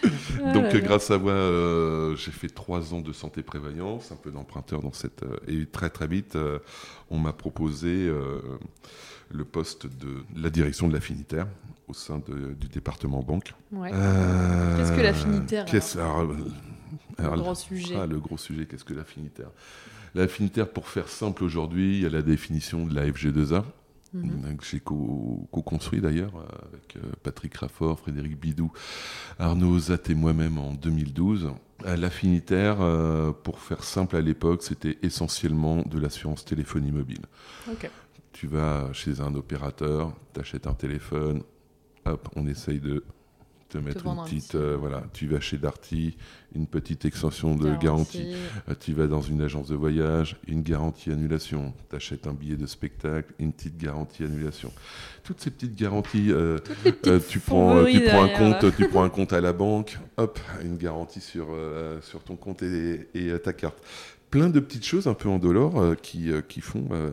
Donc, 0.55 0.75
grâce 0.77 1.11
à 1.11 1.19
moi, 1.19 1.33
euh, 1.33 2.17
j'ai 2.17 2.31
fait 2.31 2.49
trois 2.49 2.93
ans 2.95 3.01
de 3.01 3.13
santé 3.13 3.43
prévoyance, 3.43 4.13
un 4.13 4.17
peu 4.17 4.31
d'emprunteur 4.31 4.81
dans 4.83 4.93
cette. 4.93 5.23
euh, 5.23 5.37
et 5.49 5.67
très 5.67 5.91
très 5.91 6.07
vite, 6.07 6.37
euh, 6.37 6.59
on 7.11 7.19
m'a 7.19 7.33
proposé 7.33 8.11
le 9.31 9.45
poste 9.45 9.87
de 9.87 10.25
la 10.41 10.51
direction 10.51 10.89
de 10.89 10.93
l'affinitaire 10.95 11.47
au 11.89 11.93
sein 11.95 12.19
de- 12.29 12.55
du 12.55 12.69
département 12.69 13.23
banque. 13.23 13.55
Ouais. 13.73 13.91
Qu'est-ce 13.91 14.93
que 14.93 15.01
qu'est-ce- 15.65 15.99
alors, 15.99 17.37
gros 17.37 17.55
sujet. 17.55 17.95
ah, 17.99 18.07
le 18.07 18.19
gros 18.19 18.39
sujet, 18.39 18.67
qu'est-ce 18.67 18.85
que 18.85 18.95
l'affinitaire? 18.95 19.51
L'affinitaire, 20.15 20.69
pour 20.69 20.89
faire 20.89 21.09
simple 21.09 21.43
aujourd'hui, 21.45 21.97
il 21.99 22.03
y 22.03 22.07
a 22.07 22.11
la 22.11 22.23
définition 22.23 22.87
de 22.87 22.95
la 22.95 23.07
FG2A, 23.07 23.65
Mhm. 24.15 24.57
que 24.57 24.65
j'ai 24.65 24.81
co- 24.81 25.49
co-construit 25.51 26.01
d'ailleurs 26.01 26.33
avec 26.73 26.97
euh, 26.97 27.01
Patrick 27.23 27.55
Raffort, 27.57 27.99
Frédéric 27.99 28.39
Bidou, 28.39 28.71
Arnaud 29.39 29.75
Ozat 29.75 29.99
et 30.09 30.15
moi-même 30.15 30.59
en 30.59 30.73
2012. 30.75 31.51
Euh, 31.87 31.97
L'affinitaire, 31.97 32.81
euh, 32.81 33.33
pour 33.33 33.59
faire 33.59 33.83
simple 33.83 34.17
à 34.17 34.21
l'époque, 34.21 34.63
c'était 34.63 34.99
essentiellement 35.03 35.83
de 35.83 35.99
l'assurance 35.99 36.45
téléphonie 36.45 36.93
mobile. 36.93 37.23
Tu 38.33 38.47
vas 38.47 38.93
chez 38.93 39.21
un 39.21 39.35
opérateur, 39.35 40.13
tu 40.33 40.41
achètes 40.41 40.67
un 40.67 40.75
téléphone, 40.75 41.43
hop, 42.05 42.29
on 42.37 42.47
essaye 42.47 42.81
de 42.81 43.05
te 43.75 43.85
mettre 43.85 44.07
une 44.07 44.23
petite. 44.25 44.49
petit- 44.49 44.57
euh, 44.57 44.77
voilà, 44.79 45.03
tu 45.13 45.27
vas 45.27 45.41
chez 45.41 45.59
Darty, 45.59 46.17
une 46.55 46.67
petite 46.67 47.05
extension 47.05 47.57
de 47.57 47.75
garantie. 47.77 48.35
Euh, 48.69 48.75
Tu 48.79 48.93
vas 48.93 49.07
dans 49.07 49.21
une 49.21 49.41
agence 49.43 49.69
de 49.69 49.75
voyage, 49.75 50.37
une 50.47 50.63
garantie 50.63 51.11
annulation. 51.11 51.73
Tu 51.91 51.97
achètes 51.97 52.27
un 52.27 52.33
billet 52.33 52.57
de 52.57 52.67
spectacle, 52.67 53.33
une 53.39 53.53
petite 53.53 53.77
garantie 53.77 54.23
annulation. 54.25 54.73
Toutes 55.25 55.41
ces 55.41 55.51
petites 55.51 55.75
garanties, 55.75 56.31
euh, 56.31 56.59
petites 56.59 57.29
tu, 57.29 57.39
prends, 57.41 57.85
tu, 57.85 58.01
prends 58.03 58.25
un 58.25 58.29
compte, 58.29 58.77
tu 58.77 58.89
prends 58.89 59.03
un 59.05 59.09
compte 59.09 59.33
à 59.33 59.41
la 59.41 59.53
banque, 59.53 59.99
hop, 60.17 60.39
une 60.63 60.77
garantie 60.77 61.21
sur, 61.21 61.49
sur 62.03 62.23
ton 62.23 62.37
compte 62.37 62.63
et, 62.63 63.09
et, 63.15 63.39
ta 63.41 63.53
carte. 63.53 63.79
Plein 64.35 64.51
de 64.51 64.59
petites 64.59 64.85
choses 64.85 65.07
un 65.07 65.15
peu 65.15 65.29
en 65.29 65.39
dollar 65.39 65.77
euh, 65.77 65.95
qui, 65.95 66.33
euh, 66.33 66.41
qui 66.43 66.61
font, 66.61 66.89
euh, 66.91 67.13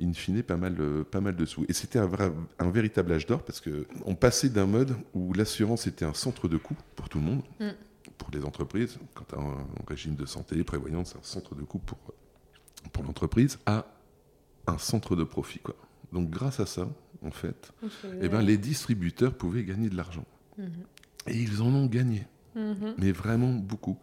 in 0.00 0.12
fine, 0.12 0.42
pas 0.42 0.56
mal, 0.56 0.74
euh, 0.80 1.04
pas 1.04 1.20
mal 1.20 1.36
de 1.36 1.44
sous. 1.44 1.64
Et 1.68 1.72
c'était 1.72 2.00
un, 2.00 2.70
véritable 2.72 3.12
âge 3.12 3.24
d'or 3.24 3.44
parce 3.44 3.60
qu'on 3.60 4.16
passait 4.16 4.48
d'un 4.48 4.66
mode 4.66 4.96
où 5.14 5.32
l'assurance 5.32 5.86
était 5.86 6.04
un 6.04 6.12
centre 6.12 6.48
de 6.48 6.56
coût 6.56 6.74
pour 6.96 7.08
tout 7.08 7.20
le 7.20 7.24
monde, 7.24 7.42
Mm. 7.60 7.68
pour 8.18 8.30
les 8.32 8.44
entreprises. 8.44 8.98
Quand 9.14 9.26
tu 9.28 9.36
as 9.36 9.38
un, 9.38 9.64
régime 9.86 10.16
de 10.16 10.26
santé 10.26 10.64
prévoyante, 10.64 11.06
c'est 11.06 11.18
un 11.18 11.22
centre 11.22 11.54
de 11.54 11.62
coût 11.62 11.78
pour, 11.78 11.98
pour 12.92 13.04
l'entreprise, 13.04 13.60
à 13.64 13.86
un 14.66 14.78
centre 14.78 15.14
de 15.14 15.22
profit. 15.22 15.60
Quoi. 15.60 15.76
Donc 16.12 16.30
grâce 16.30 16.58
à 16.58 16.66
ça, 16.66 16.88
en 17.24 17.30
fait, 17.30 17.72
eh 18.22 18.28
ben, 18.28 18.42
les 18.42 18.58
distributeurs 18.58 19.34
pouvaient 19.34 19.62
gagner 19.62 19.88
de 19.88 19.96
l'argent. 19.96 20.26
Mhm. 20.58 20.66
Et 21.28 21.36
ils 21.36 21.62
en 21.62 21.72
ont 21.72 21.86
gagné, 21.86 22.26
Mhm. 22.56 22.94
mais 22.98 23.12
vraiment 23.12 23.52
beaucoup. 23.52 23.98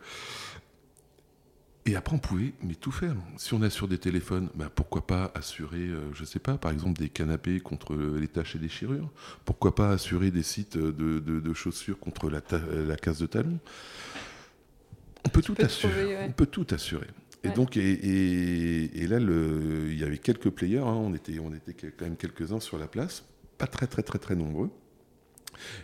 Et 1.88 1.96
après, 1.96 2.16
on 2.16 2.20
pouvait 2.20 2.54
mais 2.64 2.76
tout 2.76 2.92
faire. 2.92 3.16
Si 3.38 3.54
on 3.54 3.62
assure 3.62 3.88
des 3.88 3.98
téléphones, 3.98 4.50
ben, 4.56 4.70
pourquoi 4.74 5.08
pas 5.08 5.32
assurer, 5.36 5.80
euh, 5.80 6.14
je 6.14 6.26
sais 6.26 6.40
pas, 6.40 6.58
par 6.58 6.72
exemple 6.72 7.00
des 7.00 7.08
canapés 7.10 7.60
contre 7.62 7.96
les 7.96 8.28
taches 8.28 8.56
et 8.58 8.60
déchirures 8.60 9.10
Pourquoi 9.46 9.74
pas 9.74 9.92
assurer 9.92 10.30
des 10.30 10.44
sites 10.44 10.78
de, 10.78 10.92
de- 10.92 11.40
de 11.40 11.54
chaussures 11.54 11.98
contre 11.98 12.30
la, 12.30 12.42
la 12.86 12.96
casse 12.98 13.20
de 13.20 13.26
talon 13.26 13.58
On 15.26 15.30
peut 15.30 15.42
tout 15.42 15.56
assurer. 15.60 15.94
trouver, 15.94 16.16
ouais. 16.16 16.26
On 16.28 16.32
peut 16.34 16.46
tout 16.46 16.68
assurer. 16.72 17.08
Et 17.44 17.50
Ouais. 17.50 17.54
donc, 17.54 17.78
et, 17.78 17.82
et- 17.92 19.04
et 19.04 19.08
là, 19.08 19.20
le- 19.20 19.88
il 19.90 19.98
y 19.98 20.04
avait 20.04 20.18
quelques 20.18 20.50
players. 20.50 20.80
hein, 20.80 20.84
on 20.94 21.14
était, 21.14 21.40
on 21.40 21.54
était 21.54 21.74
quand 21.74 22.06
même 22.06 22.18
quelques-uns 22.18 22.60
sur 22.60 22.78
la 22.78 22.88
place, 22.88 23.24
pas 23.58 23.68
très 23.68 23.88
très 23.88 24.04
très 24.04 24.20
très 24.20 24.36
nombreux. 24.36 24.70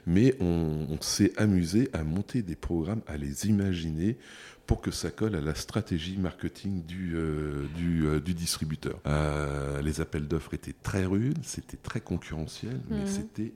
Mais 0.05 0.35
on, 0.39 0.85
on 0.89 1.01
s'est 1.01 1.33
amusé 1.35 1.89
à 1.93 2.03
monter 2.03 2.43
des 2.43 2.55
programmes, 2.55 3.01
à 3.07 3.17
les 3.17 3.47
imaginer 3.47 4.17
pour 4.65 4.79
que 4.81 4.91
ça 4.91 5.11
colle 5.11 5.35
à 5.35 5.41
la 5.41 5.55
stratégie 5.55 6.17
marketing 6.17 6.85
du, 6.85 7.13
euh, 7.15 7.65
du, 7.75 8.05
euh, 8.05 8.19
du 8.21 8.33
distributeur. 8.33 8.97
Euh, 9.05 9.81
les 9.81 9.99
appels 9.99 10.27
d'offres 10.27 10.53
étaient 10.53 10.75
très 10.83 11.05
rudes, 11.05 11.39
c'était 11.43 11.75
très 11.77 11.99
concurrentiel, 11.99 12.79
mais 12.89 12.99
Mhm. 13.01 13.05
c'était 13.07 13.53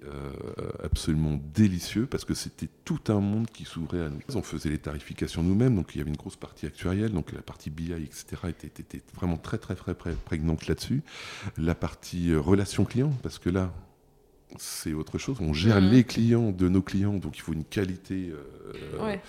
absolument 0.83 1.39
délicieux 1.53 2.05
parce 2.07 2.25
que 2.25 2.33
c'était 2.33 2.69
tout 2.85 2.99
un 3.07 3.19
monde 3.19 3.47
qui 3.47 3.63
s'ouvrait 3.65 4.01
à 4.03 4.09
nous. 4.09 4.19
On 4.35 4.41
faisait 4.41 4.69
les 4.69 4.77
tarifications 4.79 5.43
nous-mêmes, 5.43 5.75
donc 5.75 5.95
il 5.95 5.99
y 5.99 6.01
avait 6.01 6.09
une 6.09 6.17
grosse 6.17 6.35
partie 6.35 6.65
actuarielle, 6.65 7.11
donc 7.11 7.31
la 7.31 7.41
partie 7.41 7.69
BI, 7.69 7.91
etc., 7.93 8.25
était, 8.49 8.67
était- 8.67 9.01
vraiment 9.15 9.37
très 9.37 9.57
très 9.57 9.75
très, 9.75 9.93
très 9.95 10.13
prégnante 10.13 10.67
là-dessus. 10.67 11.01
La 11.57 11.75
partie 11.75 12.35
relation 12.35 12.85
client, 12.85 13.11
parce 13.23 13.39
que 13.39 13.49
là, 13.49 13.73
c'est 14.57 14.93
autre 14.93 15.17
chose. 15.17 15.37
On 15.41 15.53
gère 15.53 15.81
Mhm. 15.81 15.89
les 15.91 16.03
clients 16.03 16.51
de 16.51 16.69
nos 16.69 16.81
clients, 16.81 17.13
donc 17.17 17.37
il 17.37 17.41
faut 17.41 17.53
une 17.53 17.65
qualité 17.65 18.31
euh, 18.31 19.03
Ouais. 19.05 19.21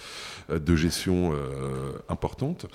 euh, 0.50 0.59
de 0.59 0.76
gestion 0.76 1.33
euh, 1.35 1.92
importante. 2.09 2.66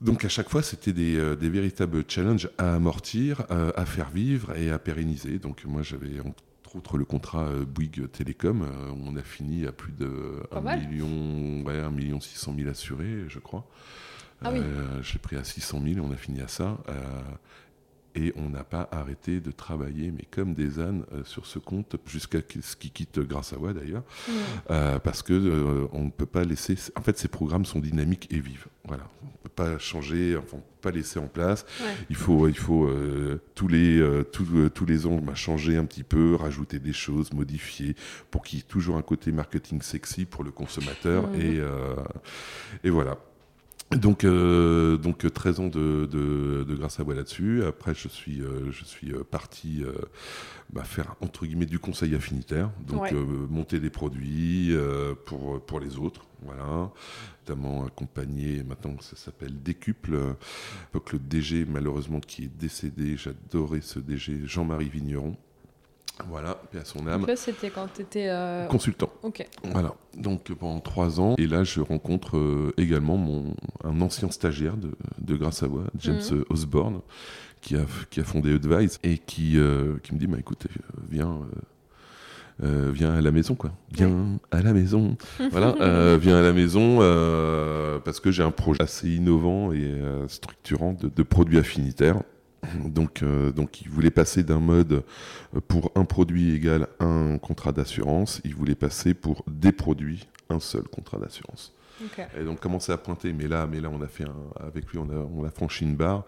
Donc 0.00 0.24
à 0.24 0.28
chaque 0.28 0.48
fois, 0.48 0.62
c'était 0.62 0.92
des, 0.92 1.36
des 1.36 1.48
véritables 1.48 2.02
challenges 2.08 2.48
à 2.58 2.74
amortir, 2.74 3.44
à 3.50 3.86
faire 3.86 4.10
vivre 4.10 4.56
et 4.56 4.68
à 4.70 4.78
pérenniser. 4.80 5.38
Donc 5.38 5.64
moi, 5.64 5.82
j'avais 5.82 6.18
entre 6.18 6.74
autres 6.74 6.98
le 6.98 7.04
contrat 7.04 7.48
Bouygues 7.72 8.10
Télécom. 8.10 8.66
on 9.06 9.14
a 9.14 9.22
fini 9.22 9.64
à 9.64 9.70
plus 9.70 9.92
de 9.92 10.40
Pas 10.50 10.58
1 10.58 10.60
mal. 10.60 10.88
million, 10.88 11.62
ouais, 11.64 11.78
1 11.78 11.90
million 11.92 12.18
600 12.20 12.52
000 12.58 12.68
assurés, 12.68 13.26
je 13.28 13.38
crois. 13.38 13.64
Ah 14.44 14.50
oui. 14.52 14.58
Euh, 14.58 15.00
J'ai 15.04 15.20
pris 15.20 15.36
à 15.36 15.44
600 15.44 15.80
000 15.84 15.98
et 15.98 16.00
on 16.00 16.10
a 16.10 16.16
fini 16.16 16.40
à 16.40 16.48
ça. 16.48 16.78
euh, 16.88 16.94
et 18.14 18.32
on 18.36 18.50
n'a 18.50 18.64
pas 18.64 18.88
arrêté 18.92 19.40
de 19.40 19.50
travailler, 19.50 20.10
mais 20.10 20.24
comme 20.30 20.54
des 20.54 20.78
ânes, 20.80 21.04
euh, 21.12 21.24
sur 21.24 21.46
ce 21.46 21.58
compte, 21.58 21.96
jusqu'à 22.06 22.38
ce 22.60 22.76
qui 22.76 22.90
quitte 22.90 23.20
grâce 23.20 23.52
à 23.52 23.56
moi 23.56 23.72
d'ailleurs, 23.72 24.02
Mhm. 24.28 24.34
euh, 24.70 24.98
parce 24.98 25.22
que 25.22 25.32
euh, 25.32 25.86
on 25.92 26.04
ne 26.04 26.10
peut 26.10 26.26
pas 26.26 26.44
laisser. 26.44 26.76
En 26.96 27.02
fait, 27.02 27.18
ces 27.18 27.28
programmes 27.28 27.64
sont 27.64 27.80
dynamiques 27.80 28.28
et 28.30 28.40
vivent. 28.40 28.66
Voilà, 28.84 29.04
on 29.22 29.26
ne 29.26 29.30
peut 29.44 29.48
pas 29.48 29.78
changer, 29.78 30.36
enfin, 30.36 30.56
on 30.56 30.60
peut 30.60 30.64
pas 30.82 30.90
laisser 30.90 31.18
en 31.20 31.28
place. 31.28 31.64
Ouais. 31.80 31.86
Il 32.10 32.16
faut, 32.16 32.48
il 32.48 32.56
faut 32.58 32.86
euh, 32.86 33.40
tous 33.54 33.68
les 33.68 34.02
tous, 34.32 34.68
tous 34.74 34.84
les 34.86 35.06
ans 35.06 35.16
bah, 35.22 35.34
changer 35.34 35.76
un 35.76 35.84
petit 35.84 36.02
peu, 36.02 36.34
rajouter 36.34 36.78
des 36.80 36.92
choses, 36.92 37.32
modifier, 37.32 37.94
pour 38.30 38.42
qu'il 38.42 38.58
y 38.58 38.62
ait 38.62 38.64
toujours 38.66 38.96
un 38.96 39.02
côté 39.02 39.30
marketing 39.32 39.80
sexy 39.82 40.24
pour 40.24 40.42
le 40.44 40.50
consommateur. 40.50 41.28
Mhm. 41.28 41.40
Et 41.40 41.60
et 42.84 42.90
voilà. 42.90 43.18
Donc, 43.98 44.24
euh, 44.24 44.96
donc 44.96 45.24
euh, 45.24 45.30
13 45.30 45.60
ans 45.60 45.68
de, 45.68 46.06
de, 46.10 46.64
de 46.64 46.74
grâce 46.74 46.98
à 47.00 47.04
moi 47.04 47.14
là-dessus. 47.14 47.62
Après, 47.64 47.94
je 47.94 48.08
suis, 48.08 48.40
euh, 48.40 48.70
je 48.70 48.84
suis 48.84 49.12
euh, 49.12 49.22
parti 49.22 49.82
euh, 49.84 49.92
bah, 50.72 50.84
faire 50.84 51.14
entre 51.20 51.44
guillemets 51.46 51.66
du 51.66 51.78
conseil 51.78 52.14
affinitaire, 52.14 52.70
donc 52.86 53.02
Ouais. 53.02 53.12
euh, 53.14 53.46
monter 53.50 53.80
des 53.80 53.90
produits 53.90 54.68
euh, 54.74 55.14
pour 55.26 55.60
pour 55.64 55.78
les 55.80 55.98
autres, 55.98 56.24
voilà. 56.42 56.90
Notamment 57.46 57.84
accompagné. 57.84 58.62
Maintenant, 58.62 58.94
ça 59.00 59.16
s'appelle 59.16 59.60
Décuple. 59.62 60.16
L'époque, 60.84 61.12
le 61.12 61.18
DG 61.18 61.64
malheureusement 61.68 62.20
qui 62.20 62.44
est 62.44 62.56
décédé. 62.56 63.16
J'adorais 63.16 63.80
ce 63.82 63.98
DG, 63.98 64.42
Jean-Marie 64.46 64.88
Vigneron. 64.88 65.36
Voilà, 66.28 66.54
paix 66.70 66.78
à 66.78 66.84
son 66.84 67.06
âme. 67.06 67.20
Donc 67.20 67.28
là, 67.28 67.36
c'était 67.36 67.70
quand 67.70 67.88
tu 67.92 68.02
étais. 68.02 68.28
Consultant. 68.68 69.10
Ok. 69.22 69.44
Voilà, 69.72 69.94
donc 70.16 70.50
euh, 70.50 70.54
pendant 70.54 70.80
trois 70.80 71.20
ans. 71.20 71.34
Et 71.38 71.46
là, 71.46 71.64
je 71.64 71.80
rencontre 71.80 72.36
euh, 72.36 72.72
également 72.76 73.16
mon, 73.16 73.54
un 73.82 74.00
ancien 74.00 74.30
stagiaire 74.30 74.76
de, 74.76 74.90
de 75.20 75.36
Grâce 75.36 75.62
à 75.62 75.66
Voix, 75.66 75.84
James 75.98 76.20
Mhm. 76.30 76.38
euh, 76.38 76.44
Osborne, 76.50 77.00
qui 77.60 77.76
a, 77.76 77.84
qui 78.10 78.20
a 78.20 78.24
fondé 78.24 78.54
Advise 78.54 78.98
et 79.02 79.18
qui, 79.18 79.58
euh, 79.58 79.96
qui 80.02 80.14
me 80.14 80.18
dit 80.20 80.26
bah, 80.26 80.36
écoute, 80.38 80.66
euh, 80.66 81.00
viens. 81.10 81.30
euh, 81.30 81.44
euh, 82.64 82.90
viens 82.92 83.14
à 83.14 83.20
la 83.20 83.32
maison 83.32 83.54
quoi. 83.54 83.72
Viens 83.92 84.38
à 84.52 84.62
la 84.62 84.72
maison. 84.74 85.16
voilà, 85.50 85.74
euh, 85.80 86.18
viens 86.20 86.36
à 86.36 86.42
la 86.42 86.52
maison 86.52 86.98
euh, 87.00 87.98
parce 87.98 88.20
que 88.20 88.30
j'ai 88.30 88.42
un 88.42 88.50
projet 88.52 88.82
assez 88.82 89.08
innovant 89.08 89.72
et 89.72 89.78
euh, 89.82 90.28
structurant 90.28 90.92
de, 90.92 91.08
de 91.08 91.22
produits 91.22 91.58
affinitaires. 91.58 92.22
Donc, 92.84 93.22
euh, 93.22 93.50
donc 93.50 93.80
il 93.82 93.88
voulait 93.88 94.10
passer 94.10 94.42
d'un 94.44 94.60
mode 94.60 95.02
euh, 95.54 95.60
pour 95.66 95.90
un 95.96 96.04
produit 96.04 96.54
égal 96.54 96.86
un 97.00 97.38
contrat 97.38 97.72
d'assurance, 97.72 98.40
il 98.44 98.54
voulait 98.54 98.74
passer 98.76 99.14
pour 99.14 99.44
des 99.48 99.72
produits 99.72 100.28
un 100.48 100.60
seul 100.60 100.84
contrat 100.84 101.18
d'assurance. 101.18 101.74
Et 102.40 102.44
donc 102.44 102.60
commencer 102.60 102.90
à 102.92 102.98
pointer, 102.98 103.32
mais 103.32 103.48
là, 103.48 103.66
mais 103.70 103.80
là 103.80 103.90
on 103.92 104.00
a 104.00 104.06
fait 104.08 104.24
un- 104.24 104.64
avec 104.66 104.86
lui, 104.90 104.98
on 104.98 105.08
a, 105.10 105.14
on 105.14 105.44
a 105.44 105.50
franchi 105.50 105.84
une 105.84 105.96
barre. 105.96 106.24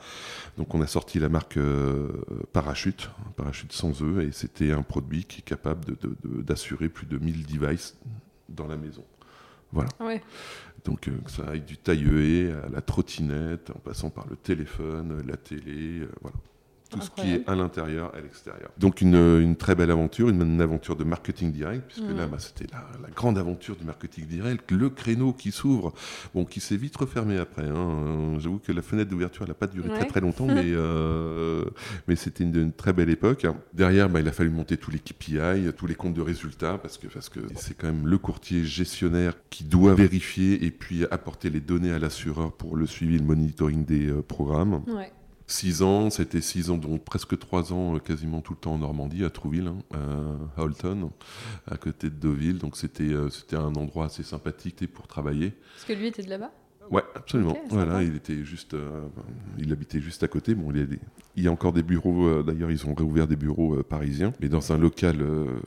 Donc 0.59 0.75
on 0.75 0.81
a 0.83 0.87
sorti 0.87 1.19
la 1.19 1.29
marque 1.29 1.57
euh, 1.57 2.11
Parachute, 2.53 3.11
Parachute 3.37 3.73
sans 3.73 4.03
eux, 4.03 4.23
et 4.23 4.33
c'était 4.33 4.73
un 4.73 4.83
produit 4.83 5.25
qui 5.25 5.39
est 5.41 5.45
capable 5.45 5.85
de- 5.85 5.97
de- 6.09 6.17
de- 6.25 6.43
d'assurer 6.43 6.89
plus 6.89 7.07
de 7.07 7.17
1000 7.19 7.47
devices 7.47 7.97
dans 8.49 8.67
la 8.67 8.77
maison. 8.77 9.05
Voilà. 9.75 9.91
Ouais. 10.01 10.23
Donc 10.85 11.09
euh, 11.09 11.19
que 11.25 11.31
ça 11.31 11.45
aille 11.49 11.63
du 11.63 11.77
taille 11.77 12.53
à 12.65 12.69
la 12.69 12.81
trottinette, 12.81 13.71
en 13.71 13.79
passant 13.81 14.11
par 14.11 14.27
le 14.29 14.37
téléphone, 14.37 15.23
la 15.27 15.37
télé, 15.37 16.01
euh, 16.01 16.09
voilà. 16.23 16.37
Tout 16.95 17.01
ce 17.03 17.11
qui 17.11 17.33
est 17.33 17.49
à 17.49 17.55
l'intérieur, 17.55 18.13
à 18.15 18.21
l'extérieur. 18.21 18.71
Donc 18.79 19.01
une, 19.01 19.15
une 19.17 19.57
très 19.57 19.75
belle 19.75 19.91
aventure, 19.91 20.29
une, 20.29 20.41
une 20.43 20.61
aventure 20.61 20.97
de 20.97 21.05
marketing 21.05 21.53
direct, 21.53 21.85
puisque 21.89 22.05
Mhm. 22.09 22.17
là 22.17 22.27
bah, 22.27 22.39
c'était 22.39 22.67
la, 22.73 22.85
la 23.03 23.11
grande 23.11 23.39
aventure 23.39 23.77
du 23.77 23.85
marketing 23.85 24.27
direct, 24.27 24.71
le 24.73 24.91
créneau 24.91 25.33
qui 25.33 25.51
s'ouvre, 25.53 25.93
bon 26.35 26.45
qui 26.45 26.61
s'est 26.61 26.77
vite 26.77 26.97
refermé 26.97 27.39
après. 27.39 27.65
hein. 27.69 27.75
Euh, 27.77 28.39
J'avoue 28.39 28.59
que 28.59 28.73
la 28.73 28.83
fenêtre 28.83 29.11
d'ouverture 29.11 29.43
elle 29.43 29.49
n'a 29.49 29.55
pas 29.55 29.67
duré 29.67 29.89
très 29.89 30.01
Ouais. 30.01 30.07
très 30.07 30.21
longtemps, 30.21 30.47
mais, 30.47 30.63
euh, 30.73 31.65
mais 32.09 32.17
c'était 32.17 32.45
une, 32.45 32.55
une 32.57 32.73
très 32.73 32.93
belle 32.93 33.11
époque. 33.11 33.47
Derrière, 33.73 34.09
bah, 34.09 34.21
il 34.21 34.29
a 34.29 34.33
fallu 34.33 34.51
monter 34.51 34.77
tous 34.77 34.91
les 34.91 34.99
KPI, 34.99 35.73
tous 35.77 35.87
les 35.87 35.95
comptes 35.95 36.15
de 36.15 36.23
résultats, 36.23 36.79
parce 36.79 36.99
que 36.99 37.07
parce 37.09 37.29
que 37.29 37.41
c'est 37.57 37.77
quand 37.77 37.87
même 37.87 38.07
le 38.07 38.19
courtier 38.19 38.65
gestionnaire 38.65 39.35
qui 39.51 39.65
doit 39.65 39.95
vérifier 39.95 40.65
et 40.65 40.71
puis 40.71 41.05
apporter 41.11 41.51
les 41.51 41.61
données 41.61 41.93
à 41.93 41.99
l'assureur 41.99 42.53
pour 42.53 42.77
le 42.77 42.87
suivi 42.87 43.17
et 43.17 43.19
le 43.19 43.25
monitoring 43.25 43.85
des 43.85 44.09
euh, 44.11 44.23
programmes. 44.23 44.83
Ouais. 44.89 45.13
Six 45.47 45.83
ans, 45.83 46.09
c'était 46.09 46.41
six 46.41 46.71
ans, 46.71 46.79
dont 46.79 46.97
presque 46.99 47.39
trois 47.39 47.73
ans, 47.73 47.97
euh, 47.97 47.99
quasiment 47.99 48.41
tout 48.41 48.55
le 48.55 48.59
temps 48.59 48.75
en 48.75 48.79
Normandie, 48.79 49.25
à 49.25 49.31
Trouville, 49.31 49.67
hein, 49.69 49.79
à 50.57 50.63
Holton, 50.63 51.11
à 51.71 51.77
côté 51.77 52.09
de 52.09 52.15
Deauville. 52.17 52.59
Donc 52.59 52.77
c'était 52.79 53.03
euh, 53.13 53.29
c'était 53.29 53.57
un 53.57 53.75
endroit 53.75 54.07
assez 54.07 54.23
sympathique 54.23 54.87
pour 54.93 55.07
travailler. 55.07 55.53
Parce 55.75 55.85
que 55.85 55.93
lui 55.93 56.07
était 56.07 56.23
de 56.23 56.31
là-bas? 56.31 56.51
Ouais, 56.91 57.03
absolument. 57.15 57.57
Voilà, 57.71 58.03
il 58.03 58.15
était 58.15 58.45
juste, 58.45 58.75
euh, 58.75 59.07
il 59.59 59.73
habitait 59.73 60.01
juste 60.01 60.23
à 60.23 60.29
côté. 60.29 60.55
Bon, 60.55 60.71
il 60.71 60.79
y 60.79 60.83
a, 60.83 60.87
des- 60.87 60.99
il 61.37 61.43
y 61.43 61.49
a 61.49 61.51
encore 61.53 61.73
des 61.73 61.83
bureaux. 61.83 62.27
euh, 62.27 62.43
D'ailleurs, 62.43 62.71
ils 62.71 62.87
ont 62.87 62.95
réouvert 62.95 63.27
des 63.27 63.37
bureaux 63.37 63.77
euh, 63.77 63.83
parisiens, 63.83 64.33
mais 64.41 64.49
dans 64.51 64.71
un 64.73 64.77
local 64.79 65.17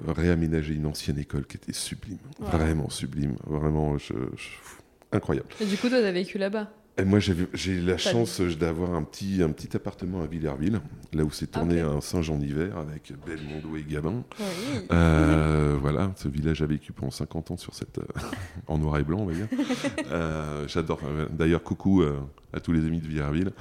réaménagé, 0.07 0.73
une 0.75 0.85
ancienne 0.85 1.17
école 1.19 1.45
qui 1.45 1.57
était 1.57 1.73
sublime, 1.73 2.17
Ouais. 2.39 2.49
vraiment 2.51 2.89
sublime, 2.89 3.35
vraiment, 3.45 3.97
je- 3.97 4.13
je- 4.35 4.47
incroyable. 5.11 5.47
Et 5.59 5.65
du 5.65 5.75
coup, 5.77 5.89
toi, 5.89 6.01
t'as 6.01 6.11
vécu 6.11 6.37
là-bas? 6.37 6.71
Et 6.99 7.05
moi, 7.05 7.19
j'ai 7.19 7.71
eu 7.71 7.81
la 7.81 7.97
chance 7.97 8.41
d'avoir 8.41 8.95
un 8.95 9.03
petit, 9.03 9.43
un 9.43 9.49
petit 9.49 9.75
appartement 9.75 10.21
à 10.23 10.25
Villerville, 10.25 10.81
là 11.13 11.23
où 11.23 11.29
s'est 11.29 11.45
tourné 11.45 11.79
un 11.79 12.01
singe 12.01 12.31
en 12.31 12.39
hiver 12.39 12.75
avec 12.77 13.13
Belmondo 13.25 13.77
et 13.77 13.83
Gabin. 13.83 14.23
Oui. 14.39 14.45
Euh, 14.91 15.77
voilà, 15.81 16.12
ce 16.15 16.27
village 16.27 16.63
a 16.63 16.65
vécu 16.65 16.93
pendant 16.93 17.12
50 17.12 17.51
ans 17.51 17.57
sur 17.57 17.75
cette, 17.75 17.99
euh, 17.99 18.05
en 18.67 18.79
noir 18.79 18.97
et 18.97 19.03
blanc, 19.03 19.19
on 19.19 19.25
va 19.25 19.33
dire. 19.33 19.47
Euh, 20.12 20.67
J'adore. 20.67 20.99
D'ailleurs, 21.29 21.62
coucou 21.62 22.01
euh, 22.01 22.19
à 22.51 22.60
tous 22.60 22.71
les 22.71 22.83
amis 22.83 22.99
de 22.99 23.07
Villerville. 23.07 23.51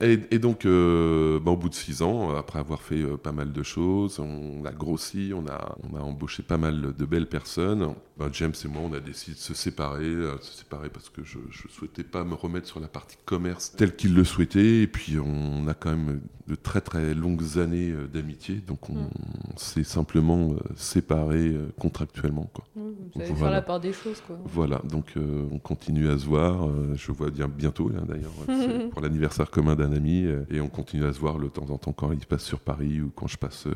Et, 0.00 0.38
donc, 0.38 0.64
euh, 0.64 1.40
bah, 1.40 1.50
au 1.50 1.56
bout 1.56 1.68
de 1.68 1.74
six 1.74 2.02
ans, 2.02 2.34
après 2.36 2.60
avoir 2.60 2.80
fait 2.82 3.02
euh, 3.02 3.16
pas 3.16 3.32
mal 3.32 3.52
de 3.52 3.62
choses, 3.64 4.20
on 4.20 4.64
a 4.64 4.70
grossi, 4.70 5.32
on 5.34 5.46
a, 5.48 5.76
on 5.82 5.96
a 5.96 6.00
embauché 6.00 6.44
pas 6.44 6.56
mal 6.56 6.94
de 6.96 7.04
belles 7.04 7.28
personnes. 7.28 7.94
Bah, 8.16 8.28
James 8.32 8.54
et 8.64 8.68
moi, 8.68 8.82
on 8.84 8.92
a 8.92 9.00
décidé 9.00 9.34
de 9.34 9.40
se 9.40 9.54
séparer, 9.54 10.04
euh, 10.04 10.38
se 10.40 10.58
séparer 10.58 10.88
parce 10.88 11.08
que 11.08 11.24
je 11.24 11.38
ne 11.38 11.70
souhaitais 11.70 12.04
pas 12.04 12.22
me 12.22 12.34
remettre 12.34 12.68
sur 12.68 12.78
la 12.78 12.86
partie 12.86 13.16
commerce 13.24 13.72
telle 13.72 13.96
qu'il 13.96 14.14
le 14.14 14.22
souhaitait. 14.22 14.82
Et 14.82 14.86
puis, 14.86 15.18
on 15.18 15.66
a 15.66 15.74
quand 15.74 15.90
même 15.90 16.20
de 16.48 16.54
très 16.54 16.80
très 16.80 17.14
longues 17.14 17.58
années 17.58 17.90
euh, 17.90 18.06
d'amitié, 18.08 18.56
donc 18.56 18.88
on, 18.90 18.94
Mm. 18.94 19.08
s'est 19.56 19.84
simplement 19.84 20.52
euh, 20.52 20.56
séparés 20.76 21.48
euh, 21.48 21.68
contractuellement. 21.78 22.48
Quoi. 22.54 22.64
Oui, 22.76 22.94
Vous 23.14 23.20
faire 23.20 23.34
Voilà. 23.36 23.56
la 23.56 23.62
part 23.62 23.78
des 23.80 23.92
choses, 23.92 24.20
quoi. 24.26 24.38
Voilà, 24.46 24.80
donc 24.84 25.12
euh, 25.16 25.46
on 25.52 25.58
continue 25.58 26.08
à 26.08 26.18
se 26.18 26.24
voir. 26.24 26.68
je 26.94 27.12
vois 27.12 27.30
bien 27.30 27.48
bientôt, 27.48 27.88
là, 27.90 28.00
d'ailleurs, 28.08 28.32
pour 28.90 29.00
l'anniversaire 29.02 29.50
commun 29.50 29.74
d'un 29.76 29.92
ami. 29.92 30.26
et 30.50 30.60
on 30.60 30.68
continue 30.68 31.04
à 31.04 31.12
se 31.12 31.18
voir 31.20 31.38
de 31.38 31.48
temps 31.48 31.68
en 31.70 31.76
temps 31.78 31.92
quand 31.92 32.12
il 32.12 32.24
passe 32.26 32.44
sur 32.44 32.60
Paris 32.60 33.00
ou 33.00 33.10
quand 33.14 33.26
je 33.26 33.36
passe 33.36 33.66
euh, 33.66 33.74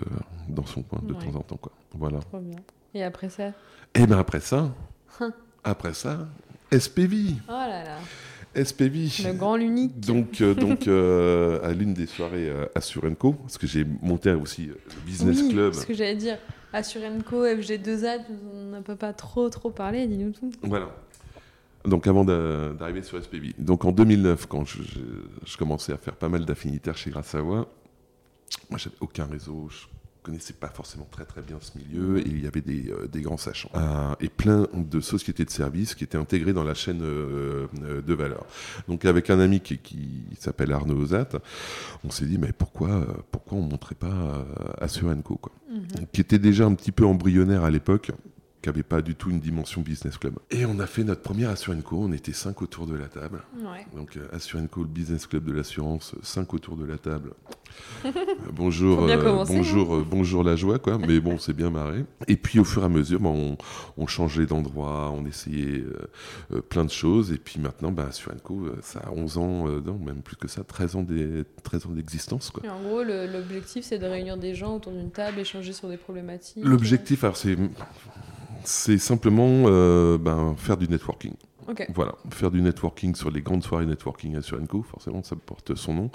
dans 0.49 0.65
son 0.67 0.83
coin 0.83 1.01
de 1.07 1.13
Ouais. 1.13 1.19
temps 1.25 1.39
en 1.39 1.43
temps. 1.43 1.57
Quoi. 1.59 1.73
Voilà. 1.95 2.19
Trop 2.21 2.41
bien. 2.41 2.59
Et 2.95 3.03
après 3.05 3.29
ça? 3.29 3.53
Et 3.95 4.07
bien 4.07 4.19
après 4.19 4.41
ça, 4.41 4.71
Hein? 5.21 5.33
après 5.65 5.93
ça, 5.95 6.27
SPV. 6.71 7.35
Oh 7.49 7.53
là 7.53 7.85
là 7.85 7.99
SPV. 8.55 9.09
Le 9.25 9.33
grand, 9.33 9.57
l'unique. 9.57 9.99
Donc, 10.01 10.41
euh, 10.41 10.55
donc 10.55 10.87
euh, 10.89 11.61
à 11.63 11.73
l'une 11.73 11.95
des 11.95 12.07
soirées 12.07 12.49
euh, 12.51 12.67
à 12.75 12.81
Surenco, 12.81 13.33
parce 13.33 13.59
que 13.59 13.67
j'ai 13.67 13.87
monté 14.03 14.31
aussi 14.33 14.67
le 14.67 14.77
Business 15.07 15.41
oui, 15.43 15.53
Club. 15.53 15.73
ce 15.75 15.87
que 15.87 15.95
j'allais 15.95 16.17
dire. 16.17 16.39
Assurenco, 16.75 17.45
FG2A, 17.45 18.21
on 18.55 18.71
n'a 18.71 18.81
pas, 18.81 18.97
pas 18.97 19.13
trop 19.13 19.49
trop 19.51 19.71
parlé, 19.71 20.07
dis-nous 20.07 20.33
tout. 20.33 20.51
Voilà. 20.63 20.89
Donc 21.85 22.07
avant 22.07 22.25
d'a- 22.25 22.73
d'arriver 22.73 23.03
sur 23.03 23.23
SPV. 23.23 23.55
Donc 23.59 23.85
en 23.85 23.93
2009, 23.93 24.47
quand 24.47 24.65
je, 24.65 24.83
je- 24.83 25.01
je 25.45 25.57
commençais 25.57 25.93
à 25.93 25.97
faire 25.99 26.15
pas 26.17 26.29
mal 26.29 26.45
d'affinitaires 26.45 26.97
chez 26.97 27.11
Grasse 27.11 27.27
Savoie, 27.27 27.69
moi 28.71 28.79
j'avais 28.79 28.97
aucun 29.01 29.25
réseau, 29.27 29.69
je 29.71 29.87
connaissais 30.23 30.53
pas 30.53 30.69
forcément 30.69 31.09
très 31.11 31.25
très 31.25 31.43
bien 31.43 31.59
ce 31.61 31.77
milieu 31.77 32.19
et 32.19 32.25
il 32.27 32.43
y 32.43 32.47
avait 32.47 32.61
des, 32.61 32.91
euh, 32.91 33.09
des 33.09 33.23
grands 33.23 33.37
sachants 33.37 33.71
Euh, 33.75 34.15
et 34.21 34.29
plein 34.29 34.67
de 34.73 35.01
sociétés 35.01 35.45
de 35.45 35.51
services 35.51 35.95
qui 35.95 36.05
étaient 36.05 36.19
intégrées 36.19 36.53
dans 36.53 36.65
la 36.65 36.75
chaîne 36.75 37.01
euh, 37.03 37.67
de 38.07 38.15
valeur. 38.15 38.45
Donc 38.89 39.05
avec 39.05 39.31
un 39.31 39.41
ami 39.41 39.61
qui, 39.61 39.79
qui 39.79 40.25
s'appelle 40.39 40.73
Arnaud 40.73 40.97
Ozat, 40.97 41.29
on 42.05 42.11
s'est 42.11 42.27
dit 42.27 42.39
mais 42.39 42.53
pourquoi 42.53 43.07
pourquoi 43.31 43.59
on 43.59 43.63
montrait 43.63 43.95
pas 43.97 44.07
euh, 44.07 44.45
Assurenco 44.81 45.37
quoi 45.37 45.53
Mhm. 45.73 46.07
qui 46.13 46.21
était 46.21 46.39
déjà 46.39 46.67
un 46.67 46.75
petit 46.75 46.93
peu 46.93 47.07
embryonnaire 47.07 47.65
à 47.65 47.71
l'époque, 47.71 48.11
qui 48.63 48.69
n'avait 48.69 48.85
pas 48.85 49.03
du 49.03 49.15
tout 49.17 49.31
une 49.31 49.41
dimension 49.41 49.81
business 49.83 50.17
club. 50.19 50.35
Et 50.51 50.65
on 50.65 50.79
a 50.79 50.87
fait 50.87 51.03
notre 51.03 51.21
première 51.23 51.51
Assurenco, 51.51 51.97
on 52.01 52.13
était 52.13 52.33
cinq 52.33 52.63
autour 52.63 52.87
de 52.87 52.95
la 52.95 53.09
table. 53.09 53.43
Ouais. 53.59 53.85
Donc 53.97 54.17
euh, 54.17 54.29
Assurenco, 54.33 54.83
le 54.83 54.87
business 54.89 55.27
club 55.27 55.45
de 55.45 55.53
l'assurance, 55.53 56.15
cinq 56.23 56.55
autour 56.55 56.77
de 56.77 56.85
la 56.85 56.97
table. 56.97 57.33
Euh, 58.05 58.11
bonjour, 58.53 59.03
euh, 59.05 59.45
bonjour, 59.47 59.97
euh, 59.97 60.07
bonjour 60.09 60.45
la 60.45 60.55
joie, 60.57 60.79
quoi. 60.79 60.99
Mais 60.99 61.19
bon, 61.21 61.39
c'est 61.39 61.55
bien 61.55 61.71
marré. 61.71 62.05
Et 62.29 62.37
puis 62.37 62.59
au 62.61 62.65
fur 62.65 62.83
et 62.83 62.85
à 62.85 62.89
mesure, 62.89 63.19
bah, 63.19 63.31
on, 63.31 63.57
on 63.97 64.07
changeait 64.07 64.47
d'endroit, 64.47 65.11
on 65.11 65.25
essayait 65.27 65.83
euh, 66.53 66.61
plein 66.61 66.85
de 66.85 66.91
choses. 66.91 67.33
Et 67.33 67.39
puis 67.39 67.59
maintenant, 67.61 67.91
bah, 67.91 68.11
euh, 68.11 68.77
ça 68.83 69.01
a 69.01 69.11
11 69.11 69.39
ans, 69.39 69.67
non, 69.81 69.99
même 69.99 70.23
plus 70.23 70.37
que 70.37 70.47
ça, 70.49 70.63
13 70.63 70.97
ans 70.97 71.03
des- 71.03 71.45
13 71.65 71.87
ans 71.87 71.91
d'existence, 71.91 72.51
quoi. 72.51 72.63
Et 72.65 72.69
en 72.69 72.81
gros, 72.83 73.03
l'objectif, 73.03 73.85
c'est 73.85 73.99
de 73.99 74.07
réunir 74.07 74.37
des 74.37 74.55
gens 74.55 74.77
autour 74.77 74.93
d'une 74.93 75.11
table, 75.11 75.41
échanger 75.41 75.73
sur 75.73 75.89
des 75.89 75.97
problématiques. 75.97 76.63
L'objectif, 76.65 77.25
alors 77.25 77.37
c'est 77.37 77.57
c'est 78.65 78.99
simplement 78.99 79.65
euh, 79.67 80.19
ben, 80.19 80.55
faire 80.57 80.77
du 80.77 80.89
networking. 80.89 81.35
Ok. 81.69 81.87
Voilà, 81.95 82.15
faire 82.31 82.51
du 82.51 82.61
networking 82.61 83.15
sur 83.15 83.31
les 83.31 83.41
grandes 83.41 83.63
soirées 83.63 83.87
networking 83.87 84.37
à 84.37 84.43
Surenco, 84.43 84.83
forcément 84.83 85.23
ça 85.23 85.37
porte 85.37 85.75
son 85.75 85.95
nom. 85.95 86.03
Mhm. 86.03 86.11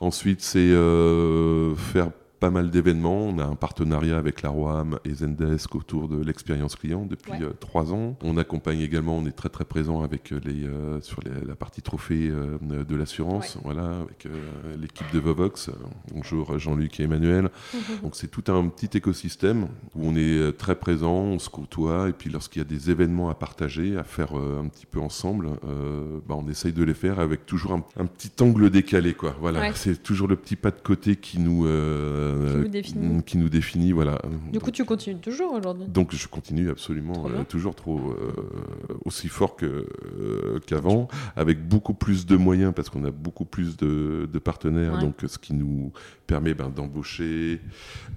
Ensuite, 0.00 0.42
c'est 0.42 0.58
euh, 0.58 1.74
faire 1.74 2.10
pas 2.40 2.50
mal 2.50 2.70
d'événements. 2.70 3.18
On 3.26 3.38
a 3.38 3.44
un 3.44 3.54
partenariat 3.54 4.16
avec 4.16 4.40
la 4.42 4.48
ROAM 4.48 4.98
et 5.04 5.12
Zendesk 5.14 5.74
autour 5.76 6.08
de 6.08 6.16
l'expérience 6.24 6.74
client 6.74 7.04
depuis 7.08 7.32
Ouais. 7.32 7.42
euh, 7.42 7.50
trois 7.60 7.92
ans. 7.92 8.16
On 8.22 8.38
accompagne 8.38 8.80
également, 8.80 9.16
on 9.18 9.26
est 9.26 9.32
très 9.36 9.50
très 9.50 9.64
présent 9.66 10.02
avec 10.02 10.32
euh, 10.32 10.40
les, 10.44 10.64
euh, 10.64 11.00
sur 11.02 11.20
les- 11.22 11.46
la 11.46 11.54
partie 11.54 11.82
trophée 11.82 12.30
de 12.30 12.96
l'assurance, 12.96 13.58
voilà, 13.62 13.98
avec 14.00 14.26
l'équipe 14.80 15.06
de 15.12 15.18
Vovox. 15.18 15.70
Bonjour 16.14 16.58
Jean-Luc 16.58 16.98
et 16.98 17.04
Emmanuel. 17.04 17.50
Donc 18.02 18.16
c'est 18.16 18.28
tout 18.28 18.50
un 18.50 18.66
petit 18.68 18.96
écosystème 18.96 19.68
où 19.94 20.06
on 20.08 20.16
est 20.16 20.56
très 20.56 20.74
présent, 20.76 21.12
on 21.14 21.38
se 21.38 21.50
côtoie, 21.50 22.08
et 22.08 22.12
puis 22.12 22.30
lorsqu'il 22.30 22.60
y 22.62 22.64
a 22.64 22.68
des 22.68 22.90
événements 22.90 23.28
à 23.28 23.34
partager, 23.34 23.96
à 23.98 24.02
faire 24.04 24.32
un 24.34 24.66
petit 24.68 24.86
peu 24.86 24.98
ensemble, 25.00 25.50
euh, 25.68 26.18
bah, 26.26 26.36
on 26.38 26.48
essaye 26.48 26.72
de 26.72 26.82
les 26.82 26.94
faire 26.94 27.20
avec 27.20 27.44
toujours 27.44 27.72
un, 27.72 27.84
un 27.98 28.06
petit 28.06 28.30
angle 28.42 28.70
décalé, 28.70 29.12
quoi. 29.12 29.36
Voilà, 29.40 29.60
Ouais. 29.60 29.72
c'est 29.74 30.02
toujours 30.02 30.26
le 30.28 30.36
petit 30.36 30.56
pas 30.56 30.70
de 30.70 30.80
côté 30.80 31.16
qui 31.16 31.38
nous 31.38 31.66
euh, 31.66 32.29
Qui 32.64 32.68
définit. 32.70 33.22
qui 33.22 33.38
nous 33.38 33.48
définit, 33.48 33.92
voilà. 33.92 34.18
Du 34.52 34.60
coup, 34.60 34.70
tu 34.70 34.84
continues 34.84 35.20
toujours 35.20 35.52
aujourd'hui 35.52 35.86
Donc 35.88 36.14
je 36.14 36.28
continue 36.28 36.70
absolument 36.70 37.12
Trop 37.14 37.28
euh, 37.28 37.44
toujours 37.44 37.74
trop 37.74 37.98
euh, 37.98 38.32
aussi 39.04 39.28
fort 39.28 39.56
euh, 39.62 40.58
qu'avant, 40.66 41.08
avec 41.36 41.66
beaucoup 41.66 41.94
plus 41.94 42.26
de 42.26 42.36
moyens 42.36 42.72
parce 42.74 42.88
qu'on 42.90 43.04
a 43.04 43.10
beaucoup 43.10 43.44
plus 43.44 43.76
de, 43.76 44.28
de 44.32 44.38
partenaires, 44.38 44.94
Ouais. 44.94 45.00
donc 45.00 45.16
ce 45.26 45.38
qui 45.38 45.52
nous 45.54 45.92
permet 46.26 46.54
ben, 46.54 46.68
d'embaucher, 46.68 47.60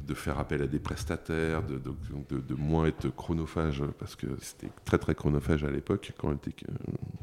de 0.07 0.13
faire 0.13 0.39
appel 0.39 0.61
à 0.61 0.67
des 0.67 0.79
prestataires, 0.79 1.63
de, 1.63 1.75
de, 1.75 1.91
de- 2.29 2.41
de 2.41 2.53
moins 2.55 2.85
être 2.85 3.09
chronophage 3.15 3.81
parce 3.99 4.15
que 4.15 4.27
c'était 4.41 4.69
très 4.85 4.97
très 4.97 5.15
chronophage 5.15 5.63
à 5.63 5.71
l'époque 5.71 6.13
quand 6.17 6.29
on 6.29 6.33
était 6.33 6.51
euh, 6.69 6.73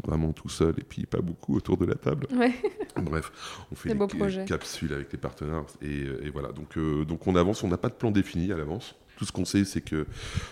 vraiment 0.06 0.32
tout 0.32 0.48
seul 0.48 0.74
et 0.78 0.82
puis 0.84 1.06
pas 1.06 1.20
beaucoup 1.20 1.54
autour 1.56 1.76
de 1.76 1.86
la 1.86 1.94
table. 1.94 2.26
Ouais. 2.36 2.52
Bref, 2.96 3.30
on 3.70 3.74
fait 3.74 3.90
Des 3.90 3.94
des 3.94 4.44
capsules 4.46 4.92
avec 4.92 5.12
les 5.12 5.18
partenaires 5.18 5.64
et, 5.82 6.02
et 6.22 6.30
voilà. 6.30 6.52
Donc, 6.52 6.76
euh, 6.76 6.79
donc 7.06 7.26
on 7.26 7.36
avance, 7.36 7.62
on 7.62 7.68
n'a 7.68 7.76
pas 7.76 7.88
de 7.88 7.94
plan 7.94 8.10
défini 8.10 8.52
à 8.52 8.56
l'avance. 8.56 8.94
Tout 9.20 9.26
ce 9.26 9.32
qu'on 9.32 9.44
sait, 9.44 9.66
c'est 9.66 9.82
que 9.82 10.06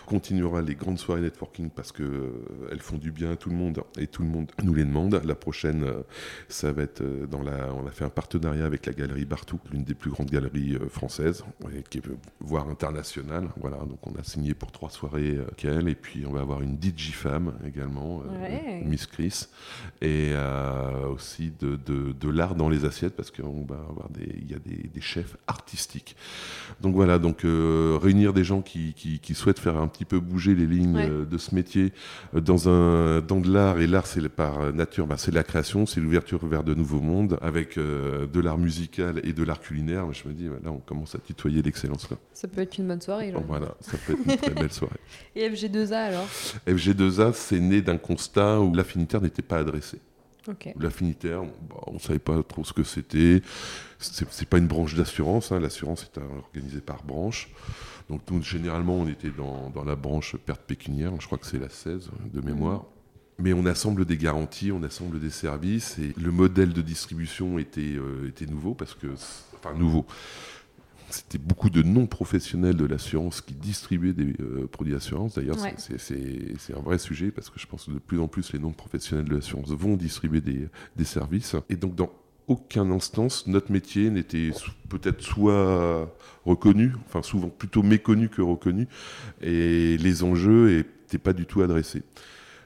continuera 0.05 0.61
les 0.61 0.75
grandes 0.75 0.99
soirées 0.99 1.23
networking 1.23 1.71
parce 1.71 1.91
que 1.91 2.03
euh, 2.03 2.69
elles 2.71 2.83
font 2.83 2.99
du 2.99 3.11
bien 3.13 3.31
à 3.31 3.37
tout 3.37 3.49
le 3.49 3.57
monde 3.57 3.83
et 3.99 4.07
tout 4.07 4.21
le 4.21 4.29
monde 4.29 4.53
nous 4.63 4.75
les 4.75 4.85
demande. 4.85 5.23
La 5.25 5.35
prochaine, 5.35 5.85
euh, 5.85 6.03
ça 6.51 6.71
va 6.71 6.83
être 6.83 7.01
euh, 7.01 7.27
dans 7.27 7.43
la. 7.43 7.73
On 7.73 7.87
a 7.87 7.91
fait 7.91 8.05
un 8.05 8.11
partenariat 8.11 8.67
avec 8.67 8.85
la 8.85 8.93
galerie 8.93 9.25
Bartou, 9.25 9.59
l'une 9.73 9.85
des 9.85 9.95
plus 9.95 10.11
grandes 10.11 10.29
galeries 10.29 10.77
françaises, 10.91 11.47
et 11.75 11.83
qui 11.83 11.97
est 11.97 12.03
voire 12.41 12.69
internationale. 12.69 13.49
Voilà, 13.59 13.79
donc 13.79 14.07
on 14.07 14.15
a 14.21 14.23
signé 14.23 14.53
pour 14.53 14.71
trois 14.71 14.91
soirées 14.91 15.39
qu'elle, 15.57 15.89
et 15.89 15.95
puis 15.95 16.27
on 16.27 16.33
va 16.33 16.43
avoir 16.43 16.61
une 16.61 16.77
DJ 16.77 17.13
femme 17.13 17.55
également, 17.67 18.23
Miss 18.85 19.07
Chris, 19.07 19.47
et 20.03 20.35
aussi 21.11 21.53
de, 21.59 21.77
de, 21.77 22.13
de 22.13 22.29
l'art 22.29 22.55
dans 22.55 22.69
les 22.69 22.85
assiettes 22.85 23.17
parce 23.17 23.31
qu'on 23.31 23.65
va 23.65 23.77
avoir 23.77 24.11
des, 24.11 24.29
il 24.43 24.51
y 24.51 24.55
a 24.55 24.59
des, 24.59 24.89
des 24.89 25.01
chefs 25.01 25.39
artistiques. 25.47 26.17
Donc 26.83 26.95
voilà, 26.95 27.19
donc 27.19 27.41
réunir 27.43 28.35
des 28.35 28.45
gens 28.45 28.58
qui, 28.63 28.95
qui, 28.95 29.19
qui, 29.19 29.35
souhaitent 29.35 29.59
faire 29.59 29.77
un 29.77 29.89
petit 29.89 30.05
peu 30.05 30.21
bouger 30.21 30.55
les 30.55 30.67
lignes 30.67 30.97
euh, 30.97 31.25
de 31.25 31.39
ce 31.39 31.55
métier 31.55 31.93
euh, 32.35 32.41
dans, 32.41 32.69
un, 32.69 33.21
dans 33.21 33.41
de 33.41 33.53
l'art. 33.53 33.79
Et 33.81 33.87
l'art, 33.87 34.07
c'est 34.07 34.27
par 34.29 34.73
nature, 34.73 35.07
bah, 35.07 35.17
c'est 35.19 35.33
la 35.33 35.43
création, 35.43 35.87
c'est 35.87 36.01
l'ouverture 36.01 36.45
vers 36.47 36.65
de 36.65 36.75
nouveaux 36.75 37.01
mondes, 37.01 37.39
avec 37.41 37.79
euh, 37.79 38.27
de 38.27 38.41
l'art 38.41 38.59
musical 38.59 39.21
et 39.25 39.33
de 39.33 39.43
l'art 39.43 39.61
culinaire. 39.61 40.13
Je 40.13 40.29
me 40.29 40.35
dis, 40.35 40.45
là, 40.45 40.71
on 40.71 40.79
commence 40.79 41.15
à 41.15 41.19
tutoyer 41.19 41.63
l'excellence. 41.63 42.09
Ça 42.33 42.49
peut 42.49 42.61
être 42.61 42.79
une 42.79 42.89
bonne 42.89 43.01
soirée. 43.01 43.33
Voilà, 43.47 43.75
ça 43.81 43.97
peut 44.07 44.13
être 44.13 44.27
une 44.27 44.37
très 44.37 44.55
belle 44.55 44.73
soirée. 44.73 45.01
Et 45.37 45.49
FG2A 45.49 45.95
alors? 45.95 46.27
FG2A, 46.67 47.33
c'est 47.33 47.61
né 47.61 47.81
d'un 47.83 47.99
constat 47.99 48.61
où 48.61 48.75
l'affinitaire 48.75 49.21
n'était 49.21 49.43
pas 49.43 49.59
adressé. 49.59 49.99
L'affinitaire, 50.79 51.43
on 51.87 51.95
ne 51.95 51.99
savait 51.99 52.19
pas 52.19 52.43
trop 52.43 52.65
ce 52.65 52.73
que 52.73 52.85
c'était. 52.85 53.43
C'est 53.99 54.49
pas 54.49 54.59
une 54.59 54.67
branche 54.67 54.95
d'assurance. 54.95 55.53
Hein. 55.53 55.61
L'assurance 55.61 56.05
est 56.05 56.19
organisée 56.19 56.81
par 56.81 57.03
branche. 57.03 57.51
Donc 58.09 58.23
nous, 58.31 58.43
généralement, 58.43 58.95
on 58.95 59.09
était 59.09 59.31
dans, 59.31 59.71
dans, 59.71 59.85
la 59.85 59.97
branche 59.97 60.37
perte 60.37 60.63
pécuniaire, 60.63 61.13
je 61.21 61.27
crois 61.27 61.39
que 61.39 61.47
c'est 61.47 61.59
la 61.59 61.69
16 61.69 62.11
de 62.33 62.41
mémoire. 62.41 62.85
Mais 63.41 63.53
on 63.53 63.67
assemble 63.67 64.05
des 64.05 64.17
garanties, 64.17 64.73
on 64.73 64.83
assemble 64.83 65.21
des 65.21 65.31
services, 65.31 65.99
et 65.99 66.13
le 66.21 66.33
modèle 66.33 66.73
de 66.73 66.83
distribution 66.83 67.59
était, 67.59 67.95
euh, 67.97 68.29
était 68.29 68.47
nouveau, 68.47 68.75
parce 68.75 68.95
que, 68.95 69.07
enfin 69.55 69.75
nouveau, 69.75 70.07
c'était 71.11 71.39
beaucoup 71.39 71.71
de 71.71 71.83
non-professionnels 71.83 72.77
de 72.77 72.85
l'assurance 72.85 73.41
qui 73.41 73.55
distribuaient 73.55 74.13
des 74.13 74.35
euh, 74.41 74.67
produits 74.71 74.93
d'assurance. 74.93 75.35
D'ailleurs, 75.35 75.57
c'est 75.97 76.75
un 76.77 76.81
vrai 76.81 76.99
sujet 76.99 77.31
parce 77.31 77.51
que 77.51 77.59
je 77.59 77.67
pense 77.67 77.87
que 77.87 77.93
de 77.93 77.99
plus 77.99 78.21
en 78.21 78.29
plus 78.29 78.53
les 78.53 78.59
non-professionnels 78.59 79.27
de 79.27 79.35
l'assurance 79.35 79.71
vont 79.71 79.97
distribuer 79.97 80.41
des, 80.41 80.69
des, 80.97 81.05
services. 81.05 81.57
Et 81.71 81.77
donc, 81.77 81.95
dans 81.95 82.11
aucun 82.47 82.91
instance, 82.91 83.47
notre 83.47 83.73
métier 83.73 84.11
n'était 84.11 84.51
peut-être 84.89 85.23
soit 85.23 86.11
reconnu, 86.45 86.93
enfin 87.07 87.23
souvent 87.23 87.49
plutôt 87.49 87.83
méconnu 87.83 88.29
que 88.29 88.43
reconnu, 88.43 88.89
et 89.43 89.99
les 89.99 90.23
enjeux 90.23 90.79
n'étaient 90.79 91.19
pas 91.19 91.33
du 91.33 91.47
tout 91.47 91.63
adressés. 91.63 92.03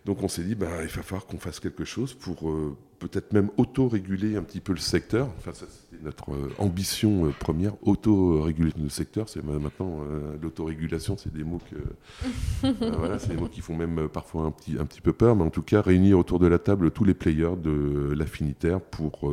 Donc 0.05 0.23
on 0.23 0.29
s'est 0.29 0.43
dit, 0.43 0.55
bah, 0.55 0.69
il 0.83 0.89
va 0.89 1.03
falloir 1.03 1.27
qu'on 1.27 1.39
fasse 1.39 1.61
quelque 1.61 1.85
chose 1.85 2.15
pour 2.15 2.51
euh, 2.51 2.77
peut-être 2.99 3.33
même 3.33 3.51
auto-réguler 3.57 4.37
un 4.37 4.43
petit 4.43 4.61
peu 4.61 4.73
le 4.73 4.79
secteur. 4.79 5.29
Enfin, 5.39 5.53
ça, 5.53 5.67
c'était 5.69 5.92
notre 6.03 6.33
euh, 6.33 6.53
ambition 6.59 7.27
euh, 7.27 7.31
première, 7.31 7.75
auto-réguler 7.83 8.73
le 8.81 8.89
secteur. 8.89 9.29
C'est 9.29 9.43
maintenant 9.45 10.01
l'autorégulation, 10.41 11.17
c'est 11.17 11.33
des 11.33 11.45
mots 11.45 11.61
que 11.71 12.69
voilà, 12.99 13.19
c'est 13.19 13.29
des 13.29 13.37
mots 13.37 13.49
qui 13.49 13.61
font 13.61 13.77
même 13.77 14.09
parfois 14.09 14.45
un 14.45 14.51
petit, 14.51 14.77
un 14.79 14.85
petit 14.85 15.01
peu 15.01 15.13
peur, 15.13 15.37
mais 15.37 15.45
en 15.45 15.51
tout 15.51 15.63
cas 15.63 15.81
réunir 15.81 16.19
autour 16.19 16.39
de 16.39 16.47
la 16.47 16.59
table 16.59 16.91
tous 16.91 17.05
les 17.05 17.15
players 17.15 17.57
de 17.57 18.13
l'affinitaire 18.17 18.81
pour 18.81 19.33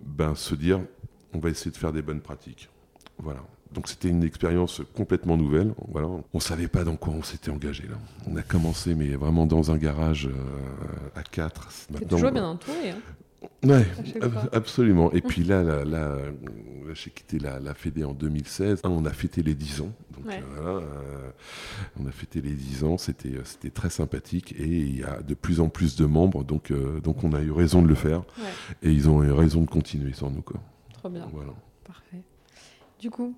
ben, 0.00 0.34
se 0.34 0.54
dire, 0.54 0.80
on 1.32 1.38
va 1.38 1.50
essayer 1.50 1.70
de 1.70 1.76
faire 1.76 1.92
des 1.92 2.02
bonnes 2.02 2.20
pratiques. 2.20 2.68
Voilà. 3.18 3.40
Donc 3.72 3.88
c'était 3.88 4.08
une 4.08 4.24
expérience 4.24 4.80
complètement 4.94 5.36
nouvelle. 5.36 5.74
Voilà. 5.88 6.06
On 6.06 6.22
ne 6.34 6.40
savait 6.40 6.68
pas 6.68 6.84
dans 6.84 6.96
quoi 6.96 7.12
on 7.14 7.22
s'était 7.22 7.50
engagé 7.50 7.84
là. 7.84 7.96
On 8.26 8.36
a 8.36 8.42
commencé, 8.42 8.94
mais 8.94 9.08
vraiment 9.16 9.46
dans 9.46 9.70
un 9.70 9.76
garage 9.76 10.26
euh, 10.26 11.18
à 11.18 11.22
quatre. 11.22 11.68
C'est 11.70 12.08
toujours 12.08 12.30
bien 12.30 12.46
entouré. 12.46 12.90
Hein 12.90 12.98
Ouais, 13.64 13.86
absolument. 14.52 15.12
Et 15.12 15.20
puis 15.22 15.44
là, 15.44 15.62
là, 15.62 15.84
là, 15.84 16.16
j'ai 16.94 17.10
quitté 17.10 17.38
la, 17.38 17.58
la 17.58 17.74
Fédé 17.74 18.04
en 18.04 18.12
2016. 18.12 18.80
On 18.84 19.04
a 19.04 19.10
fêté 19.10 19.42
les 19.42 19.54
10 19.54 19.82
ans. 19.82 19.92
Donc, 20.10 20.32
euh, 20.32 20.40
voilà, 20.54 20.78
euh, 20.78 21.30
on 22.00 22.06
a 22.06 22.10
fêté 22.10 22.40
les 22.40 22.52
10 22.52 22.84
ans. 22.84 22.98
C'était, 22.98 23.34
c'était 23.44 23.70
très 23.70 23.90
sympathique. 23.90 24.54
Et 24.58 24.66
il 24.66 25.00
y 25.00 25.04
a 25.04 25.20
de 25.22 25.34
plus 25.34 25.60
en 25.60 25.68
plus 25.68 25.96
de 25.96 26.06
membres. 26.06 26.44
Donc, 26.44 26.72
donc 27.02 27.24
on 27.24 27.32
a 27.32 27.40
eu 27.40 27.50
raison 27.50 27.82
de 27.82 27.88
le 27.88 27.94
faire. 27.94 28.22
Et 28.82 28.90
ils 28.90 29.08
ont 29.08 29.22
eu 29.22 29.30
raison 29.30 29.62
de 29.62 29.70
continuer 29.70 30.12
sans 30.12 30.30
nous. 30.30 30.42
Quoi. 30.42 30.60
Trop 30.94 31.08
bien. 31.08 31.28
Voilà. 31.32 31.52
Parfait. 31.84 32.22
Du 32.98 33.10
coup, 33.10 33.34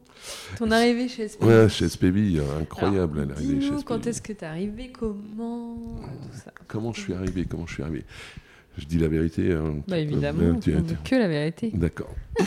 ton 0.57 0.71
arrivée 0.71 1.09
chez 1.09 1.27
SPB 1.27 1.45
Ouais, 1.45 1.69
chez 1.69 1.89
SPB, 1.89 2.41
incroyable 2.61 3.25
l'arrivée 3.25 3.61
chez 3.61 3.67
SPB. 3.73 3.85
Quand 3.85 4.07
est-ce 4.07 4.23
que 4.23 4.33
tu 4.33 4.45
es 4.45 4.47
arrivé 4.47 4.93
Comment 4.93 5.97
Comment 6.69 6.93
je 6.93 7.01
suis 7.01 7.13
arrivé? 7.13 7.45
Comment 7.45 7.67
je 7.67 7.75
suis 7.75 7.83
arrivé? 7.83 8.05
Je 8.79 8.87
dis 8.87 8.99
la 8.99 9.09
vérité. 9.09 9.53
Hein, 9.53 9.83
bah 9.87 9.99
évidemment, 9.99 10.59
que 10.61 11.14
la 11.14 11.29
vérité. 11.29 11.71
D'accord. 11.75 12.14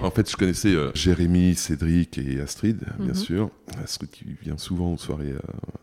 En 0.00 0.10
fait, 0.10 0.30
je 0.30 0.36
connaissais 0.36 0.74
euh, 0.74 0.90
Jérémy, 0.94 1.54
Cédric 1.54 2.18
et 2.18 2.40
Astrid, 2.40 2.80
bien 2.98 3.08
mhm. 3.08 3.14
sûr. 3.14 3.50
Astrid 3.82 4.10
qui 4.10 4.24
vient 4.40 4.58
souvent 4.58 4.92
aux 4.92 4.98
soirées 4.98 5.34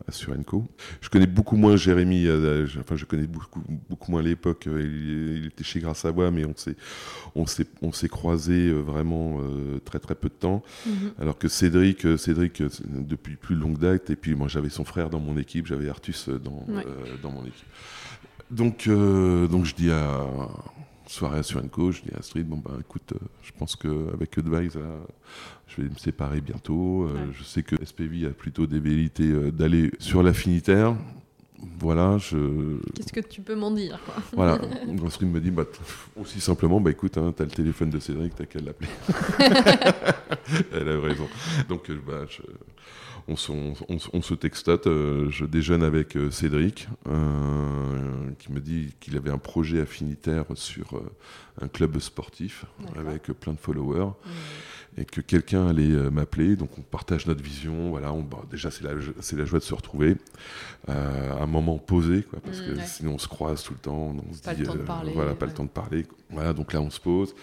à, 0.08 0.12
Surenco. 0.12 0.66
Je 1.00 1.08
connais 1.08 1.26
beaucoup 1.26 1.56
moins 1.56 1.76
Jérémy, 1.76 2.26
euh, 2.26 2.66
enfin, 2.80 2.96
je 2.96 3.04
connais 3.04 3.26
beaucoup, 3.26 3.62
beaucoup 3.88 4.10
moins 4.10 4.22
l'époque. 4.22 4.66
Euh, 4.66 5.38
il, 5.40 5.46
était 5.46 5.64
chez 5.64 5.80
Voix, 5.80 6.30
mais 6.30 6.44
on 6.44 6.54
s'est, 6.56 6.76
on 7.34 7.46
s'est, 7.46 7.66
on 7.82 7.92
s'est 7.92 8.08
croisés 8.08 8.72
vraiment 8.72 9.40
très, 9.84 9.98
très 9.98 10.14
peu 10.14 10.28
de 10.28 10.34
temps. 10.34 10.62
Mhm. 10.86 10.92
Alors 11.20 11.38
que 11.38 11.48
Cédric, 11.48 12.06
Cédric, 12.18 12.62
depuis 12.88 13.36
plus 13.36 13.54
longue 13.54 13.78
date, 13.78 14.10
et 14.10 14.16
puis 14.16 14.34
moi, 14.34 14.48
j'avais 14.48 14.70
son 14.70 14.84
frère 14.84 15.10
dans 15.10 15.20
mon 15.20 15.36
équipe, 15.36 15.66
j'avais 15.66 15.88
Artus 15.88 16.28
dans, 16.28 16.66
dans 17.22 17.30
mon 17.30 17.42
équipe. 17.42 17.66
Donc, 18.50 18.88
donc 18.88 19.64
je 19.64 19.74
dis 19.74 19.90
à 19.90 20.26
soirée 21.10 21.42
sur 21.42 21.60
une 21.60 21.68
coach, 21.68 21.96
je 21.96 22.02
dis 22.02 22.14
à 22.14 22.18
Astrid, 22.18 22.46
bon 22.46 22.56
bah 22.56 22.76
écoute, 22.78 23.12
euh, 23.12 23.18
je 23.42 23.50
pense 23.58 23.74
qu'avec 23.76 24.38
Advise, 24.38 24.78
je 25.66 25.82
vais 25.82 25.88
me 25.88 25.96
séparer 25.96 26.40
bientôt. 26.40 27.04
Euh, 27.04 27.26
je 27.32 27.42
sais 27.42 27.62
que 27.62 27.76
SPV 27.84 28.26
a 28.26 28.30
plutôt 28.30 28.66
des 28.66 28.78
velléités 28.78 29.30
euh, 29.30 29.50
d'aller 29.50 29.90
sur 29.98 30.22
l'affinitaire. 30.22 30.94
Voilà, 31.78 32.16
je. 32.18 32.78
Qu'est-ce 32.94 33.12
que 33.12 33.20
tu 33.20 33.42
peux 33.42 33.54
m'en 33.54 33.70
dire 33.70 34.00
quoi? 34.04 34.14
Voilà. 34.32 34.58
Astrid 35.06 35.30
me 35.30 35.40
dit, 35.40 35.50
bah, 35.50 35.64
aussi 36.16 36.40
simplement, 36.40 36.80
bah 36.80 36.90
écoute, 36.90 37.18
hein, 37.18 37.34
t'as 37.36 37.44
le 37.44 37.50
téléphone 37.50 37.90
de 37.90 37.98
Cédric, 37.98 38.34
t'as 38.34 38.46
qu'à 38.46 38.60
l'appeler. 38.60 38.88
Elle 40.72 40.88
a 40.88 41.00
raison. 41.00 41.28
Donc, 41.68 41.90
bah, 42.06 42.24
je 42.28 42.40
on, 43.30 44.22
se 44.22 44.34
textate. 44.34 44.86
Euh, 44.86 45.30
je 45.30 45.44
déjeune 45.44 45.82
avec 45.82 46.16
euh, 46.16 46.30
Cédric, 46.30 46.88
euh, 47.08 48.30
qui 48.38 48.52
me 48.52 48.60
dit 48.60 48.94
qu'il 49.00 49.16
avait 49.16 49.30
un 49.30 49.38
projet 49.38 49.80
affinitaire 49.80 50.44
sur 50.54 51.02
un 51.60 51.68
club 51.68 51.98
sportif 51.98 52.64
avec 52.96 53.24
plein 53.32 53.52
de 53.52 53.58
followers. 53.58 54.12
Mmh 54.24 54.30
et 54.96 55.04
que 55.04 55.20
quelqu'un 55.20 55.68
allait 55.68 55.90
euh, 55.90 56.10
m'appeler. 56.10 56.56
Donc 56.56 56.78
on 56.78 56.82
partage 56.82 57.26
notre 57.26 57.42
vision. 57.42 57.90
Voilà, 57.90 58.12
on, 58.12 58.22
bah, 58.22 58.44
déjà 58.50 58.70
c'est 58.70 58.84
la, 58.84 58.92
la 58.94 59.44
joie 59.44 59.58
de 59.58 59.64
se 59.64 59.74
retrouver 59.74 60.16
euh, 60.88 61.32
un 61.40 61.46
moment 61.46 61.78
posé, 61.78 62.22
quoi, 62.22 62.40
parce 62.40 62.60
que 62.60 62.72
mmh, 62.72 62.86
sinon 62.86 63.14
on 63.14 63.18
se 63.18 63.28
croise 63.28 63.62
tout 63.62 63.74
le 63.74 63.78
temps, 63.78 64.14
on 64.28 64.34
se 64.34 64.42
pas 64.42 64.54
dit, 64.54 64.62
le 64.62 64.66
temps 64.66 64.74
de 64.74 64.80
euh, 64.80 64.84
parler, 64.84 65.12
voilà, 65.12 65.34
pas 65.34 65.46
le 65.46 65.52
temps 65.52 65.64
de 65.64 65.68
parler. 65.68 66.06
Voilà, 66.30 66.52
donc 66.52 66.72
là 66.72 66.80
on 66.80 66.90
se 66.90 67.00
pose, 67.00 67.34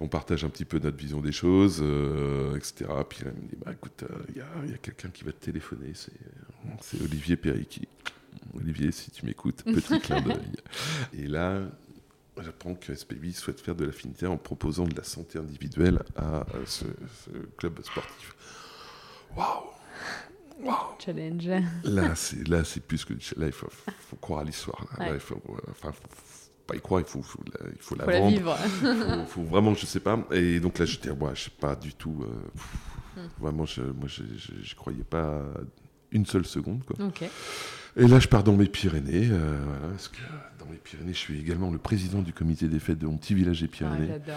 on 0.00 0.08
partage 0.08 0.44
un 0.44 0.48
petit 0.48 0.64
peu 0.64 0.78
notre 0.78 0.96
vision 0.96 1.20
des 1.20 1.32
choses, 1.32 1.82
etc. 2.56 2.90
Puis 3.08 3.20
elle 3.22 3.28
me 3.28 3.48
dit, 3.48 3.56
bah 3.64 3.72
écoute, 3.72 4.04
il 4.30 4.38
y 4.38 4.40
a, 4.40 4.44
a, 4.44 4.78
quelqu'un 4.78 5.08
qui 5.08 5.24
va 5.24 5.32
te 5.32 5.44
téléphoner, 5.44 5.92
c'est, 5.94 7.02
Olivier 7.02 7.36
Pericky. 7.36 7.88
Olivier, 8.54 8.92
si 8.92 9.10
tu 9.10 9.24
m'écoutes, 9.24 9.62
petit 9.64 10.00
clin 10.00 10.20
d'œil. 10.20 10.36
Et 11.18 11.26
là, 11.26 11.60
J'apprends 12.40 12.74
que 12.74 12.94
SPV 12.94 13.32
souhaite 13.32 13.60
faire 13.60 13.74
de 13.74 13.84
l'affinité 13.84 14.26
en 14.26 14.38
proposant 14.38 14.86
de 14.86 14.96
la 14.96 15.04
santé 15.04 15.38
individuelle 15.38 16.02
à 16.16 16.44
ce, 16.64 16.84
club 17.58 17.82
sportif. 17.82 18.34
Waouh 19.36 19.72
Wow. 20.62 20.96
Challenge. 21.04 21.50
Là, 21.84 22.14
c'est 22.14 22.46
là, 22.46 22.62
c'est 22.62 22.80
plus 22.80 23.04
que 23.04 23.14
là, 23.36 23.46
il 23.46 23.52
faut, 23.52 23.68
croire 24.20 24.40
à 24.40 24.44
l'histoire. 24.44 24.86
il 25.00 25.18
faut, 25.18 25.42
enfin, 25.70 25.92
pas 26.66 26.76
y 26.76 26.80
croire, 26.80 27.00
il 27.00 27.06
faut, 27.06 27.24
il 27.74 27.80
faut 27.80 27.96
la 27.96 28.04
vendre. 28.04 28.28
vivre. 28.28 28.56
il 28.84 29.26
faut, 29.26 29.42
vraiment, 29.42 29.74
je 29.74 29.86
sais 29.86 30.00
pas. 30.00 30.24
Et 30.30 30.60
donc 30.60 30.78
là, 30.78 30.84
j'étais, 30.84 31.12
moi, 31.12 31.32
je 31.34 31.44
sais 31.44 31.50
pas 31.58 31.74
du 31.74 31.94
tout. 31.94 32.22
Euh. 32.22 33.22
Vraiment, 33.40 33.66
je, 33.66 33.82
moi, 33.82 34.06
je, 34.06 34.22
je, 34.62 34.74
croyais 34.76 35.02
pas 35.02 35.42
une 36.12 36.26
seule 36.26 36.46
seconde. 36.46 36.84
Quoi. 36.84 36.96
Et 37.96 38.06
là, 38.06 38.18
je 38.18 38.28
pars 38.28 38.42
dans 38.42 38.56
mes 38.56 38.66
Pyrénées. 38.66 39.28
Euh, 39.30 39.58
voilà, 39.64 39.88
parce 39.88 40.08
que 40.08 40.18
Pyrénées, 40.78 41.12
je 41.12 41.18
suis 41.18 41.38
également 41.38 41.70
le 41.70 41.78
président 41.78 42.22
du 42.22 42.32
comité 42.32 42.68
des 42.68 42.78
fêtes 42.78 42.98
de 42.98 43.06
mon 43.06 43.16
petit 43.16 43.34
village 43.34 43.60
des 43.60 43.68
Pyrénées. 43.68 44.08
Ah, 44.28 44.32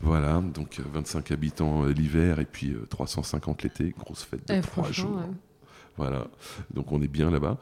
voilà, 0.00 0.40
donc 0.40 0.80
25 0.80 1.30
euh, 1.30 1.34
habitants 1.34 1.84
euh, 1.84 1.92
l'hiver 1.92 2.40
et 2.40 2.44
puis 2.44 2.74
350 2.88 3.62
l'été. 3.62 3.94
Grosse 3.98 4.24
fête 4.24 4.46
de 4.48 4.54
eh, 4.54 4.60
trois 4.60 4.90
jours. 4.90 5.20
Voilà, 6.00 6.28
donc 6.72 6.92
on 6.92 7.02
est 7.02 7.08
bien 7.08 7.30
là-bas, 7.30 7.58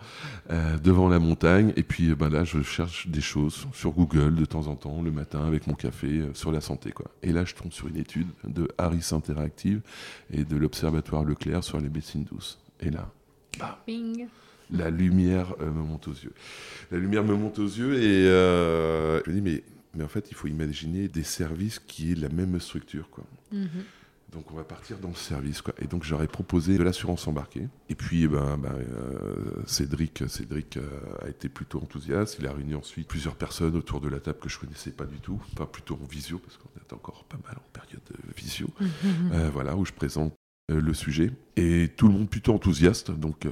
euh, 0.51 0.79
devant 0.79 1.09
la 1.09 1.19
montagne. 1.19 1.73
Et 1.75 1.83
puis 1.83 2.15
ben 2.15 2.29
là, 2.29 2.45
je 2.45 2.63
cherche 2.63 3.09
des 3.09 3.21
choses 3.21 3.67
sur 3.73 3.91
Google 3.91 4.37
de 4.37 4.45
temps 4.45 4.69
en 4.69 4.77
temps, 4.77 5.03
le 5.03 5.11
matin 5.11 5.45
avec 5.45 5.67
mon 5.67 5.75
café, 5.75 6.07
euh, 6.07 6.35
sur 6.35 6.53
la 6.53 6.61
santé. 6.61 6.93
Quoi. 6.93 7.07
Et 7.25 7.33
là, 7.33 7.45
je 7.45 7.57
tombe 7.57 7.73
sur 7.73 7.89
une 7.89 7.97
étude 7.97 8.29
de 8.45 8.69
Harris 8.79 9.09
Interactive 9.11 9.81
et 10.31 10.45
de 10.45 10.57
l'Observatoire 10.57 11.25
Leclerc 11.25 11.65
sur 11.65 11.81
les 11.81 11.89
médecines 11.89 12.23
douces. 12.23 12.61
Et 12.79 12.91
là, 12.91 13.11
bah, 13.59 13.83
la 14.71 14.91
lumière 14.91 15.55
euh, 15.61 15.71
me 15.71 15.83
monte 15.83 16.09
aux 16.09 16.13
yeux. 16.13 16.33
La 16.91 16.99
lumière 16.99 17.25
me 17.25 17.35
monte 17.35 17.59
aux 17.59 17.67
yeux 17.67 17.95
et 17.95 18.25
je 18.25 19.31
me 19.31 19.35
dis, 19.35 19.41
mais, 19.41 19.63
mais 19.95 20.05
en 20.05 20.09
fait, 20.09 20.31
il 20.31 20.35
faut 20.35 20.49
imaginer 20.49 21.09
des 21.09 21.23
services 21.23 21.79
qui 21.79 22.13
aient 22.13 22.17
la 22.17 22.29
même 22.29 22.59
structure. 22.61 23.09
Quoi. 23.11 23.25
Mm-hmm. 23.53 23.83
Donc 24.33 24.51
on 24.53 24.57
va 24.57 24.65
partir 24.65 24.99
dans 24.99 25.09
le 25.09 25.15
service. 25.15 25.63
Quoi. 25.63 25.75
Et 25.79 25.87
donc 25.87 26.05
j'aurais 26.05 26.27
proposé 26.27 26.77
de 26.77 26.83
l'assurance 26.83 27.27
embarquée. 27.27 27.67
Et 27.89 27.95
puis 27.95 28.25
eh 28.25 28.29
ben, 28.29 28.59
ben 28.59 28.75
euh, 28.75 29.63
Cédric, 29.67 30.25
Cédric 30.29 30.77
euh, 30.77 30.83
a 31.23 31.29
été 31.29 31.49
plutôt 31.49 31.79
enthousiaste. 31.81 32.37
Il 32.39 32.47
a 32.47 32.53
réuni 32.53 32.75
ensuite 32.75 33.09
plusieurs 33.09 33.37
personnes 33.37 33.75
autour 33.75 34.01
de 34.01 34.09
la 34.09 34.21
table 34.21 34.39
que 34.39 34.51
je 34.51 34.59
connaissais 34.59 34.91
pas 34.91 35.07
du 35.07 35.19
tout. 35.19 35.41
Enfin 35.55 35.65
plutôt 35.65 35.99
en 36.03 36.07
visio, 36.07 36.39
parce 36.39 36.59
qu'on 36.59 36.69
est 36.79 36.93
encore 36.93 37.25
pas 37.25 37.39
mal 37.47 37.57
en 37.57 37.71
période 37.73 38.03
de 38.11 38.35
visio. 38.37 38.69
Euh, 39.33 39.51
voilà, 39.53 39.77
où 39.77 39.85
je 39.85 39.93
présente 39.93 40.35
le 40.69 40.93
sujet. 40.93 41.31
Et 41.57 41.91
tout 41.97 42.09
le 42.09 42.15
monde 42.15 42.29
plutôt 42.29 42.53
enthousiaste. 42.53 43.11
Donc 43.11 43.47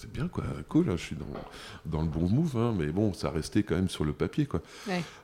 c'est 0.00 0.12
bien, 0.12 0.28
quoi. 0.28 0.44
Cool, 0.68 0.90
hein, 0.90 0.96
je 0.96 1.02
suis 1.02 1.16
dans, 1.16 1.26
dans 1.86 2.02
le 2.02 2.08
bon 2.08 2.28
move, 2.28 2.56
hein, 2.56 2.74
mais 2.76 2.88
bon, 2.88 3.12
ça 3.12 3.30
restait 3.30 3.62
quand 3.62 3.74
même 3.74 3.88
sur 3.88 4.04
le 4.04 4.12
papier, 4.12 4.46
quoi. 4.46 4.62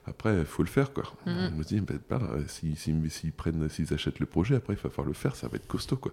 Après, 0.06 0.38
il 0.38 0.44
faut 0.44 0.62
le 0.62 0.68
faire, 0.68 0.92
quoi. 0.92 1.04
Mm-hmm. 1.26 1.68
Je 1.68 1.76
me 1.76 1.80
ben, 1.80 1.98
pas, 1.98 2.20
s'ils 2.48 2.76
si, 2.76 2.94
si, 3.10 3.30
prennent, 3.30 3.68
s'ils 3.68 3.92
achètent 3.92 4.20
le 4.20 4.26
projet, 4.26 4.56
après, 4.56 4.74
il 4.74 4.80
va 4.80 4.90
falloir 4.90 5.08
le 5.08 5.14
faire, 5.14 5.34
ça 5.36 5.48
va 5.48 5.56
être 5.56 5.66
costaud, 5.66 5.96
quoi. 5.96 6.12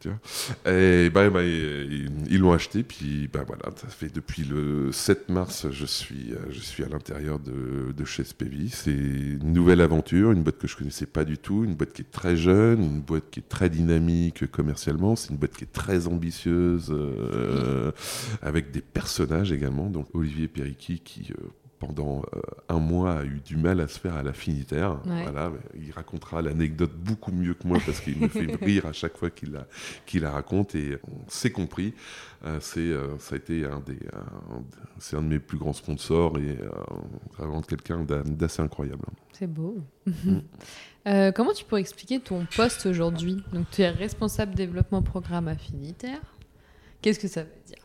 Tu 0.00 0.08
vois? 0.08 0.72
Et 0.72 1.10
ben, 1.10 1.30
ben 1.30 1.42
ils 1.42 2.38
l'ont 2.38 2.52
acheté, 2.52 2.82
puis 2.82 3.28
ben 3.32 3.44
voilà, 3.46 3.64
ça 3.76 3.88
fait 3.88 4.12
depuis 4.12 4.44
le 4.44 4.92
7 4.92 5.28
mars, 5.28 5.66
je 5.70 5.86
suis, 5.86 6.34
je 6.50 6.60
suis 6.60 6.84
à 6.84 6.88
l'intérieur 6.88 7.38
de, 7.38 7.92
de 7.92 8.04
chez 8.04 8.24
SPV. 8.24 8.68
C'est 8.68 8.90
une 8.90 9.52
nouvelle 9.52 9.80
aventure, 9.80 10.32
une 10.32 10.42
boîte 10.42 10.58
que 10.58 10.68
je 10.68 10.76
connaissais 10.76 11.06
pas 11.06 11.24
du 11.24 11.38
tout, 11.38 11.64
une 11.64 11.74
boîte 11.74 11.92
qui 11.92 12.02
est 12.02 12.10
très 12.10 12.36
jeune, 12.36 12.82
une 12.82 13.00
boîte 13.00 13.24
qui 13.30 13.40
est 13.40 13.48
très 13.48 13.70
dynamique 13.70 14.50
commercialement, 14.50 15.16
c'est 15.16 15.30
une 15.30 15.36
boîte 15.36 15.56
qui 15.56 15.64
est 15.64 15.72
très 15.72 16.06
ambitieuse. 16.06 16.88
Euh, 16.90 17.92
avec 18.40 18.70
des 18.70 18.80
personnages 18.80 19.52
également. 19.52 19.90
Donc 19.90 20.06
Olivier 20.14 20.48
Perriqui 20.48 21.00
qui 21.00 21.32
euh, 21.32 21.48
pendant 21.78 22.22
euh, 22.34 22.40
un 22.68 22.78
mois 22.78 23.18
a 23.18 23.24
eu 23.24 23.40
du 23.44 23.56
mal 23.56 23.80
à 23.80 23.88
se 23.88 23.98
faire 23.98 24.14
à 24.14 24.22
l'affinitaire. 24.22 25.00
Voilà, 25.04 25.52
il 25.74 25.90
racontera 25.90 26.40
l'anecdote 26.40 26.92
beaucoup 26.94 27.32
mieux 27.32 27.54
que 27.54 27.66
moi 27.66 27.78
parce 27.84 28.00
qu'il 28.00 28.18
me 28.18 28.28
fait 28.28 28.54
rire 28.64 28.86
à 28.86 28.92
chaque 28.92 29.16
fois 29.16 29.30
qu'il 29.30 29.52
la, 30.20 30.30
raconte 30.30 30.76
et 30.76 30.98
on 31.08 31.28
s'est 31.28 31.50
compris. 31.50 31.94
Euh, 32.44 32.58
c'est, 32.60 32.92
ça 33.18 33.34
a 33.34 33.38
été 33.38 33.64
un 33.64 33.80
des, 33.80 33.98
c'est 34.98 35.16
un 35.16 35.22
de 35.22 35.28
mes 35.28 35.38
plus 35.40 35.58
grands 35.58 35.72
sponsors 35.72 36.38
et 36.38 36.56
vraiment 37.36 37.62
quelqu'un 37.62 38.04
d'assez 38.04 38.62
incroyable. 38.62 39.04
C'est 39.32 39.52
beau. 39.52 39.78
Mm. 40.06 40.38
comment 41.34 41.52
tu 41.52 41.64
pourrais 41.64 41.80
expliquer 41.80 42.20
ton 42.20 42.46
poste 42.56 42.86
aujourd'hui? 42.86 43.42
Donc 43.52 43.66
tu 43.72 43.82
es 43.82 43.90
responsable 43.90 44.54
développement 44.54 45.02
programme 45.02 45.48
affinitaire. 45.48 46.20
Qu'est-ce 47.02 47.18
que 47.18 47.26
ça 47.26 47.42
veut 47.42 47.50
dire? 47.66 47.81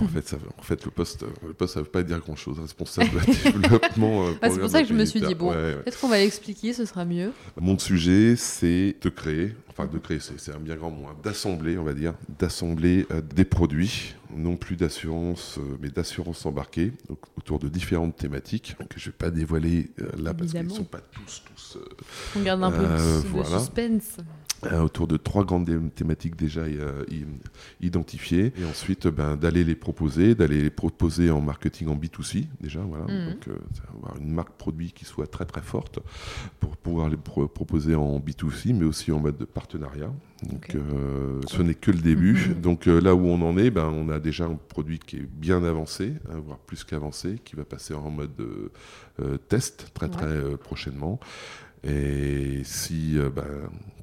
En 0.00 0.08
fait, 0.08 0.28
ça, 0.28 0.36
en 0.56 0.62
fait, 0.62 0.84
le 0.84 0.90
poste, 0.90 1.24
le 1.46 1.52
poste, 1.52 1.74
ça 1.74 1.80
veut 1.80 1.86
pas 1.86 2.02
dire 2.02 2.20
grand-chose. 2.20 2.58
Responsable 2.58 3.20
développement. 3.44 4.26
Euh, 4.26 4.32
ah, 4.42 4.50
c'est 4.50 4.60
pour 4.60 4.70
ça 4.70 4.82
que 4.82 4.88
je 4.88 4.94
me 4.94 5.04
suis 5.04 5.20
dit 5.20 5.34
bon, 5.34 5.52
peut-être 5.52 6.00
qu'on 6.00 6.08
va 6.08 6.18
l'expliquer, 6.18 6.72
ce 6.72 6.84
sera 6.84 7.04
mieux. 7.04 7.32
Mon 7.60 7.78
sujet, 7.78 8.36
c'est 8.36 8.96
de 9.00 9.08
créer, 9.08 9.54
enfin 9.68 9.86
de 9.86 9.98
créer, 9.98 10.18
c'est 10.20 10.54
un 10.54 10.58
bien 10.58 10.76
grand 10.76 10.90
mot, 10.90 11.06
hein, 11.08 11.16
d'assembler, 11.22 11.78
on 11.78 11.84
va 11.84 11.94
dire, 11.94 12.14
d'assembler 12.38 13.06
euh, 13.10 13.20
des 13.20 13.44
produits, 13.44 14.14
non 14.34 14.56
plus 14.56 14.76
d'assurance, 14.76 15.58
euh, 15.58 15.76
mais 15.80 15.88
d'assurance 15.88 16.44
embarquée, 16.46 16.92
donc, 17.08 17.18
autour 17.36 17.58
de 17.58 17.68
différentes 17.68 18.16
thématiques 18.16 18.76
que 18.88 18.98
je 18.98 19.06
vais 19.06 19.16
pas 19.16 19.30
dévoiler 19.30 19.90
là 20.18 20.34
parce 20.34 20.52
qu'ils 20.52 20.70
sont 20.70 20.84
pas 20.84 21.00
tous 21.12 21.42
tous. 21.44 21.78
on 22.36 22.42
garde 22.42 22.62
un 22.62 22.70
peu 22.70 22.86
de 22.86 23.58
suspense. 23.58 24.16
Euh, 24.66 24.80
autour 24.80 25.06
de 25.06 25.16
trois 25.16 25.44
grandes 25.44 25.70
thématiques 25.94 26.34
déjà 26.34 26.62
euh, 26.62 27.04
identifiées 27.80 28.52
et 28.60 28.64
ensuite 28.64 29.06
ben, 29.06 29.36
d'aller 29.36 29.62
les 29.62 29.76
proposer, 29.76 30.34
d'aller 30.34 30.60
les 30.62 30.70
proposer 30.70 31.30
en 31.30 31.40
marketing 31.40 31.86
en 31.86 31.94
B2C 31.94 32.46
déjà, 32.60 32.80
voilà, 32.80 33.04
mhm. 33.04 33.34
donc 33.34 33.48
euh, 33.48 33.56
avoir 33.96 34.16
une 34.20 34.32
marque 34.32 34.50
produit 34.54 34.90
qui 34.90 35.04
soit 35.04 35.28
très 35.28 35.44
très 35.44 35.60
forte 35.60 36.00
pour 36.58 36.76
pouvoir 36.76 37.08
les 37.08 37.16
proposer 37.16 37.94
en 37.94 38.18
B2C 38.18 38.74
mais 38.74 38.84
aussi 38.84 39.12
en 39.12 39.20
mode 39.20 39.36
de 39.36 39.44
partenariat. 39.44 40.10
Donc 40.42 40.76
ce 41.48 41.62
n'est 41.62 41.74
que 41.74 41.92
le 41.92 41.98
début. 41.98 42.48
Mhm. 42.48 42.60
Donc 42.60 42.86
là 42.86 43.14
où 43.14 43.26
on 43.26 43.40
en 43.42 43.56
est, 43.58 43.70
ben, 43.70 43.86
on 43.86 44.08
a 44.08 44.18
déjà 44.18 44.46
un 44.46 44.58
produit 44.68 44.98
qui 44.98 45.18
est 45.18 45.28
bien 45.28 45.62
avancé, 45.62 46.14
hein, 46.30 46.40
voire 46.44 46.58
plus 46.58 46.82
qu'avancé, 46.82 47.38
qui 47.44 47.54
va 47.54 47.64
passer 47.64 47.94
en 47.94 48.10
mode 48.10 48.32
test 49.48 49.92
très 49.94 50.08
très 50.08 50.56
prochainement. 50.56 51.20
Et 51.84 52.62
si, 52.64 53.18
euh, 53.18 53.30
ben, 53.30 53.46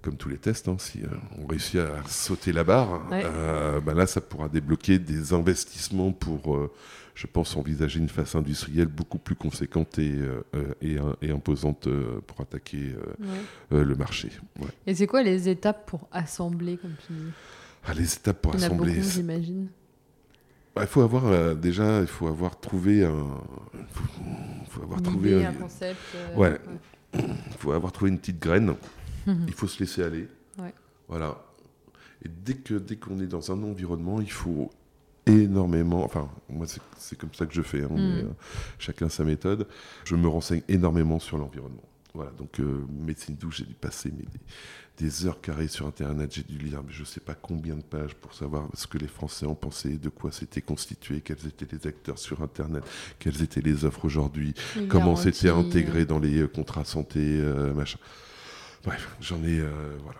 comme 0.01 0.15
tous 0.15 0.29
les 0.29 0.37
tests, 0.37 0.67
hein, 0.67 0.77
si 0.79 1.01
euh, 1.03 1.07
on 1.41 1.47
réussit 1.47 1.79
à 1.79 2.03
sauter 2.07 2.53
la 2.53 2.63
barre, 2.63 3.01
euh, 3.11 3.81
ben 3.81 3.93
là, 3.93 4.07
ça 4.07 4.21
pourra 4.21 4.47
débloquer 4.47 4.99
des 4.99 5.33
investissements 5.33 6.11
pour, 6.11 6.69
je 7.15 7.27
pense, 7.27 7.55
envisager 7.57 7.99
une 7.99 8.09
phase 8.09 8.35
industrielle 8.35 8.87
beaucoup 8.87 9.17
plus 9.17 9.35
conséquente 9.35 9.99
et, 9.99 10.19
et, 10.81 11.29
imposante 11.29 11.89
pour 12.27 12.41
attaquer 12.41 12.95
le 13.71 13.95
marché. 13.95 14.29
Et 14.87 14.95
c'est 14.95 15.07
quoi 15.07 15.23
les 15.23 15.49
étapes 15.49 15.85
pour 15.85 16.07
assembler, 16.11 16.77
comme 16.77 16.95
tu 17.05 17.13
dis? 17.13 17.31
Ah, 17.87 17.93
Les 17.93 18.13
étapes 18.15 18.41
pour 18.41 18.55
assembler. 18.55 19.01
j'imagine. 19.01 19.67
Bah, 20.75 20.81
il 20.83 20.87
faut 20.87 21.01
avoir 21.01 21.55
déjà, 21.55 22.01
il 22.01 22.07
faut 22.07 22.27
avoir 22.27 22.59
trouvé 22.59 23.05
un, 23.05 23.37
faut, 24.69 24.83
avoir 24.83 25.01
trouvé 25.01 25.45
un, 25.45 25.53
concept. 25.53 25.99
ouais. 26.35 26.59
Il 27.17 27.57
faut 27.57 27.71
avoir 27.71 27.91
trouvé 27.91 28.11
une 28.11 28.19
petite 28.19 28.39
graine. 28.39 28.75
il 29.27 29.53
faut 29.53 29.67
se 29.67 29.79
laisser 29.79 30.03
aller. 30.03 30.27
Voilà. 31.07 31.37
Et 32.23 32.29
dès 32.29 32.55
que 32.55 32.75
dès 32.75 32.95
qu'on 32.95 33.19
est 33.19 33.27
dans 33.27 33.51
un 33.51 33.61
environnement, 33.63 34.19
il 34.19 34.31
faut 34.31 34.71
énormément. 35.25 36.03
Enfin, 36.03 36.29
moi, 36.49 36.65
c'est 36.97 37.17
comme 37.17 37.33
ça 37.33 37.45
que 37.45 37.53
je 37.53 37.61
fais. 37.61 37.83
Hein, 37.83 37.89
mm. 37.91 37.99
euh, 37.99 38.23
chacun 38.79 39.09
sa 39.09 39.23
méthode. 39.23 39.67
Je 40.03 40.15
me 40.15 40.27
renseigne 40.27 40.61
énormément 40.67 41.19
sur 41.19 41.37
l'environnement. 41.37 41.83
Voilà. 42.15 42.31
Donc, 42.31 42.59
euh, 42.61 42.85
médecine 42.89 43.35
douce, 43.35 43.57
j'ai 43.57 43.65
dû 43.65 43.73
passer 43.73 44.11
mais, 44.17 44.23
des 44.97 45.25
heures 45.25 45.41
carrées 45.41 45.67
sur 45.67 45.85
Internet. 45.85 46.33
J'ai 46.33 46.43
dû 46.43 46.57
lire, 46.57 46.81
je 46.87 47.01
ne 47.01 47.05
sais 47.05 47.19
pas 47.19 47.35
combien 47.35 47.75
de 47.75 47.83
pages 47.83 48.15
pour 48.15 48.33
savoir 48.33 48.69
ce 48.73 48.87
que 48.87 48.97
les 48.97 49.07
Français 49.07 49.45
en 49.45 49.53
pensaient, 49.53 49.97
de 49.97 50.09
quoi 50.09 50.31
c'était 50.31 50.61
constitué, 50.61 51.19
quels 51.19 51.45
étaient 51.45 51.67
les 51.69 51.85
acteurs 51.87 52.17
sur 52.17 52.41
Internet, 52.41 52.83
quelles 53.19 53.41
étaient 53.41 53.61
les 53.61 53.83
offres 53.83 54.05
aujourd'hui, 54.05 54.53
comment 54.87 55.17
c'était 55.17 55.49
intégré 55.49 56.05
dans 56.05 56.19
les 56.19 56.39
euh, 56.39 56.47
contrats 56.47 56.85
santé, 56.85 57.19
euh, 57.19 57.73
machin. 57.73 57.99
Bref, 58.85 59.09
j'en 59.19 59.37
ai. 59.37 59.59
Euh, 59.59 59.97
voilà. 60.03 60.19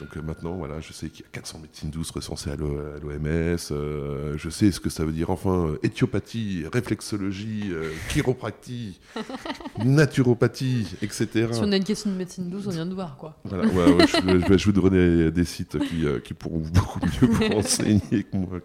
donc 0.00 0.16
euh, 0.16 0.22
maintenant, 0.22 0.54
voilà, 0.54 0.80
je 0.80 0.90
sais 0.92 1.10
qu'il 1.10 1.22
y 1.22 1.28
a 1.28 1.32
400 1.32 1.58
médecines 1.58 1.90
douces 1.90 2.10
recensées 2.10 2.50
à 2.50 2.56
l'OMS. 2.56 3.58
Euh, 3.72 4.38
je 4.38 4.48
sais 4.48 4.72
ce 4.72 4.80
que 4.80 4.88
ça 4.88 5.04
veut 5.04 5.12
dire. 5.12 5.28
Enfin, 5.28 5.74
éthiopathie, 5.82 6.64
réflexologie, 6.72 7.72
chiropractie, 8.08 8.98
naturopathie, 9.84 10.86
etc. 11.02 11.48
Si 11.52 11.60
on 11.60 11.72
a 11.72 11.76
une 11.76 11.84
question 11.84 12.10
de 12.10 12.16
médecine 12.16 12.48
douce, 12.48 12.66
on 12.66 12.70
vient 12.70 12.86
de 12.86 12.94
voir, 12.94 13.18
quoi. 13.18 13.36
Voilà, 13.44 14.06
je, 14.06 14.56
je, 14.56 14.64
vous 14.64 14.72
donner 14.72 15.30
des 15.30 15.44
sites 15.44 15.78
qui, 15.78 16.06
qui 16.24 16.32
pourront 16.32 16.62
beaucoup 16.72 17.00
mieux 17.00 17.28
vous 17.28 17.48
renseigner 17.54 18.24
que 18.24 18.36
moi. 18.36 18.60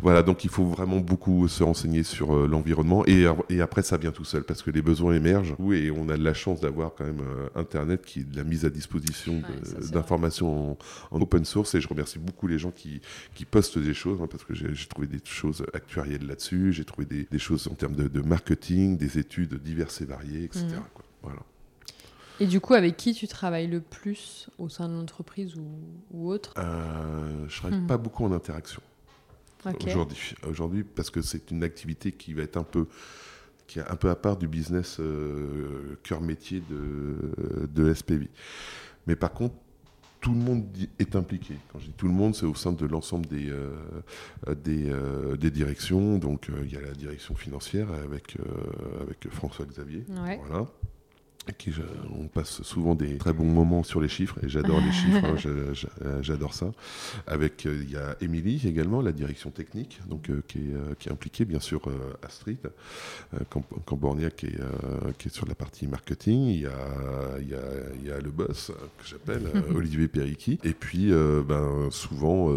Voilà, 0.00 0.22
donc 0.22 0.44
il 0.44 0.50
faut 0.50 0.64
vraiment 0.64 0.98
beaucoup 0.98 1.48
se 1.48 1.62
renseigner 1.64 2.04
sur 2.04 2.48
l'environnement 2.48 3.04
et, 3.06 3.26
et, 3.50 3.60
après 3.60 3.82
ça 3.82 3.98
vient 3.98 4.10
tout 4.10 4.24
seul 4.24 4.44
parce 4.44 4.62
que 4.62 4.70
les 4.70 4.80
besoins 4.80 5.12
émergent 5.12 5.54
et 5.72 5.90
on 5.90 6.08
a 6.08 6.16
de 6.16 6.24
la 6.24 6.32
chance 6.32 6.60
d'avoir 6.60 6.94
quand 6.94 7.04
même 7.04 7.22
Internet 7.54 8.02
qui 8.04 8.20
est 8.20 8.24
de 8.24 8.36
la 8.36 8.44
mise 8.52 8.64
à 8.64 8.70
disposition 8.70 9.42
d'informations 9.90 10.76
en, 11.10 11.20
open 11.20 11.44
source 11.44 11.74
et 11.74 11.80
je 11.80 11.88
remercie 11.88 12.18
beaucoup 12.18 12.46
les 12.46 12.58
gens 12.58 12.70
qui, 12.70 13.00
qui 13.34 13.44
postent 13.44 13.78
des 13.78 13.94
choses 13.94 14.20
hein, 14.20 14.28
parce 14.30 14.44
que 14.44 14.54
j'ai 14.54 14.86
trouvé 14.86 15.06
des 15.06 15.20
choses 15.24 15.64
actuarielles 15.72 16.26
là-dessus, 16.26 16.72
j'ai 16.72 16.84
trouvé 16.84 17.06
des, 17.06 17.26
des, 17.30 17.38
choses 17.38 17.68
en 17.68 17.74
termes 17.74 17.96
de, 17.96 18.20
marketing, 18.20 18.98
des 18.98 19.18
études 19.18 19.54
diverses 19.62 20.00
et 20.00 20.04
variées, 20.04 20.44
etc. 20.44 20.66
Mmh. 20.66 21.02
Voilà. 21.22 21.40
Et 22.40 22.46
du 22.46 22.60
coup, 22.60 22.74
avec 22.74 22.96
qui 22.96 23.14
tu 23.14 23.28
travailles 23.28 23.68
le 23.68 23.80
plus 23.80 24.48
au 24.58 24.68
sein 24.68 24.88
de 24.88 24.94
l'entreprise 24.94 25.54
ou, 25.56 25.66
ou, 26.10 26.30
autre? 26.30 26.54
Euh, 26.58 27.46
Je 27.48 27.54
ne 27.54 27.60
travaille 27.60 27.80
mmh. 27.80 27.86
pas 27.86 27.98
beaucoup 27.98 28.24
en 28.24 28.32
interaction 28.32 28.82
aujourd'hui. 29.86 30.34
Aujourd'hui, 30.48 30.84
parce 30.84 31.10
que 31.10 31.22
c'est 31.22 31.50
une 31.50 31.62
activité 31.62 32.12
qui 32.12 32.34
va 32.34 32.42
être 32.42 32.56
un 32.56 32.64
peu 32.64 32.86
qui 33.72 33.78
est 33.78 33.90
un 33.90 33.96
peu 33.96 34.10
à 34.10 34.14
part 34.14 34.36
du 34.36 34.48
business 34.48 34.98
euh, 35.00 35.96
cœur 36.02 36.20
métier 36.20 36.62
de, 36.68 37.66
de 37.74 37.94
SPV. 37.94 38.28
Mais 39.06 39.16
par 39.16 39.32
contre, 39.32 39.54
tout 40.20 40.32
le 40.32 40.38
monde 40.38 40.66
est 40.98 41.16
impliqué. 41.16 41.56
Quand 41.72 41.78
je 41.78 41.86
dis 41.86 41.94
tout 41.96 42.06
le 42.06 42.12
monde, 42.12 42.34
c'est 42.34 42.44
au 42.44 42.54
sein 42.54 42.72
de 42.72 42.84
l'ensemble 42.84 43.24
des, 43.26 43.48
euh, 43.48 43.70
des, 44.62 44.90
euh, 44.90 45.38
des, 45.38 45.50
directions. 45.50 46.18
Donc 46.18 46.50
il 46.62 46.70
y 46.70 46.76
a 46.76 46.82
la 46.82 46.92
direction 46.92 47.34
financière 47.34 47.88
avec, 47.92 48.36
avec 49.00 49.26
François 49.30 49.64
Xavier. 49.64 50.04
Voilà. 50.06 50.66
Qui, 51.58 51.72
je- 51.72 51.82
on 52.18 52.28
passe 52.28 52.62
souvent 52.62 52.94
des 52.94 53.18
très 53.18 53.32
bons 53.32 53.44
moments 53.46 53.82
sur 53.82 54.00
les 54.00 54.08
chiffres 54.08 54.38
et 54.44 54.48
j'adore 54.48 54.80
les 54.80 54.92
chiffres, 54.92 55.24
hein, 55.24 55.36
euh, 56.04 56.22
j'adore 56.22 56.54
ça. 56.54 56.72
Avec 57.26 57.66
euh, 57.66 57.80
il 57.82 57.90
y 57.90 57.96
a 57.96 58.16
Émilie 58.20 58.62
également, 58.66 59.02
la 59.02 59.12
direction 59.12 59.50
technique, 59.50 60.00
donc 60.08 60.30
euh, 60.30 60.42
qui, 60.46 60.58
est, 60.58 60.98
qui 60.98 61.08
est 61.08 61.12
impliquée 61.12 61.44
bien 61.44 61.58
sûr 61.60 61.80
euh, 61.88 62.12
Astrid 62.24 62.58
euh, 63.34 63.38
Camp- 63.50 63.66
Cambornia 63.84 64.30
qui 64.30 64.46
est, 64.46 64.60
qui 65.18 65.28
est 65.28 65.32
sur 65.34 65.46
la 65.46 65.54
partie 65.54 65.86
marketing. 65.88 66.46
Il 66.46 66.60
y 66.60 66.66
a, 66.66 66.70
il 67.40 67.48
y 67.48 67.54
a, 67.54 67.58
il 68.00 68.06
y 68.08 68.12
a 68.12 68.20
le 68.20 68.30
boss 68.30 68.70
que 68.98 69.06
j'appelle 69.08 69.42
Olivier 69.74 70.06
Pericchi 70.08 70.58
et 70.64 70.72
puis 70.74 71.10
ben 71.48 71.88
souvent, 71.90 72.52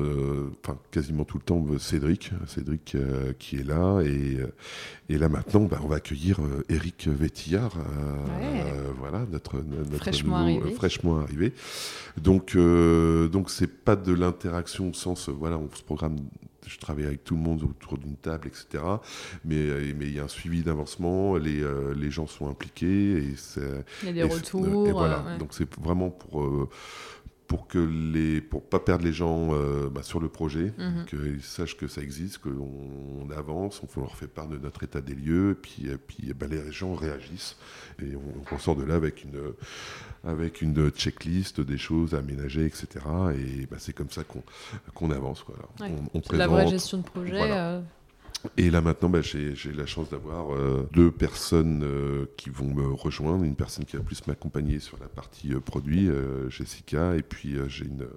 enfin 0.63 0.77
quasiment 0.91 1.23
tout 1.23 1.37
le 1.37 1.43
temps 1.43 1.65
Cédric, 1.79 2.31
Cédric 2.47 2.95
qui 3.39 3.57
est 3.57 3.63
là 3.67 4.01
et 4.01 4.37
et 5.07 5.17
là 5.19 5.29
maintenant, 5.29 5.61
ben, 5.65 5.79
on 5.83 5.87
va 5.87 5.97
accueillir 5.97 6.39
Eric 6.69 7.07
Vétillard, 7.07 7.75
Ouais. 7.75 8.73
Euh, 8.75 8.91
voilà, 8.99 9.25
notre, 9.31 9.57
notre 9.57 9.95
Fraîchement 9.97 10.37
nouveau, 10.39 10.43
arrivé. 10.59 10.71
euh, 10.71 10.75
fraîchement 10.75 11.19
arrivé. 11.19 11.53
Donc, 12.17 12.55
euh, 12.55 13.27
donc 13.27 13.49
c'est 13.49 13.67
pas 13.83 13.95
de 13.95 14.13
l'interaction 14.13 14.89
au 14.89 14.93
sens, 14.93 15.29
voilà, 15.29 15.57
on 15.57 15.69
se 15.75 15.83
programme. 15.83 16.17
Je 16.67 16.79
travaille 16.79 17.05
avec 17.05 17.23
tout 17.23 17.35
le 17.35 17.41
monde 17.41 17.61
autour 17.61 17.99
d'une 17.99 18.15
table, 18.15 18.47
etc. 18.47 18.83
Mais 19.43 19.67
mais 19.95 20.05
il 20.07 20.15
y 20.15 20.19
a 20.19 20.23
un 20.23 20.27
suivi 20.27 20.63
d'avancement, 20.63 21.35
les, 21.35 21.61
euh, 21.61 21.93
les 21.95 22.09
gens 22.09 22.25
sont 22.25 22.49
impliqués 22.49 23.17
et 23.17 23.35
c'est 23.37 23.61
Il 24.01 24.07
y 24.07 24.09
a 24.09 24.13
des 24.13 24.19
et- 24.33 24.35
retours. 24.37 24.87
Et 24.87 24.91
voilà. 24.91 25.23
ouais. 25.27 25.37
Donc 25.37 25.49
c'est 25.51 25.71
vraiment 25.79 26.09
pour 26.09 26.41
euh, 26.43 26.67
pour 27.47 27.67
que 27.67 27.77
les 27.77 28.41
pour 28.41 28.63
pas 28.63 28.79
perdre 28.79 29.05
les 29.05 29.13
gens 29.13 29.49
euh, 29.53 29.89
bah, 29.89 30.01
sur 30.03 30.19
le 30.19 30.29
projet, 30.29 30.73
Mhm. 30.77 31.05
qu'ils 31.05 31.41
sachent 31.43 31.77
que 31.77 31.87
ça 31.87 32.01
existe, 32.01 32.39
qu'on 32.39 32.49
on 33.27 33.29
avance, 33.31 33.81
on 33.95 33.99
leur 34.01 34.15
fait 34.15 34.27
part 34.27 34.47
de 34.47 34.57
notre 34.57 34.83
état 34.83 35.01
des 35.01 35.13
lieux, 35.13 35.51
et 35.51 35.55
puis, 35.55 35.87
et 35.87 35.97
puis 35.97 36.33
ben, 36.33 36.49
les 36.49 36.71
gens 36.71 36.95
réagissent 36.95 37.55
et 38.01 38.15
on, 38.15 38.55
on 38.55 38.57
sort 38.57 38.75
de 38.75 38.83
là 38.83 38.95
avec 38.95 39.23
une 39.23 39.39
avec 40.23 40.61
une 40.63 40.89
checklist 40.89 41.61
des 41.61 41.77
choses 41.77 42.15
à 42.15 42.17
aménager, 42.17 42.65
etc. 42.65 42.87
Et 43.37 43.67
bah, 43.67 43.77
c'est 43.79 43.93
comme 43.93 44.09
ça 44.09 44.23
qu'on 44.23 44.41
qu'on 44.95 45.11
avance. 45.11 45.45
Ouais. 45.47 45.93
On, 46.13 46.19
on 46.19 46.35
la 46.37 46.47
vraie 46.47 46.67
gestion 46.67 46.97
de 46.97 47.03
projet. 47.03 47.37
Voilà. 47.37 47.69
euh, 47.75 47.81
et 48.57 48.69
là 48.69 48.81
maintenant, 48.81 49.09
bah, 49.09 49.21
j'ai 49.21 49.55
j'ai 49.55 49.71
la 49.73 49.85
chance 49.85 50.09
d'avoir 50.09 50.53
euh, 50.53 50.87
deux 50.93 51.11
personnes 51.11 51.83
euh, 51.83 52.25
qui 52.37 52.49
vont 52.49 52.73
me 52.73 52.87
rejoindre. 52.93 53.43
Une 53.43 53.55
personne 53.55 53.85
qui 53.85 53.95
va 53.97 54.03
plus 54.03 54.25
m'accompagner 54.27 54.79
sur 54.79 54.97
la 54.99 55.07
partie 55.07 55.53
euh, 55.53 55.59
produit, 55.59 56.07
euh, 56.09 56.49
Jessica, 56.49 57.15
et 57.15 57.21
puis 57.21 57.55
j'ai 57.67 57.85
une, 57.85 58.07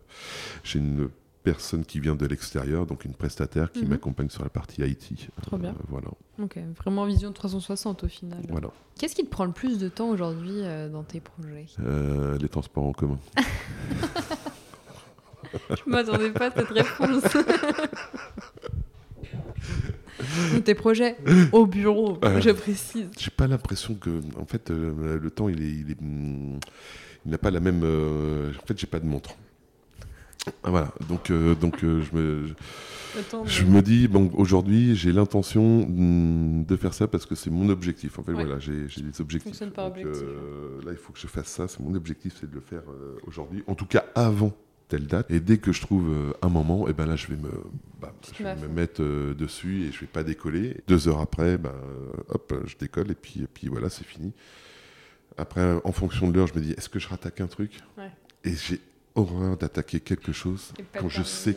j'ai 0.65 0.79
une 0.79 1.09
personne 1.45 1.85
qui 1.85 2.01
vient 2.01 2.15
de 2.15 2.27
l'extérieur, 2.27 2.85
donc 2.85 3.05
une 3.05 3.15
prestataire 3.15 3.73
qui 3.73 3.83
Mhm. 3.85 3.89
m'accompagne 3.91 4.29
sur 4.29 4.43
la 4.43 4.51
partie 4.51 4.83
IT. 4.83 5.31
Trop 5.43 5.57
bien. 5.57 5.75
voilà, 5.89 6.09
Ok, 6.43 6.59
vraiment 6.77 7.07
vision 7.07 7.33
360 7.33 8.05
au 8.05 8.09
final. 8.09 8.41
voilà. 8.51 8.69
Qu'est-ce 8.99 9.15
qui 9.15 9.25
te 9.25 9.31
prend 9.31 9.45
le 9.47 9.53
plus 9.53 9.79
de 9.79 9.89
temps 9.89 10.11
aujourd'hui 10.11 10.61
dans 10.93 11.05
tes 11.05 11.21
projets? 11.21 11.67
Les 12.41 12.49
transports 12.49 12.85
en 12.85 12.93
commun. 12.93 13.19
Je 15.71 15.91
m'attendais 15.91 16.31
pas 16.31 16.47
à 16.49 16.51
cette 16.51 16.69
réponse. 16.69 17.23
Tes 20.65 20.75
projets 20.75 21.17
au 21.53 21.67
bureau, 21.67 22.19
Euh. 22.25 22.41
je 22.41 22.51
précise. 22.51 23.09
J'ai 23.19 23.31
pas 23.31 23.47
l'impression 23.47 23.95
que, 23.95 24.21
en 24.39 24.45
fait, 24.47 24.71
euh, 24.71 25.19
le 25.21 25.31
temps, 25.31 25.49
il 25.49 25.63
est, 25.63 25.71
il 25.71 25.91
est, 25.93 25.97
il 27.25 27.31
n'a 27.31 27.39
pas 27.39 27.51
la 27.51 27.61
même. 27.61 27.83
euh, 27.85 28.51
en 28.63 28.67
fait, 28.67 28.79
j'ai 28.79 28.87
pas 28.87 29.01
de 29.01 29.07
montre. 29.07 29.31
Ah, 30.65 30.71
Voilà, 30.71 30.93
donc, 31.09 31.31
euh, 31.31 31.55
donc 31.55 31.79
je 31.83 32.17
me, 32.17 32.47
Je 33.47 33.65
me 33.65 33.83
dis, 33.83 34.07
bon, 34.09 34.31
aujourd'hui, 34.35 34.95
j'ai 34.97 35.13
l'intention 35.13 35.87
mm, 35.89 36.65
de 36.67 36.77
faire 36.77 36.95
ça 36.95 37.07
parce 37.09 37.27
que 37.27 37.35
c'est 37.35 37.51
mon 37.51 37.69
objectif. 37.69 38.19
En 38.19 38.23
fait, 38.23 38.33
Ouais. 38.33 38.45
voilà, 38.45 38.59
j'ai 38.59 38.89
j'ai 38.89 39.03
des 39.03 39.21
objectifs. 39.21 39.51
Fonctionne 39.53 39.71
par 39.73 39.89
Donc, 39.91 39.99
objectif, 39.99 40.25
là, 40.85 40.93
il 40.93 40.97
faut 40.99 41.13
que 41.13 41.19
je 41.19 41.27
fasse 41.27 41.49
ça. 41.49 41.69
C'est 41.69 41.81
mon 41.81 41.95
objectif, 41.95 42.35
c'est 42.41 42.49
de 42.49 42.55
le 42.55 42.61
faire 42.61 42.83
aujourd'hui. 43.27 43.63
En 43.67 43.75
tout 43.75 43.87
cas, 43.87 44.05
avant 44.15 44.53
telle 44.89 45.07
date. 45.07 45.31
Et 45.31 45.41
dès 45.41 45.59
que 45.59 45.73
je 45.73 45.81
trouve 45.81 46.11
euh, 46.11 46.33
un 46.43 46.49
moment, 46.49 46.89
et 46.89 46.93
ben 46.93 47.07
là, 47.07 47.17
je 47.17 47.29
vais 47.29 47.37
me, 47.37 47.51
bah, 48.01 48.13
je 48.37 48.43
vais 48.43 48.57
me 48.57 48.69
mettre 48.69 49.03
euh, 49.03 49.35
dessus 49.35 49.85
et 49.85 49.93
je 49.93 50.01
vais 50.01 50.07
pas 50.07 50.25
décoller. 50.25 50.79
Deux 50.89 51.09
heures 51.09 51.21
après, 51.21 51.59
ben, 51.59 51.71
euh, 51.71 52.13
hop, 52.29 52.55
je 52.67 52.77
décolle 52.77 53.11
et 53.11 53.15
puis, 53.15 53.43
et 53.43 53.47
puis 53.47 53.69
voilà, 53.69 53.91
c'est 53.91 54.07
fini. 54.07 54.33
Après, 55.37 55.79
en 55.85 55.93
fonction 55.93 56.29
de 56.29 56.37
l'heure, 56.37 56.49
je 56.49 56.55
me 56.55 56.61
dis, 56.61 56.73
est-ce 56.73 56.89
que 56.89 56.99
je 56.99 57.09
rattaque 57.09 57.41
un 57.41 57.47
truc? 57.47 57.79
Ouais. 57.97 58.11
Et 58.45 58.55
j'ai 58.55 58.81
horreur 59.15 59.57
d'attaquer 59.57 60.01
quelque 60.01 60.33
chose 60.33 60.73
quand 60.99 61.09
je 61.09 61.23
sais 61.23 61.57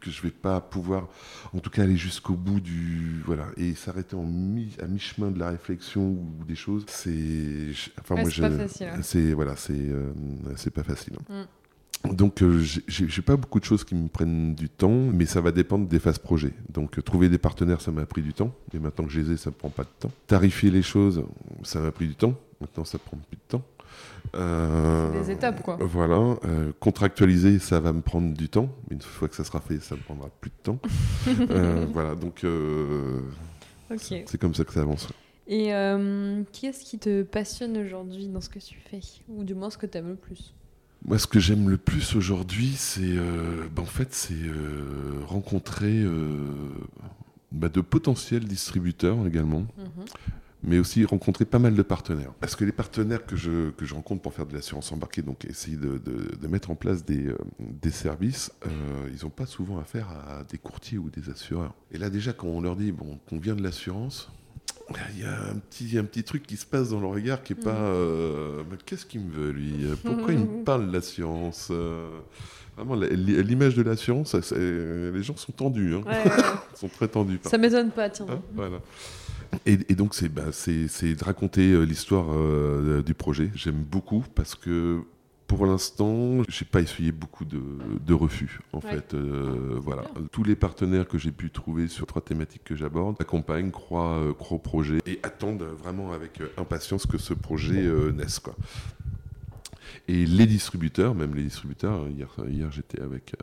que 0.00 0.10
je 0.10 0.22
vais 0.22 0.30
pas 0.30 0.60
pouvoir, 0.60 1.08
en 1.52 1.58
tout 1.58 1.70
cas, 1.70 1.82
aller 1.82 1.96
jusqu'au 1.96 2.34
bout 2.34 2.60
du 2.60 3.22
voilà 3.24 3.46
et 3.56 3.74
s'arrêter 3.74 4.14
en 4.14 4.24
mi, 4.24 4.76
à 4.80 4.86
mi-chemin 4.86 5.30
de 5.30 5.38
la 5.38 5.50
réflexion 5.50 6.02
ou 6.02 6.44
des 6.46 6.54
choses, 6.54 6.84
c'est, 6.88 7.70
enfin 8.00 8.16
Ouais, 8.16 8.22
moi 8.22 8.30
c'est 8.30 8.40
pas 8.42 8.50
facile, 8.50 8.90
c'est 9.02 9.32
voilà, 9.32 9.56
c'est 9.56 9.72
euh, 9.74 10.12
c'est 10.56 10.70
pas 10.72 10.82
facile. 10.82 11.16
Donc 12.04 12.40
euh, 12.42 12.60
j'ai- 12.60 13.22
pas 13.22 13.36
beaucoup 13.36 13.58
de 13.58 13.64
choses 13.64 13.82
qui 13.82 13.94
me 13.96 14.06
prennent 14.08 14.54
du 14.54 14.68
temps, 14.68 14.90
mais 15.12 15.26
ça 15.26 15.40
va 15.40 15.50
dépendre 15.50 15.88
des 15.88 15.98
phases 15.98 16.18
projet. 16.18 16.52
Donc 16.68 16.98
euh, 16.98 17.02
trouver 17.02 17.28
des 17.28 17.38
partenaires, 17.38 17.80
ça 17.80 17.90
m'a 17.90 18.06
pris 18.06 18.22
du 18.22 18.32
temps, 18.32 18.54
mais 18.72 18.78
maintenant 18.78 19.04
que 19.06 19.10
je 19.10 19.20
les 19.20 19.32
ai, 19.32 19.36
ça 19.36 19.50
me 19.50 19.56
prend 19.56 19.70
pas 19.70 19.82
de 19.82 19.88
temps. 19.98 20.10
Tarifier 20.28 20.70
les 20.70 20.82
choses, 20.82 21.24
ça 21.64 21.80
m'a 21.80 21.90
pris 21.90 22.06
du 22.06 22.14
temps. 22.14 22.34
Maintenant, 22.60 22.84
ça 22.84 22.98
prend 22.98 23.16
plus 23.18 23.36
de 23.36 23.42
temps. 23.48 23.62
Euh, 24.34 25.20
Des 25.22 25.30
étapes, 25.32 25.62
quoi. 25.62 25.76
Voilà. 25.80 26.36
euh, 26.44 26.72
contractualiser, 26.80 27.58
ça 27.58 27.80
va 27.80 27.92
me 27.92 28.00
prendre 28.00 28.32
du 28.34 28.48
temps. 28.48 28.70
Mais 28.88 28.96
une 28.96 29.02
fois 29.02 29.28
que 29.28 29.34
ça 29.36 29.44
sera 29.44 29.60
fait, 29.60 29.78
ça 29.80 29.94
me 29.94 30.00
prendra 30.00 30.28
plus 30.40 30.50
de 30.50 30.62
temps. 30.62 30.78
Voilà. 31.92 32.14
Donc, 32.14 32.44
c'est 33.98 34.38
comme 34.40 34.54
ça 34.54 34.64
que 34.64 34.72
ça 34.72 34.80
avance. 34.80 35.08
Et 35.48 35.66
qu'est-ce 36.52 36.84
qui 36.84 36.98
te 36.98 37.22
passionne 37.22 37.76
aujourd'hui 37.78 38.28
dans 38.28 38.40
ce 38.40 38.48
que 38.48 38.58
tu 38.58 38.76
fais? 38.90 39.00
Ou 39.28 39.44
du 39.44 39.54
moins 39.54 39.70
ce 39.70 39.78
que 39.78 39.86
tu 39.86 39.98
aimes 39.98 40.08
le 40.10 40.16
plus? 40.16 40.54
Moi, 41.06 41.18
ce 41.18 41.26
que 41.28 41.38
j'aime 41.38 41.68
le 41.68 41.76
plus 41.76 42.16
aujourd'hui, 42.16 42.72
c'est 42.76 43.00
euh, 43.04 43.68
ben, 43.74 43.82
en 43.82 43.86
fait, 43.86 44.12
c'est 44.12 44.34
euh, 44.34 45.20
rencontrer 45.26 46.02
euh, 46.02 46.28
bah, 47.52 47.68
de 47.68 47.80
potentiels 47.80 48.44
distributeurs 48.44 49.24
également, 49.24 49.66
Mhm. 49.78 50.04
mais 50.64 50.78
aussi 50.80 51.04
rencontrer 51.04 51.44
pas 51.44 51.60
mal 51.60 51.76
de 51.76 51.82
partenaires. 51.82 52.32
Parce 52.40 52.56
que 52.56 52.64
les 52.64 52.72
partenaires 52.72 53.24
que 53.24 53.36
je, 53.36 53.70
que 53.70 53.84
je 53.84 53.94
rencontre 53.94 54.20
pour 54.22 54.34
faire 54.34 54.46
de 54.46 54.54
l'assurance 54.54 54.90
embarquée, 54.90 55.22
donc 55.22 55.44
essayer 55.44 55.76
de, 55.76 55.98
de- 55.98 56.34
de 56.42 56.48
mettre 56.48 56.72
en 56.72 56.74
place 56.74 57.04
des, 57.04 57.32
des 57.60 57.92
services, 57.92 58.50
ils 58.66 59.22
n'ont 59.22 59.30
pas 59.30 59.46
souvent 59.46 59.78
affaire 59.78 60.08
à 60.08 60.42
des 60.42 60.58
courtiers 60.58 60.98
ou 60.98 61.08
des 61.08 61.30
assureurs. 61.30 61.72
Et 61.92 61.98
là, 61.98 62.10
déjà, 62.10 62.32
quand 62.32 62.48
on 62.48 62.60
leur 62.60 62.74
dit 62.74 62.90
bon, 62.90 63.20
qu'on 63.28 63.38
vient 63.38 63.54
de 63.54 63.62
l'assurance, 63.62 64.28
il 65.14 65.20
y 65.20 65.24
a 65.24 65.32
un 65.50 65.56
petit, 65.56 65.98
un 65.98 66.04
petit 66.04 66.22
truc 66.22 66.46
qui 66.46 66.56
se 66.56 66.64
passe 66.66 66.90
dans 66.90 67.00
le 67.00 67.06
regard 67.08 67.42
qui 67.42 67.54
est 67.54 67.56
pas. 67.56 67.70
euh, 67.70 68.62
Mais 68.70 68.76
Qu'est-ce 68.86 69.04
qu'il 69.06 69.20
me 69.20 69.30
veut, 69.32 69.50
lui? 69.50 69.84
Pourquoi 70.04 70.32
il 70.32 70.40
me 70.40 70.64
parle 70.64 70.88
de 70.88 70.92
l'assurance 70.92 71.68
Euh, 71.70 72.08
Vraiment, 72.76 72.94
la- 72.94 73.08
l'image 73.08 73.74
de 73.74 73.82
ça, 74.26 74.42
c'est- 74.42 74.54
les 74.58 75.22
gens 75.22 75.34
sont 75.36 75.52
tendus. 75.52 75.94
hein. 75.94 76.02
Ouais, 76.06 76.12
ouais, 76.12 76.24
ouais. 76.30 76.42
Ils 76.74 76.78
sont 76.78 76.88
très 76.88 77.08
tendus. 77.08 77.38
par 77.38 77.50
Ça 77.50 77.56
m'étonne 77.56 77.90
pas, 77.90 78.10
tiens. 78.10 78.26
Hein, 78.28 78.40
voilà. 78.54 78.80
Et, 79.64 79.78
et 79.88 79.94
donc, 79.94 80.14
c'est 80.14 80.28
bah, 80.28 80.52
de 81.14 81.24
raconter 81.24 81.72
euh, 81.72 81.84
l'histoire 81.84 82.26
euh, 82.30 83.02
du 83.02 83.14
projet. 83.14 83.50
J'aime 83.54 83.82
beaucoup 83.82 84.22
parce 84.34 84.54
que 84.54 85.00
pour 85.46 85.64
l'instant, 85.66 86.42
j'ai 86.48 86.64
pas 86.64 86.80
essuyé 86.80 87.12
beaucoup 87.12 87.44
de, 87.44 87.60
de 88.04 88.14
refus. 88.14 88.58
En 88.72 88.78
Ouais. 88.80 88.90
fait, 88.90 89.14
Euh, 89.14 89.78
voilà. 89.80 90.02
bien. 90.02 90.26
Tous 90.32 90.42
les 90.42 90.56
partenaires 90.56 91.06
que 91.06 91.18
j'ai 91.18 91.30
pu 91.30 91.50
trouver 91.50 91.86
sur 91.88 92.06
trois 92.06 92.22
thématiques 92.22 92.64
que 92.64 92.74
j'aborde 92.74 93.16
accompagnent, 93.20 93.70
croient, 93.70 94.18
euh, 94.18 94.32
croient 94.34 94.56
au 94.56 94.60
projet 94.60 94.98
et 95.06 95.20
attendent 95.22 95.62
vraiment 95.62 96.12
avec 96.12 96.40
euh, 96.40 96.48
impatience 96.56 97.06
que 97.06 97.18
ce 97.18 97.32
projet 97.34 97.86
euh, 97.86 98.10
naisse. 98.12 98.40
Quoi. 98.40 98.56
Et 100.08 100.26
les 100.26 100.46
distributeurs, 100.46 101.14
même 101.14 101.34
les 101.34 101.42
distributeurs, 101.44 102.08
hier, 102.08 102.28
hier 102.48 102.70
j'étais 102.72 103.00
avec, 103.00 103.34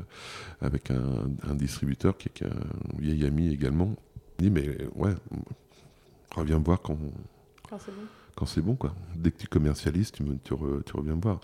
avec 0.61 0.91
un, 0.91 1.27
un 1.49 1.55
distributeur 1.55 2.17
qui 2.17 2.29
est 2.29 2.43
un 2.45 2.97
vieil 2.99 3.25
ami 3.25 3.49
également. 3.51 3.95
Il 4.39 4.45
dit, 4.45 4.51
mais 4.51 4.77
ouais, 4.95 5.13
reviens 6.35 6.59
me 6.59 6.63
voir 6.63 6.81
quand, 6.81 6.97
Ah, 7.71 7.77
c'est 7.79 7.91
bon. 7.91 8.01
Quand 8.35 8.45
c'est 8.45 8.61
bon, 8.61 8.75
quoi. 8.75 8.93
Dès 9.15 9.31
que 9.31 9.37
tu 9.37 9.47
commercialises, 9.47 10.11
tu, 10.11 10.23
me- 10.23 10.37
tu, 10.43 10.53
re- 10.53 10.83
tu 10.83 10.95
reviens 10.97 11.15
me 11.15 11.21
voir. 11.21 11.39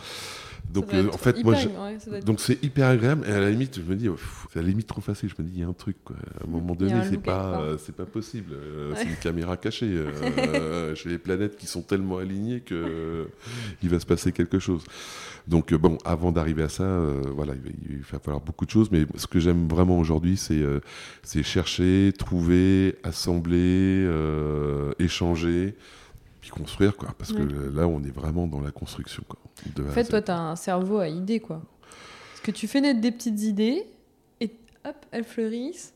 Donc, 0.74 0.86
euh, 0.94 1.08
en 1.14 1.18
fait, 1.18 1.32
hyper- 1.32 1.44
moi, 1.46 1.54
je- 1.56 2.10
ouais, 2.12 2.20
donc 2.22 2.40
c'est 2.40 2.62
hyper 2.64 2.88
agréable. 2.88 3.26
Et 3.28 3.32
à 3.32 3.40
la 3.40 3.50
limite, 3.50 3.78
je 3.78 3.82
me 3.82 3.96
dis, 3.96 4.08
c'est 4.52 4.60
à 4.60 4.62
la 4.62 4.68
limite 4.68 4.88
trop 4.88 5.02
facile. 5.02 5.30
Je 5.36 5.42
me 5.42 5.48
dis, 5.48 5.54
il 5.58 5.62
y 5.62 5.64
a 5.64 5.68
un 5.68 5.74
truc, 5.74 5.98
quoi. 6.04 6.16
À 6.42 6.46
un 6.48 6.50
moment 6.50 6.76
donné, 6.76 6.92
c'est 7.10 7.18
pas, 7.22 7.60
euh, 7.62 7.78
c'est 7.78 7.96
pas 7.96 8.06
possible. 8.06 8.54
Euh, 8.54 8.94
C'est 8.96 9.06
une 9.06 9.16
caméra 9.16 9.56
cachée. 9.58 9.88
J'ai 10.96 11.10
les 11.10 11.18
planètes 11.18 11.58
qui 11.58 11.66
sont 11.68 11.82
tellement 11.82 12.18
alignées 12.18 12.60
que 12.62 13.28
il 13.84 13.90
va 13.90 14.00
se 14.00 14.06
passer 14.06 14.32
quelque 14.32 14.60
chose. 14.60 14.84
Donc, 15.48 15.74
bon, 15.74 15.98
avant 16.06 16.32
d'arriver 16.32 16.64
à 16.64 16.70
ça, 16.70 16.86
voilà, 17.36 17.54
il 17.56 17.62
va, 17.62 17.70
il 17.90 17.98
va 18.12 18.20
falloir 18.20 18.42
beaucoup 18.42 18.66
de 18.66 18.72
choses. 18.72 18.90
Mais 18.92 19.06
ce 19.16 19.26
que 19.28 19.40
j'aime 19.40 19.68
vraiment 19.68 19.98
aujourd'hui, 19.98 20.38
c'est 20.38 20.62
c'est 21.24 21.42
chercher, 21.44 22.14
trouver, 22.18 22.96
assembler, 23.04 24.08
échanger, 25.00 25.76
puis 26.42 26.50
construire, 26.52 26.96
quoi. 26.98 27.10
Parce 27.18 27.32
que 27.34 27.42
là, 27.42 27.88
on 27.88 28.04
est 28.04 28.12
vraiment 28.12 28.48
dans 28.48 28.62
la 28.62 28.72
construction, 28.72 29.24
quoi. 29.28 29.40
de 29.76 29.84
En 29.84 29.92
fait, 29.92 30.06
toi, 30.06 30.22
tu 30.22 30.32
as 30.32 30.40
un 30.40 30.56
cerveau 30.56 31.00
à 31.00 31.08
idées, 31.08 31.40
quoi. 31.40 31.62
Parce 32.32 32.42
que 32.42 32.52
tu 32.52 32.68
fais 32.68 32.82
naître 32.82 33.02
des 33.02 33.12
petites 33.12 33.42
idées, 33.42 33.84
et 34.40 34.52
hop, 34.86 34.96
elles 35.12 35.24
fleurissent, 35.26 35.94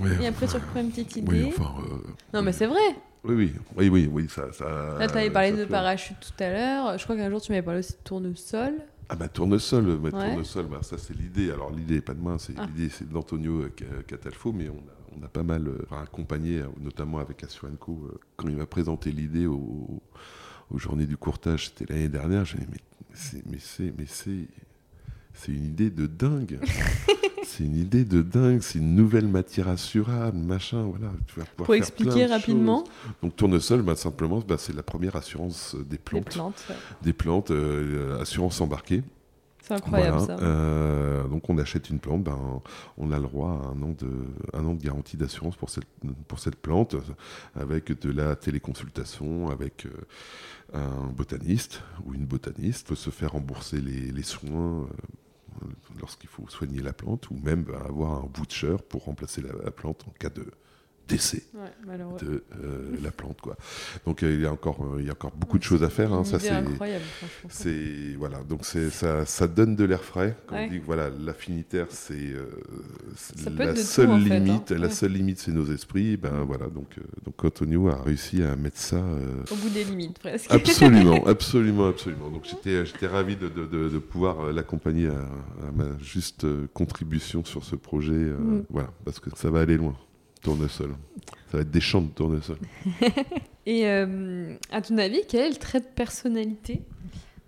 Ouais, 0.00 0.10
et 0.22 0.26
après 0.26 0.46
tu 0.48 0.54
reprends 0.54 0.80
une 0.80 0.90
petite 0.90 1.14
idée. 1.16 1.30
oui, 1.44 1.52
enfin, 1.56 1.72
euh, 1.92 1.96
Non, 2.32 2.42
mais 2.42 2.52
c'est 2.52 2.66
vrai 2.66 2.80
Oui, 3.22 3.34
oui, 3.36 3.52
oui, 3.76 3.88
oui, 3.88 4.10
oui 4.12 4.26
ça. 4.28 4.52
ça 4.52 4.98
Là, 4.98 5.06
tu 5.06 5.16
avais 5.16 5.30
parlé 5.30 5.52
de 5.52 5.64
parachute 5.66 6.16
tout 6.20 6.42
à 6.42 6.50
l'heure. 6.50 6.98
Je 6.98 7.04
crois 7.04 7.14
qu'un 7.16 7.30
jour, 7.30 7.40
tu 7.40 7.52
m'avais 7.52 7.62
parlé 7.62 7.78
aussi 7.80 7.92
de 7.92 7.98
tournesol. 8.02 8.74
Ah 9.08 9.14
bah 9.16 9.28
tournesol, 9.28 9.96
bah, 9.98 10.08
Ouais. 10.12 10.30
tournesol, 10.30 10.66
bah, 10.66 10.78
ça 10.82 10.96
c'est 10.98 11.14
l'idée. 11.16 11.50
Alors 11.52 11.70
l'idée 11.70 12.00
pas 12.00 12.14
de 12.14 12.20
moi, 12.20 12.36
c'est 12.38 12.54
Ah. 12.56 12.66
l'idée 12.66 12.88
c'est 12.90 13.08
d'Antonio 13.08 13.60
euh, 13.60 13.72
Ca- 13.78 14.02
Catalfo, 14.06 14.50
mais 14.52 14.68
on 14.70 14.78
a, 14.78 15.03
on 15.20 15.24
a 15.24 15.28
pas 15.28 15.42
mal 15.42 15.68
euh, 15.68 15.78
accompagné, 16.02 16.60
euh, 16.60 16.66
notamment 16.80 17.18
avec 17.18 17.42
Assuranco, 17.44 18.08
euh, 18.12 18.18
quand 18.36 18.48
il 18.48 18.56
m'a 18.56 18.66
présenté 18.66 19.12
l'idée 19.12 19.46
au- 19.46 20.02
aux 20.70 20.78
journées 20.78 21.06
du 21.06 21.16
courtage, 21.16 21.66
c'était 21.68 21.92
l'année 21.92 22.08
dernière, 22.08 22.44
j'ai 22.44 22.58
dit 22.58 22.66
mais 22.70 22.78
c'est 23.14 23.46
mais 23.46 23.58
c'est 23.60 23.92
mais 23.98 24.06
c'est 24.06 24.48
c'est 25.34 25.52
une 25.52 25.64
idée 25.66 25.90
de 25.90 26.06
dingue. 26.06 26.58
c'est 27.44 27.64
une 27.64 27.76
idée 27.76 28.04
de 28.04 28.22
dingue, 28.22 28.60
c'est 28.62 28.78
une 28.78 28.94
nouvelle 28.94 29.26
matière 29.28 29.68
assurable, 29.68 30.38
machin, 30.38 30.82
voilà. 30.84 31.12
Tu 31.26 31.38
vas 31.40 31.44
pouvoir 31.44 31.56
Pour 31.56 31.66
faire 31.66 31.76
expliquer 31.76 32.10
plein 32.12 32.26
de 32.26 32.30
rapidement 32.32 32.78
choses. 32.84 33.12
Donc 33.22 33.36
tournesol, 33.36 33.82
bah, 33.82 33.96
simplement, 33.96 34.40
bah, 34.46 34.56
c'est 34.58 34.74
la 34.74 34.82
première 34.82 35.16
assurance 35.16 35.74
des 35.88 35.98
plantes, 35.98 36.30
plantes. 36.30 36.64
ouais. 36.70 36.76
des 37.02 37.12
plantes, 37.12 37.50
euh, 37.50 38.20
assurance 38.20 38.60
embarquée. 38.60 39.02
C'est 39.66 39.72
incroyable 39.72 40.18
Voilà, 40.18 40.38
ça. 40.38 40.44
euh, 40.44 41.26
donc 41.28 41.48
on 41.48 41.56
achète 41.56 41.88
une 41.88 41.98
plante, 41.98 42.22
ben, 42.22 42.60
on 42.98 43.10
a 43.12 43.16
le 43.16 43.22
droit 43.22 43.48
à 43.48 43.68
un 43.68 43.82
an 43.82 43.94
de, 43.98 44.10
un 44.52 44.64
an 44.66 44.74
de 44.74 44.82
garantie 44.82 45.16
d'assurance 45.16 45.56
pour 45.56 45.70
cette, 45.70 45.86
pour 46.28 46.38
cette 46.38 46.56
plante, 46.56 46.94
avec 47.54 47.98
de 47.98 48.10
la 48.12 48.36
téléconsultation, 48.36 49.48
avec 49.48 49.86
euh, 49.86 49.90
un 50.74 51.06
botaniste 51.16 51.82
ou 52.04 52.12
une 52.12 52.26
botaniste, 52.26 52.88
peut 52.88 52.94
se 52.94 53.08
faire 53.08 53.32
rembourser 53.32 53.80
les, 53.80 54.12
les 54.12 54.22
soins 54.22 54.82
euh, 55.62 55.66
lorsqu'il 55.98 56.28
faut 56.28 56.46
soigner 56.48 56.82
la 56.82 56.92
plante, 56.92 57.30
ou 57.30 57.38
même 57.42 57.62
ben, 57.62 57.80
avoir 57.88 58.22
un 58.22 58.28
butcher 58.38 58.76
pour 58.90 59.04
remplacer 59.04 59.40
la, 59.40 59.52
la 59.64 59.70
plante 59.70 60.04
en 60.06 60.10
cas 60.18 60.28
de 60.28 60.44
décès 61.08 61.42
Ouais, 61.54 61.96
de 62.20 62.42
euh, 62.62 62.96
la 63.02 63.10
plante. 63.10 63.40
Quoi. 63.40 63.56
Donc 64.06 64.22
euh, 64.22 64.32
il, 64.34 64.40
y 64.40 64.46
a 64.46 64.52
encore, 64.52 64.82
euh, 64.82 65.00
il 65.00 65.06
y 65.06 65.08
a 65.08 65.12
encore 65.12 65.32
beaucoup 65.36 65.58
de 65.58 65.62
choses 65.62 65.82
à 65.82 65.90
faire. 65.90 66.12
hein, 66.12 66.24
ça, 66.24 66.38
c'est, 66.38 66.52
c'est 67.48 68.14
voilà, 68.18 68.38
donc 68.42 68.64
c'est 68.64 68.90
ça, 68.90 69.26
ça 69.26 69.46
donne 69.46 69.76
de 69.76 69.84
l'air 69.84 70.02
frais. 70.02 70.36
Quand 70.46 70.54
Ouais. 70.56 70.66
on 70.68 70.72
dit 70.72 70.80
que 70.80 70.84
voilà, 70.86 71.10
l'affinitaire 71.10 71.86
c'est 71.90 72.14
euh, 72.14 72.46
la 73.56 73.74
tout, 73.74 73.80
seule 73.80 74.20
fait, 74.22 74.38
limite, 74.40 74.72
hein. 74.72 74.78
la 74.78 74.90
seule 74.90 75.12
limite 75.12 75.38
c'est 75.38 75.52
nos 75.52 75.66
esprits. 75.72 76.16
Ben 76.16 76.42
voilà, 76.46 76.66
donc 76.68 76.96
euh, 76.98 77.02
donc 77.24 77.44
Antonio 77.44 77.88
a 77.88 78.00
réussi 78.02 78.42
à 78.42 78.56
mettre 78.56 78.78
ça. 78.78 79.02
Au 79.50 79.56
bout 79.56 79.68
des 79.70 79.84
limites, 79.84 80.18
presque. 80.18 80.50
Absolument, 80.50 81.24
absolument, 81.26 81.88
absolument. 81.88 82.30
Donc 82.30 82.44
j'étais, 82.44 82.86
j'étais 82.86 83.06
ravi 83.06 83.36
de, 83.36 83.48
de- 83.48 83.66
de- 83.66 83.88
de 83.88 83.98
pouvoir 83.98 84.52
l'accompagner 84.52 85.08
à, 85.08 85.18
à 85.66 85.72
ma 85.74 85.98
juste 85.98 86.46
contribution 86.72 87.44
sur 87.44 87.64
ce 87.64 87.76
projet. 87.76 88.12
Mm. 88.12 88.64
Voilà, 88.70 88.90
parce 89.04 89.20
que 89.20 89.30
ça 89.36 89.50
va 89.50 89.60
aller 89.60 89.76
loin. 89.76 89.96
Tournesol. 90.44 90.94
Ça 91.50 91.56
va 91.56 91.60
être 91.62 91.70
des 91.70 91.80
champs 91.80 92.02
de 92.02 92.08
tournesol. 92.08 92.58
Et 93.66 93.88
euh, 93.88 94.54
à 94.70 94.80
ton 94.82 94.98
avis, 94.98 95.22
quel 95.28 95.40
est 95.46 95.48
le 95.50 95.56
trait 95.56 95.80
de 95.80 95.86
personnalité 95.86 96.82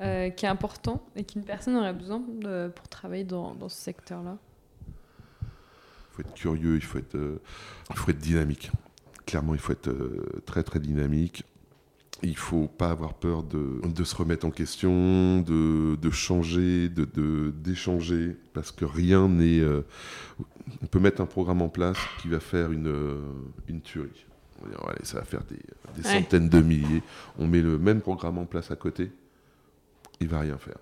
euh, 0.01 0.30
qui 0.30 0.47
est 0.47 0.49
important 0.49 1.05
et 1.14 1.24
qu'une 1.24 1.44
personne 1.44 1.76
aurait 1.76 1.92
besoin 1.92 2.20
de- 2.40 2.68
pour 2.74 2.88
travailler 2.88 3.24
dans, 3.24 3.55
dans 3.55 3.68
ce 3.68 3.76
secteur-là? 3.80 4.38
Il 5.42 5.47
faut 6.14 6.22
être 6.22 6.34
curieux, 6.34 6.76
il 6.76 6.82
faut 6.82 6.99
être, 6.99 7.14
euh, 7.16 7.38
il 7.90 7.97
faut 7.97 8.11
être 8.11 8.18
dynamique. 8.18 8.70
Clairement, 9.26 9.55
il 9.55 9.61
faut 9.61 9.72
être 9.72 9.90
très 10.47 10.62
très 10.62 10.78
dynamique. 10.80 11.44
Il 12.22 12.36
faut 12.36 12.66
pas 12.66 12.90
avoir 12.90 13.12
peur 13.14 13.42
de, 13.42 13.80
de 13.86 14.04
se 14.04 14.16
remettre 14.16 14.46
en 14.46 14.50
question, 14.50 15.40
de, 15.42 15.96
de 15.96 16.10
changer, 16.10 16.88
de, 16.88 17.04
de- 17.04 17.52
d'échanger, 17.54 18.36
parce 18.54 18.72
que 18.72 18.84
rien 18.86 19.28
n'est. 19.28 19.60
euh, 19.60 19.82
on 20.82 20.86
peut 20.86 20.98
mettre 20.98 21.20
un 21.20 21.26
programme 21.26 21.60
en 21.62 21.68
place 21.68 21.98
qui 22.22 22.28
va 22.28 22.40
faire 22.40 22.72
une, 22.72 22.88
euh, 22.88 23.18
une 23.68 23.82
tuerie. 23.82 24.24
On 24.60 24.64
va 24.64 24.70
dire, 24.70 24.80
allez, 24.88 25.04
ça 25.04 25.18
va 25.18 25.24
faire 25.24 25.42
des, 25.44 25.56
des 26.00 26.08
Ouais. 26.08 26.14
centaines 26.14 26.48
de 26.48 26.60
milliers. 26.62 27.02
On 27.38 27.46
met 27.46 27.60
le 27.60 27.78
même 27.78 28.00
programme 28.00 28.38
en 28.38 28.46
place 28.46 28.70
à 28.70 28.76
côté, 28.76 29.12
il 30.18 30.28
va 30.28 30.40
rien 30.40 30.56
faire. 30.56 30.78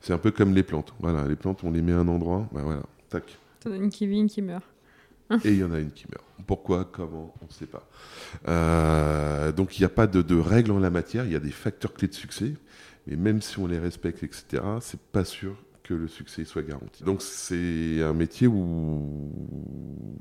C'est 0.00 0.12
un 0.12 0.18
peu 0.18 0.32
comme 0.32 0.52
les 0.52 0.64
plantes. 0.64 0.92
Voilà, 0.98 1.28
les 1.28 1.36
plantes, 1.36 1.62
on 1.62 1.70
les 1.70 1.80
met 1.82 1.92
à 1.92 1.98
un 1.98 2.08
endroit, 2.08 2.48
ben 2.52 2.62
voilà, 2.62 2.82
tac, 3.08 3.38
T'en 3.60 3.70
as 3.70 3.76
une 3.76 3.90
qui 3.90 4.08
vit, 4.08 4.18
une 4.18 4.28
qui 4.28 4.42
meurt. 4.42 4.64
Et 5.44 5.52
il 5.52 5.58
y 5.58 5.64
en 5.64 5.72
a 5.72 5.78
une 5.78 5.90
qui 5.90 6.06
meurt. 6.10 6.24
Pourquoi 6.46 6.84
Comment 6.84 7.34
On 7.40 7.46
ne 7.46 7.52
sait 7.52 7.66
pas. 7.66 7.88
Euh, 8.48 9.52
donc 9.52 9.78
il 9.78 9.82
n'y 9.82 9.86
a 9.86 9.90
pas 9.90 10.06
de, 10.06 10.38
règles 10.38 10.72
en 10.72 10.78
la 10.78 10.90
matière, 10.90 11.24
il 11.24 11.32
y 11.32 11.36
a 11.36 11.40
des 11.40 11.50
facteurs 11.50 11.94
clés 11.94 12.08
de 12.08 12.14
succès, 12.14 12.54
mais 13.06 13.16
même 13.16 13.42
si 13.42 13.58
on 13.58 13.66
les 13.66 13.78
respecte, 13.78 14.22
etc., 14.22 14.62
c'est 14.80 15.00
pas 15.00 15.24
sûr 15.24 15.56
que 15.82 15.94
le 15.94 16.08
succès 16.08 16.44
soit 16.44 16.62
garanti. 16.62 17.02
Donc 17.04 17.22
c'est 17.22 18.02
un 18.02 18.12
métier 18.12 18.46
où, 18.46 19.32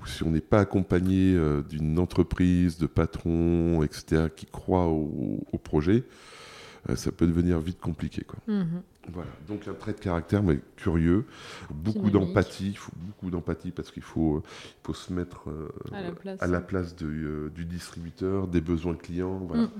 si 0.05 0.23
on 0.23 0.31
n'est 0.31 0.41
pas 0.41 0.59
accompagné 0.59 1.35
euh, 1.35 1.61
d'une 1.61 1.99
entreprise, 1.99 2.77
de 2.77 2.87
patrons, 2.87 3.83
etc., 3.83 4.27
qui 4.35 4.47
croient 4.47 4.87
au, 4.87 5.57
projet, 5.63 6.03
euh, 6.89 6.95
ça 6.95 7.11
peut 7.11 7.27
devenir 7.27 7.59
vite 7.59 7.79
compliqué. 7.79 8.25
Mhm. 8.47 8.81
Voilà, 9.09 9.31
donc 9.47 9.67
un 9.67 9.73
trait 9.73 9.93
de 9.93 9.99
caractère, 9.99 10.43
mais 10.43 10.59
curieux, 10.75 11.25
beaucoup 11.71 12.11
d'empathie, 12.11 12.77
beaucoup 12.95 13.31
d'empathie 13.31 13.71
parce 13.71 13.91
qu'il 13.91 14.03
faut, 14.03 14.35
euh, 14.37 14.43
il 14.45 14.85
faut 14.85 14.93
se 14.93 15.11
mettre 15.11 15.49
euh, 15.49 15.69
À 15.91 16.01
la 16.01 16.11
place. 16.11 16.41
à 16.41 16.47
la 16.47 16.61
place 16.61 16.95
de, 16.95 17.07
euh, 17.07 17.49
du 17.49 17.65
distributeur, 17.65 18.47
des 18.47 18.61
besoins 18.61 18.95
clients. 18.95 19.39
Voilà. 19.39 19.63
Mm. 19.63 19.71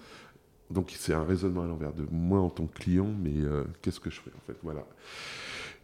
Donc 0.72 0.92
c'est 0.98 1.14
un 1.14 1.24
raisonnement 1.24 1.64
à 1.64 1.68
l'envers 1.68 1.94
de 1.94 2.06
moi 2.10 2.40
en 2.40 2.50
tant 2.50 2.66
que 2.66 2.80
client, 2.80 3.14
mais 3.22 3.36
euh, 3.36 3.64
qu'est-ce 3.82 4.00
que 4.00 4.10
je 4.10 4.20
fais 4.20 4.32
en 4.32 4.42
fait? 4.48 4.58
Voilà. 4.64 4.86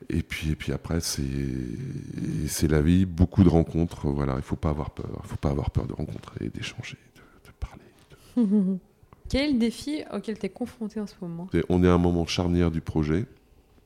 Et 0.09 0.23
puis, 0.23 0.51
et 0.51 0.55
puis 0.55 0.71
après, 0.71 0.99
c'est 0.99 2.67
la 2.67 2.81
vie, 2.81 3.05
beaucoup 3.05 3.43
de 3.43 3.49
rencontres. 3.49 4.07
Voilà, 4.07 4.35
il 4.37 4.43
faut 4.43 4.55
pas 4.55 4.69
avoir 4.69 4.91
peur, 4.91 5.09
il 5.23 5.27
faut 5.27 5.37
pas 5.37 5.49
avoir 5.49 5.71
peur 5.71 5.85
de 5.85 5.93
rencontrer, 5.93 6.49
d'échanger, 6.49 6.97
de, 7.15 7.21
de 7.49 7.53
parler. 7.59 8.79
Quel 9.29 9.49
est 9.49 9.53
le 9.53 9.59
défi 9.59 10.03
auquel 10.13 10.37
tu 10.37 10.45
es 10.45 10.49
confronté 10.49 10.99
en 10.99 11.07
ce 11.07 11.15
moment 11.21 11.47
Et 11.53 11.63
on 11.69 11.83
est 11.83 11.87
à 11.87 11.93
un 11.93 11.97
moment 11.97 12.25
charnière 12.25 12.71
du 12.71 12.81
projet. 12.81 13.25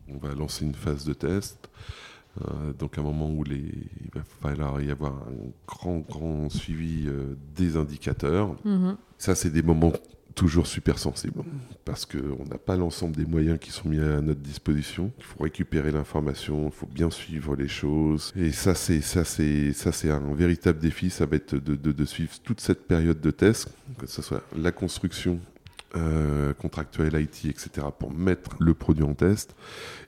On 0.09 0.17
va 0.17 0.33
lancer 0.33 0.65
une 0.65 0.75
phase 0.75 1.05
de 1.05 1.13
test. 1.13 1.69
Euh, 2.39 2.71
donc 2.73 2.97
un 2.97 3.01
moment 3.01 3.29
où 3.29 3.43
les, 3.43 3.57
il 3.57 4.09
va 4.13 4.21
falloir 4.23 4.81
y 4.81 4.89
avoir 4.89 5.13
un 5.13 5.49
grand, 5.67 5.97
grand 5.99 6.49
suivi 6.49 7.07
euh, 7.07 7.35
des 7.55 7.75
indicateurs. 7.75 8.55
Mhm. 8.63 8.95
Ça, 9.17 9.35
c'est 9.35 9.49
des 9.49 9.61
moments 9.61 9.91
toujours 10.35 10.67
super 10.67 10.97
sensibles 10.97 11.43
parce 11.85 12.05
qu'on 12.05 12.45
n'a 12.49 12.57
pas 12.57 12.75
l'ensemble 12.75 13.15
des 13.15 13.25
moyens 13.25 13.59
qui 13.59 13.71
sont 13.71 13.89
mis 13.89 13.99
à 13.99 14.21
notre 14.21 14.39
disposition. 14.39 15.11
Il 15.17 15.23
faut 15.23 15.43
récupérer 15.43 15.91
l'information, 15.91 16.65
il 16.67 16.71
faut 16.71 16.87
bien 16.87 17.09
suivre 17.09 17.55
les 17.55 17.67
choses. 17.67 18.31
Et 18.35 18.51
ça, 18.51 18.75
c'est 18.75 19.01
ça, 19.01 19.23
c'est 19.23 20.09
un 20.09 20.33
véritable 20.33 20.79
défi. 20.79 21.09
Ça 21.09 21.25
va 21.25 21.35
être 21.35 21.55
de 21.55 22.05
suivre 22.05 22.31
toute 22.43 22.61
cette 22.61 22.87
période 22.87 23.19
de 23.19 23.31
test, 23.31 23.69
que 23.97 24.07
ce 24.07 24.21
soit 24.21 24.43
la 24.57 24.71
construction. 24.71 25.39
Euh, 25.95 26.53
contractuelle 26.53 27.15
IT, 27.21 27.45
etc., 27.45 27.87
pour 27.97 28.11
mettre 28.11 28.55
le 28.59 28.73
produit 28.73 29.03
en 29.03 29.13
test. 29.13 29.55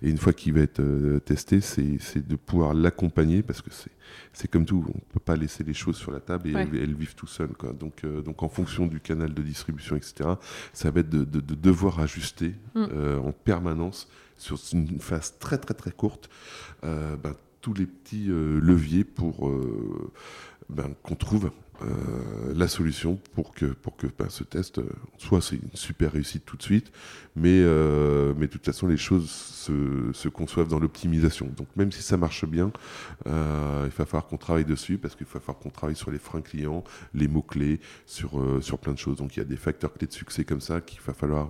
Et 0.02 0.10
une 0.10 0.18
fois 0.18 0.32
qu'il 0.34 0.54
va 0.54 0.62
être 0.62 0.80
euh, 0.80 1.20
testé, 1.20 1.60
c'est 1.62 1.98
c'est 2.00 2.26
de 2.28 2.36
pouvoir 2.36 2.74
l'accompagner 2.74 3.42
parce 3.44 3.62
que 3.62 3.70
c'est 3.72 3.92
c'est 4.32 4.50
comme 4.50 4.66
tout, 4.66 4.84
on 4.88 4.98
ne 4.98 5.14
peut 5.14 5.20
pas 5.24 5.36
laisser 5.36 5.64
les 5.64 5.74
choses 5.74 5.98
sur 5.98 6.12
la 6.12 6.20
table 6.20 6.50
et 6.50 6.54
Ouais. 6.56 6.68
elles, 6.72 6.80
elles 6.84 6.94
vivent 6.96 7.16
tout 7.16 7.28
seules. 7.28 7.54
Quoi. 7.58 7.74
Donc, 7.74 8.04
euh, 8.04 8.22
donc 8.22 8.44
en 8.44 8.50
fonction 8.50 8.88
du 8.88 9.00
canal 9.00 9.34
de 9.34 9.42
distribution, 9.42 9.96
etc., 9.96 10.30
ça 10.74 10.92
va 10.92 11.02
être 11.02 11.10
de, 11.10 11.24
de- 11.24 11.40
de 11.42 11.56
devoir 11.56 12.00
ajuster 12.00 12.54
Mm. 12.76 12.86
euh, 12.92 13.20
en 13.20 13.32
permanence 13.32 14.08
sur 14.38 14.60
une 14.74 15.00
phase 15.00 15.36
très 15.40 15.58
très 15.58 15.74
très 15.74 15.92
courte 15.92 16.30
euh, 16.84 17.16
ben, 17.18 17.34
tous 17.62 17.74
les 17.74 17.86
petits 17.86 18.28
euh, 18.30 18.60
leviers 18.60 19.04
pour 19.04 19.50
ben, 20.70 20.90
qu'on 21.04 21.16
trouve 21.16 21.52
euh, 21.82 22.54
la 22.56 22.68
solution 22.68 23.20
pour 23.34 23.54
que, 23.54 23.66
pour 23.66 23.98
que 23.98 24.08
ben, 24.18 24.30
ce 24.30 24.44
test, 24.44 24.78
euh, 24.78 24.86
soit 25.18 25.52
une 25.52 25.70
super 25.74 26.12
réussite 26.12 26.46
tout 26.46 26.56
de 26.56 26.64
suite, 26.64 26.92
mais, 27.36 27.62
euh, 27.64 28.34
mais 28.38 28.48
de 28.48 28.52
toute 28.52 28.66
façon 28.66 28.88
les 28.88 28.98
choses 28.98 29.30
se, 29.30 30.12
se 30.14 30.30
conçoivent 30.30 30.68
dans 30.68 30.80
l'optimisation. 30.80 31.48
Donc 31.58 31.68
même 31.76 31.92
si 31.92 32.02
ça 32.02 32.16
marche 32.16 32.46
bien, 32.46 32.72
euh, 33.28 33.84
il 33.86 33.92
va 33.98 34.06
falloir 34.06 34.28
qu'on 34.28 34.38
travaille 34.38 34.66
dessus 34.66 34.98
parce 34.98 35.16
qu'il 35.16 35.26
va 35.26 35.40
falloir 35.40 35.58
qu'on 35.58 35.72
travaille 35.72 35.96
sur 35.96 36.12
les 36.12 36.20
freins 36.20 36.42
clients, 36.42 36.84
les 37.14 37.28
mots-clés, 37.28 37.80
sur, 38.06 38.42
sur 38.62 38.78
plein 38.78 38.94
de 38.94 39.00
choses. 39.00 39.18
Donc 39.18 39.36
il 39.36 39.40
y 39.40 39.42
a 39.42 39.46
des 39.46 39.58
facteurs 39.58 39.94
clés 39.94 40.08
de 40.08 40.14
succès 40.14 40.44
comme 40.44 40.62
ça 40.62 40.80
qu'il 40.80 41.02
va 41.02 41.14
falloir 41.14 41.50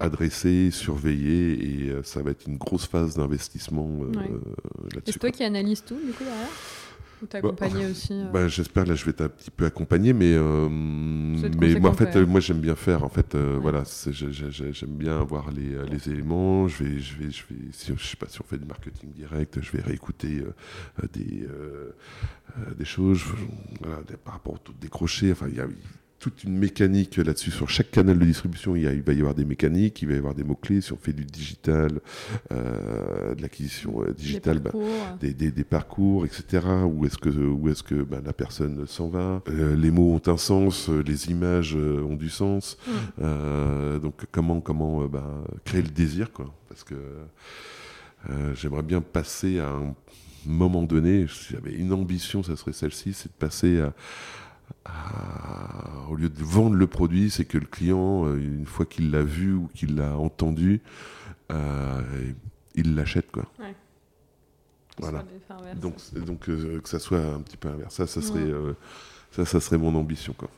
adresser, 0.00 0.70
surveiller 0.70 1.86
et 1.88 2.02
ça 2.02 2.22
va 2.22 2.32
être 2.32 2.46
une 2.46 2.56
grosse 2.56 2.86
phase 2.86 3.16
d'investissement 3.16 3.78
Ouais. 3.78 4.06
Et 4.90 4.94
là-dessus. 4.94 5.12
c'est 5.12 5.18
toi 5.18 5.30
qui 5.30 5.44
analyses 5.44 5.84
tout, 5.84 5.98
du 6.04 6.12
coup, 6.12 6.24
derrière? 6.24 6.48
Ou 7.22 7.26
t'as 7.26 7.38
accompagné 7.38 7.86
aussi 7.90 8.12
euh, 8.12 8.30
Bah, 8.32 8.48
J'espère, 8.48 8.86
là, 8.86 8.94
je 8.94 9.04
vais 9.04 9.10
un 9.24 9.28
petit 9.28 9.50
peu 9.50 9.66
mais, 10.12 10.34
euh, 10.34 10.68
mais 10.68 11.78
moi, 11.80 11.90
en 11.90 11.94
fait, 11.94 12.16
euh, 12.16 12.26
moi, 12.26 12.40
j'aime 12.40 12.60
bien 12.60 12.76
faire. 12.76 13.04
En 13.04 13.08
fait, 13.08 13.34
euh, 13.34 13.54
Ouais. 13.56 13.60
voilà, 13.62 13.84
j'aime 14.10 14.96
bien 14.96 15.18
avoir 15.20 15.50
les, 15.50 15.76
les 15.90 16.08
éléments. 16.10 16.68
Je 16.68 16.84
vais, 16.84 16.98
je 16.98 17.16
vais, 17.16 17.30
je 17.30 17.42
vais, 17.50 17.60
si, 17.72 17.92
je 17.96 18.04
sais 18.04 18.16
pas 18.16 18.26
si 18.28 18.40
on 18.40 18.44
fait 18.44 18.58
du 18.58 18.66
marketing 18.66 19.10
direct, 19.12 19.60
je 19.60 19.72
vais 19.72 19.82
réécouter 19.82 20.42
des, 21.12 21.46
des 22.76 22.84
choses, 22.84 23.22
voilà, 23.80 23.98
par 24.24 24.34
rapport 24.34 24.54
au 24.54 24.58
taux 24.58 24.72
de 24.72 24.78
décroché. 24.78 25.32
Enfin, 25.32 25.46
il 25.48 25.56
y 25.56 25.60
a 25.60 25.66
toute 26.18 26.44
une 26.44 26.56
mécanique 26.58 27.16
là-dessus. 27.16 27.50
Sur 27.50 27.68
chaque 27.68 27.90
canal 27.90 28.18
de 28.18 28.24
distribution, 28.24 28.74
il, 28.74 28.82
il, 28.82 29.02
va 29.02 29.12
y 29.12 29.20
avoir 29.20 29.34
des 29.34 29.44
mécaniques, 29.44 30.02
il 30.02 30.08
va 30.08 30.14
y 30.14 30.18
avoir 30.18 30.34
des 30.34 30.44
mots-clés. 30.44 30.80
Si 30.80 30.92
on 30.92 30.96
fait 30.96 31.12
du 31.12 31.24
digital, 31.24 32.00
euh, 32.52 33.34
de 33.34 33.42
l'acquisition 33.42 34.02
euh, 34.02 34.12
digitale, 34.12 34.56
des 34.56 34.62
parcours, 34.62 34.82
bah, 34.82 35.16
des, 35.20 35.34
des, 35.34 35.50
des, 35.50 35.64
parcours 35.64 36.26
etc. 36.26 36.66
Où 36.84 37.06
est-ce 37.06 37.18
que, 37.18 37.28
où 37.28 37.68
est 37.68 37.82
que 37.82 38.02
bah, 38.02 38.18
la 38.24 38.32
personne 38.32 38.86
s'en 38.86 39.08
va? 39.08 39.42
Euh, 39.48 39.76
Les 39.76 39.90
mots 39.90 40.14
ont 40.14 40.30
un 40.30 40.36
sens, 40.36 40.88
les 40.88 41.30
images 41.30 41.76
ont 41.76 42.16
du 42.16 42.30
sens. 42.30 42.76
Mmh. 43.18 43.98
donc 43.98 44.24
comment, 44.32 44.60
comment 44.60 45.06
bah, 45.06 45.44
créer 45.64 45.82
le 45.82 45.88
désir, 45.88 46.32
quoi? 46.32 46.52
Parce 46.68 46.84
que 46.84 46.96
j'aimerais 48.54 48.82
bien 48.82 49.00
passer 49.00 49.60
à 49.60 49.70
un 49.70 49.94
moment 50.46 50.82
donné, 50.82 51.26
si 51.28 51.52
j'avais 51.52 51.72
une 51.72 51.92
ambition, 51.92 52.42
ça 52.42 52.56
serait 52.56 52.72
celle-ci, 52.72 53.12
c'est 53.12 53.28
de 53.28 53.38
passer 53.38 53.80
à 53.80 53.92
au 56.08 56.14
lieu 56.14 56.28
de 56.28 56.42
vendre 56.42 56.76
le 56.76 56.86
produit, 56.86 57.30
c'est 57.30 57.44
que 57.44 57.58
le 57.58 57.66
client, 57.66 58.26
euh, 58.26 58.36
une 58.38 58.66
fois 58.66 58.86
qu'il 58.86 59.10
l'a 59.10 59.22
vu 59.22 59.54
ou 59.54 59.68
qu'il 59.74 59.96
l'a 59.96 60.16
entendu, 60.16 60.80
euh, 61.52 62.32
il 62.74 62.94
l'achète 62.94 63.30
quoi. 63.30 63.44
Ouais. 63.58 63.74
Voilà. 64.98 65.24
Donc, 65.76 65.94
donc 66.14 66.48
euh, 66.48 66.80
que 66.80 66.88
ça 66.88 66.98
soit 66.98 67.20
un 67.20 67.40
petit 67.40 67.56
peu 67.56 67.68
inverse. 67.68 67.94
Ça, 67.94 68.06
ça 68.06 68.20
serait, 68.20 68.42
ouais. 68.42 68.50
euh, 68.50 68.72
ça, 69.30 69.44
ça 69.44 69.60
serait 69.60 69.78
mon 69.78 69.94
ambition 69.94 70.32
quoi. 70.32 70.48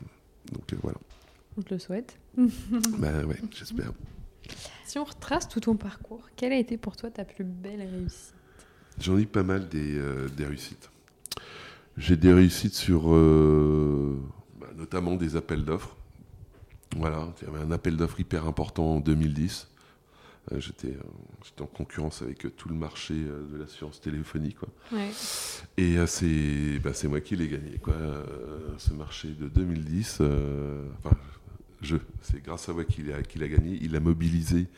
Donc 0.53 0.75
voilà. 0.83 0.99
On 1.59 1.63
te 1.63 1.75
le 1.75 1.81
souhaite. 1.81 2.17
bah 2.37 3.25
ouais, 3.27 3.41
j'espère. 3.53 3.93
Si 4.85 4.99
on 4.99 5.05
retrace 5.05 5.49
tout 5.49 5.61
ton 5.61 5.77
parcours, 5.77 6.29
quelle 6.37 6.53
a 6.53 6.59
été 6.59 6.77
pour 6.77 6.97
toi 6.97 7.11
ta 7.11 7.25
plus 7.25 7.45
belle 7.45 7.83
réussite? 7.83 8.35
J'en 8.99 9.19
ai 9.19 9.27
pas 9.27 9.43
mal 9.43 9.69
des, 9.69 10.01
des 10.37 10.47
réussites. 10.47 10.91
J'ai 12.01 12.17
des 12.17 12.33
réussites 12.33 12.75
sur 12.75 13.15
euh, 13.15 14.19
bah, 14.59 14.69
notamment 14.75 15.17
des 15.17 15.37
appels 15.37 15.67
d'offres. 15.67 15.95
Voilà, 16.97 17.29
il 17.41 17.47
y 17.47 17.51
avait 17.51 17.63
un 17.63 17.71
appel 17.71 17.97
d'offres 17.99 18.19
hyper 18.19 18.47
important 18.47 18.97
en 18.97 19.01
2010. 19.01 19.69
Euh, 20.51 20.59
J'étais 20.59 20.97
euh, 20.97 21.63
en 21.63 21.67
concurrence 21.67 22.23
avec 22.23 22.47
euh, 22.47 22.51
tout 22.51 22.71
le 22.71 22.75
marché 22.75 23.13
de 23.15 23.55
l'assurance 23.59 24.01
téléphonique. 24.01 24.57
Quoi. 24.59 24.69
Ouais. 24.93 25.11
Et 25.77 25.99
c'est 26.07 26.79
bah, 26.79 26.93
moi 27.05 27.21
qui 27.21 27.37
l'ai 27.37 27.49
gagné, 27.49 27.77
quoi, 27.77 27.95
ce 28.79 28.95
marché 28.95 29.29
de 29.29 29.49
2010. 29.49 30.23
enfin, 31.05 31.17
je, 31.83 31.99
c'est 32.23 32.43
grâce 32.43 32.67
à 32.71 32.73
moi 32.73 32.85
qu'il 32.85 33.13
a, 33.13 33.23
qu'il 33.23 33.43
a 33.43 33.49
gagné. 33.49 33.79
Il 33.83 33.95
a 33.95 34.01
mobilisé 34.01 34.69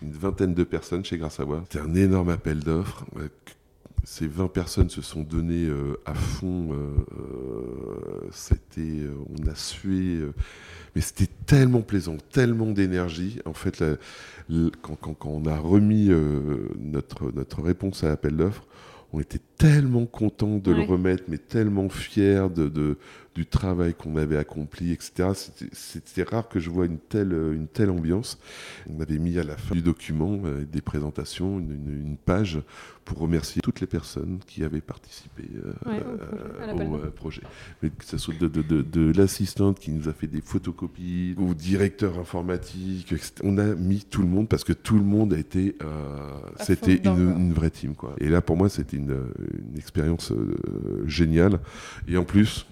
une 0.00 0.12
vingtaine 0.12 0.54
de 0.54 0.64
personnes 0.64 1.04
chez 1.04 1.18
Grâce 1.18 1.38
à 1.38 1.44
moi. 1.44 1.64
C'était 1.68 1.84
un 1.84 1.94
énorme 1.94 2.30
appel 2.30 2.60
d'offres 2.60 3.04
ces 4.04 4.26
20 4.26 4.48
personnes 4.48 4.90
se 4.90 5.02
sont 5.02 5.22
données 5.22 5.66
euh, 5.66 6.00
à 6.06 6.14
fond. 6.14 6.70
Euh, 6.72 8.28
c'était, 8.30 8.80
euh, 8.80 9.12
on 9.28 9.48
a 9.48 9.54
sué, 9.54 10.20
mais 10.94 11.00
c'était 11.00 11.30
tellement 11.46 11.82
plaisant, 11.82 12.16
tellement 12.32 12.70
d'énergie. 12.70 13.40
En 13.44 13.52
fait, 13.52 13.80
la, 13.80 13.96
la, 14.48 14.70
quand, 14.82 14.96
quand, 14.96 15.14
quand, 15.14 15.30
on 15.30 15.46
a 15.46 15.58
remis 15.58 16.10
notre, 16.78 17.32
notre 17.32 17.62
réponse 17.62 18.04
à 18.04 18.08
l'appel 18.08 18.36
d'offres, 18.36 18.66
on 19.12 19.20
était 19.20 19.40
tellement 19.56 20.06
content 20.06 20.58
de 20.58 20.72
ouais. 20.72 20.78
le 20.78 20.84
remettre, 20.84 21.24
mais 21.28 21.38
tellement 21.38 21.88
fiers 21.88 22.48
de, 22.54 22.68
de, 22.68 22.98
du 23.38 23.46
travail 23.46 23.94
qu'on 23.94 24.16
avait 24.16 24.36
accompli, 24.36 24.90
etc. 24.90 25.30
C'était 25.72 26.24
rare 26.24 26.48
que 26.48 26.58
je 26.58 26.70
vois 26.70 26.86
une 26.86 26.98
telle, 26.98 27.32
une 27.32 27.68
telle 27.68 27.88
ambiance. 27.88 28.36
On 28.90 29.00
avait 29.00 29.18
mis 29.18 29.38
à 29.38 29.44
la 29.44 29.56
fin 29.56 29.76
du 29.76 29.80
document 29.80 30.40
euh, 30.44 30.64
des 30.64 30.80
présentations 30.80 31.60
une, 31.60 31.70
une, 31.70 32.00
une, 32.00 32.16
page 32.16 32.58
pour 33.04 33.18
remercier 33.18 33.62
toutes 33.62 33.80
les 33.80 33.86
personnes 33.86 34.40
qui 34.44 34.64
avaient 34.64 34.80
participé 34.80 35.44
euh, 35.54 35.72
ouais, 35.88 36.02
euh, 36.04 36.72
au, 36.72 36.76
projet. 36.76 37.06
au 37.06 37.10
projet. 37.12 37.42
Mais 37.80 37.90
que 37.90 38.04
ce 38.04 38.18
soit 38.18 38.34
de, 38.34 38.48
de, 38.48 38.60
de, 38.60 38.82
de 38.82 39.12
l'assistante 39.16 39.78
qui 39.78 39.92
nous 39.92 40.08
a 40.08 40.12
fait 40.12 40.26
des 40.26 40.40
photocopies, 40.40 41.36
au 41.38 41.54
directeur 41.54 42.18
informatique, 42.18 43.12
etc. 43.12 43.34
on 43.44 43.56
a 43.58 43.76
mis 43.76 44.00
tout 44.00 44.22
le 44.22 44.28
monde 44.28 44.48
parce 44.48 44.64
que 44.64 44.72
tout 44.72 44.96
le 44.96 45.04
monde 45.04 45.32
a 45.32 45.38
été. 45.38 45.76
C'était 46.58 46.96
une, 46.96 47.36
une, 47.36 47.52
vraie 47.52 47.70
team. 47.70 47.94
Quoi. 47.94 48.16
Et 48.18 48.28
là, 48.28 48.42
pour 48.42 48.56
moi, 48.56 48.68
c'était 48.68 48.96
une, 48.96 49.16
une 49.70 49.78
expérience 49.78 50.32
géniale. 51.06 51.60
Et 52.08 52.16
en 52.16 52.24
plus, 52.24 52.66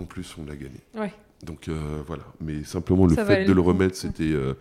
en 0.00 0.04
plus, 0.04 0.36
on 0.38 0.44
l'a 0.44 0.56
gagné. 0.56 0.80
Ouais. 0.94 1.12
Donc 1.44 1.68
euh, 1.68 2.02
voilà, 2.06 2.24
mais 2.40 2.64
simplement 2.64 3.06
le 3.06 3.14
Ça 3.14 3.24
fait 3.24 3.44
de 3.44 3.48
le, 3.48 3.54
le 3.54 3.60
remettre, 3.60 3.96
c'était 3.96 4.32
euh, 4.32 4.54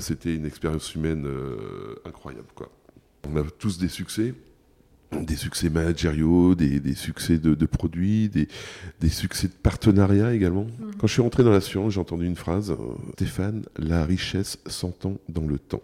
c'était 0.00 0.34
une 0.34 0.44
expérience 0.44 0.94
humaine 0.94 1.24
euh, 1.24 1.94
incroyable. 2.04 2.48
Quoi. 2.54 2.68
On 3.28 3.36
a 3.36 3.44
tous 3.44 3.78
des 3.78 3.88
succès, 3.88 4.34
des 5.12 5.36
succès 5.36 5.70
managériaux, 5.70 6.56
des, 6.56 6.80
des 6.80 6.94
succès 6.94 7.38
de, 7.38 7.54
de, 7.54 7.66
produits, 7.66 8.28
des, 8.28 8.48
des 9.00 9.08
succès 9.08 9.46
de 9.46 9.52
partenariat 9.52 10.34
également. 10.34 10.64
Mmh. 10.64 10.96
Quand 10.98 11.06
je 11.06 11.12
suis 11.12 11.22
rentré 11.22 11.44
dans 11.44 11.52
l'assurance, 11.52 11.92
j'ai 11.92 12.00
entendu 12.00 12.26
une 12.26 12.36
phrase 12.36 12.76
Stéphane, 13.12 13.62
la 13.78 14.04
richesse 14.04 14.58
s'entend 14.66 15.18
dans 15.28 15.46
le 15.46 15.58
temps. 15.58 15.82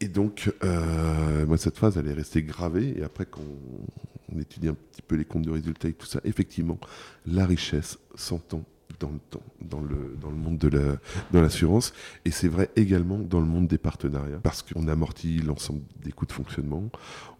Et 0.00 0.08
donc, 0.08 0.52
euh, 0.64 1.46
moi, 1.46 1.58
cette 1.58 1.76
phrase, 1.76 1.98
elle 1.98 2.08
est 2.08 2.14
restée 2.14 2.42
gravée. 2.42 2.98
Et 2.98 3.02
après, 3.02 3.26
quand 3.26 3.42
on 4.34 4.38
étudie 4.38 4.68
un 4.68 4.74
petit 4.74 5.02
peu 5.02 5.16
les 5.16 5.24
comptes 5.24 5.44
de 5.44 5.50
résultats 5.50 5.88
et 5.88 5.92
tout 5.92 6.06
ça, 6.06 6.20
effectivement, 6.24 6.78
la 7.26 7.44
richesse 7.44 7.98
s'entend 8.14 8.64
dans 8.98 9.10
le 9.10 9.18
temps, 9.30 9.42
dans 9.60 9.80
le, 9.80 10.16
dans 10.20 10.30
le 10.30 10.36
monde 10.36 10.58
de 10.58 10.68
la, 10.68 10.96
dans 11.32 11.40
l'assurance. 11.40 11.92
Et 12.24 12.30
c'est 12.30 12.48
vrai 12.48 12.70
également 12.76 13.18
dans 13.18 13.40
le 13.40 13.46
monde 13.46 13.66
des 13.66 13.78
partenariats, 13.78 14.40
parce 14.42 14.62
qu'on 14.62 14.88
amortit 14.88 15.38
l'ensemble 15.38 15.82
des 16.02 16.12
coûts 16.12 16.26
de 16.26 16.32
fonctionnement, 16.32 16.90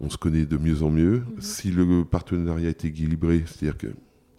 on 0.01 0.09
se 0.09 0.17
connaît 0.17 0.47
de 0.47 0.57
mieux 0.57 0.83
en 0.83 0.91
mieux. 0.91 1.19
Mmh. 1.19 1.41
Si 1.41 1.71
le 1.71 2.05
partenariat 2.05 2.71
est 2.71 2.85
équilibré, 2.85 3.45
c'est-à-dire 3.47 3.79
que 3.79 3.89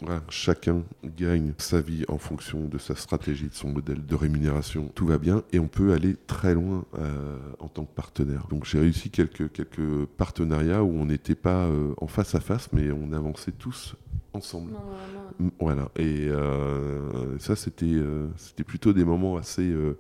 voilà, 0.02 0.22
chacun 0.30 0.84
gagne 1.18 1.54
sa 1.58 1.80
vie 1.82 2.04
en 2.08 2.18
fonction 2.18 2.66
de 2.66 2.78
sa 2.78 2.96
stratégie, 2.96 3.48
de 3.48 3.54
son 3.54 3.70
modèle 3.70 4.06
de 4.06 4.16
rémunération. 4.16 4.92
Tout 4.96 5.06
va 5.06 5.18
bien 5.18 5.44
et 5.54 5.60
on 5.60 5.68
peut 5.68 5.94
aller 5.94 6.16
très 6.28 6.54
loin 6.54 6.86
euh, 6.98 7.38
en 7.60 7.68
tant 7.68 7.86
que 7.86 7.94
partenaire. 7.94 8.48
Donc 8.50 8.66
j'ai 8.66 8.80
réussi 8.80 9.10
quelques, 9.10 9.52
quelques 9.52 10.06
partenariats 10.18 10.84
où 10.84 10.90
on 10.90 11.06
n'était 11.06 11.36
pas 11.36 11.66
euh, 11.66 11.94
en 11.98 12.08
face 12.08 12.36
à 12.36 12.40
face, 12.40 12.70
mais 12.74 12.92
on 12.92 13.14
avançait 13.14 13.52
tous 13.52 13.96
ensemble. 14.34 14.72
Non, 14.72 14.80
non, 14.80 15.46
non. 15.46 15.52
Voilà. 15.60 15.90
Et 15.98 16.28
euh, 16.30 17.38
ça, 17.40 17.56
c'était 17.56 17.86
euh, 17.86 18.28
c'était 18.38 18.64
plutôt 18.64 18.94
des 18.94 19.04
moments 19.04 19.38
assez, 19.38 19.70
euh, 19.70 19.98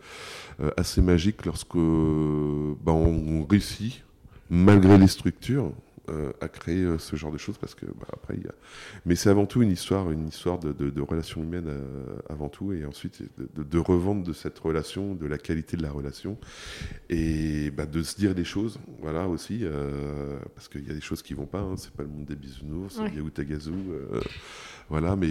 assez 0.78 1.02
magiques 1.02 1.46
lorsque 1.46 1.76
bah, 1.76 2.92
on 2.92 3.46
réussit, 3.50 4.04
malgré 4.50 4.98
les 4.98 5.08
structures, 5.08 5.72
euh, 6.10 6.32
à 6.42 6.48
créer 6.48 6.84
euh, 6.84 6.98
ce 6.98 7.16
genre 7.16 7.32
de 7.32 7.38
choses 7.38 7.60
parce 7.60 7.76
que 7.76 7.86
bah, 7.86 8.08
après 8.12 8.34
il 8.36 8.44
y 8.44 8.48
a... 8.48 8.54
mais 9.06 9.16
c'est 9.16 9.30
avant 9.30 9.46
tout 9.46 9.62
une 9.62 9.70
histoire 9.70 10.10
une 10.10 10.28
histoire 10.28 10.58
de, 10.58 10.74
de, 10.74 10.90
de 10.90 11.02
relations 11.02 11.44
humaines 11.44 11.68
euh, 11.68 12.16
avant 12.28 12.50
tout 12.50 12.74
et 12.74 12.86
ensuite 12.86 13.22
de, 13.38 13.62
de, 13.62 13.78
revendre 13.78 14.24
de 14.24 14.34
cette 14.34 14.58
relation 14.58 15.14
de 15.14 15.28
la 15.28 15.38
qualité 15.38 15.78
de 15.78 15.84
la 15.84 15.92
relation 15.92 16.40
et 17.12 17.70
bah, 17.70 17.86
de 17.86 18.02
se 18.02 18.16
dire 18.16 18.34
des 18.34 18.44
choses 18.44 18.80
voilà 19.00 19.28
aussi 19.28 19.64
parce 20.56 20.68
qu'il 20.68 20.88
y 20.88 20.92
a 20.92 20.96
des 20.96 21.02
choses 21.02 21.22
qui 21.22 21.36
vont 21.36 21.46
pas 21.46 21.62
hein, 21.62 21.76
c'est 21.78 21.94
pas 21.94 22.04
le 22.04 22.10
monde 22.10 22.26
des 22.26 22.36
bisounours 22.36 22.98
ouais. 22.98 23.14
Yaoutagazou 23.16 23.76
voilà 24.90 25.16
mais 25.16 25.30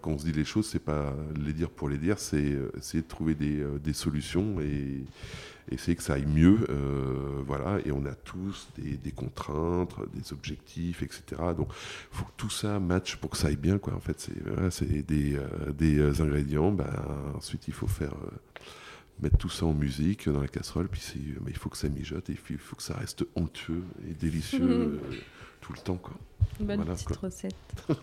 quand 0.00 0.10
on 0.10 0.18
se 0.18 0.24
dit 0.24 0.32
les 0.32 0.44
choses 0.44 0.66
c'est 0.66 0.82
pas 0.82 1.14
les 1.36 1.52
dire 1.52 1.70
pour 1.70 1.88
les 1.88 1.98
dire 1.98 2.18
c'est 2.18 2.56
essayer 2.76 3.04
de 3.04 3.08
trouver 3.08 3.36
des, 3.36 3.64
des 3.82 3.92
solutions 3.92 4.60
et 4.60 5.04
essayer 5.70 5.96
que 5.96 6.02
ça 6.02 6.14
aille 6.14 6.26
mieux. 6.26 6.66
Euh, 6.68 7.42
voilà, 7.46 7.78
et 7.84 7.92
on 7.92 8.04
a 8.06 8.14
tous 8.14 8.68
des, 8.76 8.96
des, 8.96 9.12
contraintes, 9.12 9.94
des 10.14 10.32
objectifs, 10.32 11.02
etc. 11.02 11.22
Donc, 11.56 11.68
il 11.70 12.16
faut 12.16 12.24
que 12.24 12.32
tout 12.36 12.50
ça 12.50 12.78
matche 12.78 13.16
pour 13.16 13.30
que 13.30 13.36
ça 13.36 13.48
aille 13.48 13.56
bien. 13.56 13.78
Quoi. 13.78 13.94
En 13.94 14.00
fait, 14.00 14.20
c'est 14.20 14.42
voilà, 14.44 14.68
des, 15.06 15.36
euh, 15.36 15.72
des 15.72 16.20
ingrédients. 16.20 16.72
Ben, 16.72 16.90
ensuite, 17.34 17.68
il 17.68 17.74
faut 17.74 17.88
faire. 17.88 18.12
Euh, 18.12 18.30
mettre 19.20 19.36
tout 19.36 19.48
ça 19.48 19.66
en 19.66 19.74
musique 19.74 20.28
dans 20.28 20.40
la 20.40 20.46
casserole, 20.46 20.86
puis 20.86 21.02
mais 21.44 21.50
il 21.50 21.56
faut 21.56 21.68
que 21.68 21.76
ça 21.76 21.88
mijote 21.88 22.30
et 22.30 22.38
il 22.50 22.56
faut 22.56 22.76
que 22.76 22.82
ça 22.84 22.94
reste 22.94 23.24
onctueux 23.34 23.82
et 24.08 24.14
délicieux 24.14 24.60
mmh. 24.60 25.00
tout 25.60 25.72
le 25.72 25.78
temps. 25.80 25.96
Quoi. 25.96 26.14
Bonne 26.60 26.76
voilà, 26.76 26.92
petite 26.92 27.08
quoi. 27.08 27.28
recette. 27.28 27.56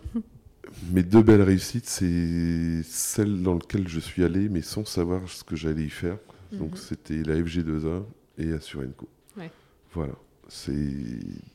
Mes 0.91 1.03
deux 1.03 1.22
belles 1.22 1.41
réussites, 1.41 1.88
c'est 1.88 2.82
celle 2.84 3.41
dans 3.41 3.53
laquelle 3.53 3.88
je 3.88 3.99
suis 3.99 4.24
allé, 4.24 4.49
mais 4.49 4.61
sans 4.61 4.86
savoir 4.86 5.28
ce 5.28 5.43
que 5.43 5.55
j'allais 5.55 5.84
y 5.84 5.89
faire. 5.89 6.18
Donc 6.52 6.74
mmh. 6.74 6.78
c'était 6.78 7.24
la 7.24 7.36
FG2A 7.36 8.04
et 8.38 8.54
Assurenco. 8.54 9.08
Ouais. 9.38 9.52
Voilà. 9.93 10.14
C'est 10.48 10.93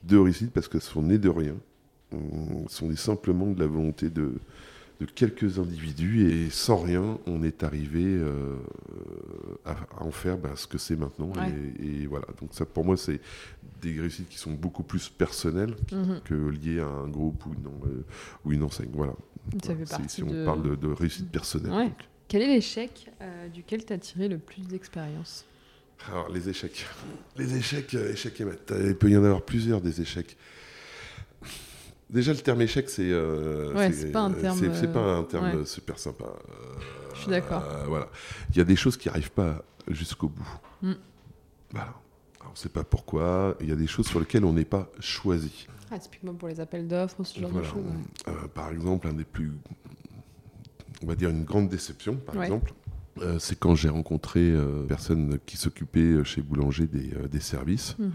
deux 0.03 0.21
réussites 0.21 0.53
parce 0.53 0.69
qu'elles 0.69 0.81
sont 0.81 1.03
nées 1.03 1.19
de 1.19 1.29
rien. 1.29 1.57
Elles 2.13 2.19
sont 2.69 2.95
simplement 2.97 3.51
de 3.53 3.61
la 3.61 3.67
volonté 3.67 4.11
de, 4.11 4.35
de 5.01 5.07
quelques 5.07 5.59
individus 5.59 6.31
et 6.31 6.51
sans 6.51 6.77
rien, 6.77 7.19
on 7.27 7.43
est 7.43 7.63
arrivé 7.63 8.05
euh, 8.05 8.57
à, 9.65 9.73
à, 9.73 10.03
en 10.03 10.11
faire 10.11 10.37
ben, 10.37 10.57
ce 10.57 10.67
que 10.67 10.77
c'est 10.77 10.97
maintenant. 10.97 11.33
Ouais. 11.37 11.53
Et, 11.79 12.03
et, 12.03 12.07
voilà. 12.07 12.27
Donc 12.41 12.51
ça, 12.53 12.67
pour 12.67 12.85
moi, 12.85 12.97
c'est 12.97 13.21
des 13.81 13.99
réussites 14.01 14.29
qui 14.29 14.39
sont 14.39 14.53
beaucoup 14.53 14.83
plus 14.83 15.09
personnelles 15.09 15.75
mmh. 15.93 16.15
que 16.25 16.35
liées 16.35 16.81
à 16.81 16.87
un 16.87 17.09
groupe 17.09 17.47
ou 17.47 17.55
une, 17.55 17.67
euh, 17.67 18.05
ou 18.45 18.53
une 18.53 18.63
enseigne. 18.63 18.91
Voilà. 18.93 19.15
Ça 19.63 19.73
voilà. 19.73 20.09
Si, 20.09 20.17
si 20.17 20.23
on 20.23 20.45
parle 20.45 20.63
de, 20.63 20.75
de 20.75 20.89
réussite 20.89 21.31
personnelle. 21.31 21.73
Ouais. 21.73 21.93
Quel 22.31 22.43
est 22.43 22.47
l'échec 22.47 23.11
euh, 23.21 23.49
duquel 23.49 23.85
tu 23.85 23.93
as 23.93 23.99
tiré 23.99 24.29
le 24.29 24.39
plus 24.39 24.61
d'expérience 24.69 25.45
Alors, 26.09 26.29
les 26.29 26.49
échecs. 26.49 26.87
Les 27.37 27.57
échecs, 27.57 27.93
euh, 27.95 28.13
échecs 28.13 28.41
et 28.41 28.45
maths. 28.45 28.73
Il 28.85 28.95
peut 28.95 29.11
y 29.11 29.17
en 29.17 29.25
avoir 29.25 29.43
plusieurs 29.43 29.81
des 29.81 30.01
échecs. 30.01 30.37
Déjà, 32.09 32.33
le 32.33 32.39
terme 32.39 32.63
échec, 32.63 32.89
c'est. 32.89 33.11
Euh, 33.11 33.75
ouais, 33.75 33.91
c'est 33.93 34.13
pas 34.13 34.21
un 34.21 34.31
terme. 34.31 34.57
C'est 34.75 34.93
pas 34.93 35.17
un 35.17 35.25
terme 35.25 35.59
ouais. 35.59 35.67
super 35.67 35.99
sympa. 35.99 36.27
Je 37.15 37.23
suis 37.23 37.31
d'accord. 37.31 37.65
Voilà. 37.89 38.09
Il 38.51 38.59
y 38.59 38.61
a 38.61 38.65
des 38.65 38.77
choses 38.77 38.97
qui 38.97 39.09
n'arrivent 39.09 39.33
pas 39.33 39.65
jusqu'au 39.89 40.29
bout. 40.29 40.61
Mm. 40.83 40.93
Voilà. 41.73 41.87
Alors, 41.87 42.51
on 42.51 42.53
ne 42.53 42.57
sait 42.57 42.69
pas 42.69 42.85
pourquoi. 42.85 43.57
Il 43.61 43.69
y 43.69 43.73
a 43.73 43.77
des 43.77 43.89
choses 43.89 44.07
sur 44.07 44.21
lesquelles 44.21 44.45
on 44.45 44.53
n'est 44.53 44.65
pas 44.65 44.89
choisi. 45.01 45.67
Ah, 45.91 45.99
typiquement 45.99 46.35
pour 46.35 46.47
les 46.47 46.61
appels 46.61 46.87
d'offres, 46.87 47.25
ce 47.25 47.41
genre 47.41 47.51
Voilà. 47.51 47.67
de 47.67 47.73
choses. 47.73 47.85
ouais. 47.85 48.49
Par 48.55 48.71
exemple, 48.71 49.09
un 49.09 49.15
des 49.15 49.25
plus. 49.25 49.51
On 51.03 51.07
va 51.07 51.15
dire 51.15 51.31
une 51.31 51.45
grande 51.45 51.69
déception, 51.69 52.17
par 52.17 52.37
Ouais. 52.37 52.45
exemple. 52.45 52.73
euh, 53.23 53.39
c'est 53.39 53.59
quand 53.59 53.75
j'ai 53.75 53.89
rencontré 53.89 54.41
euh, 54.41 54.85
personne 54.87 55.39
qui 55.45 55.57
s'occupait 55.57 56.01
euh, 56.01 56.25
chez 56.25 56.43
Boulanger 56.43 56.87
des, 56.87 57.13
euh, 57.15 57.27
des 57.29 57.41
services 57.41 57.97
Mhm. 57.99 58.13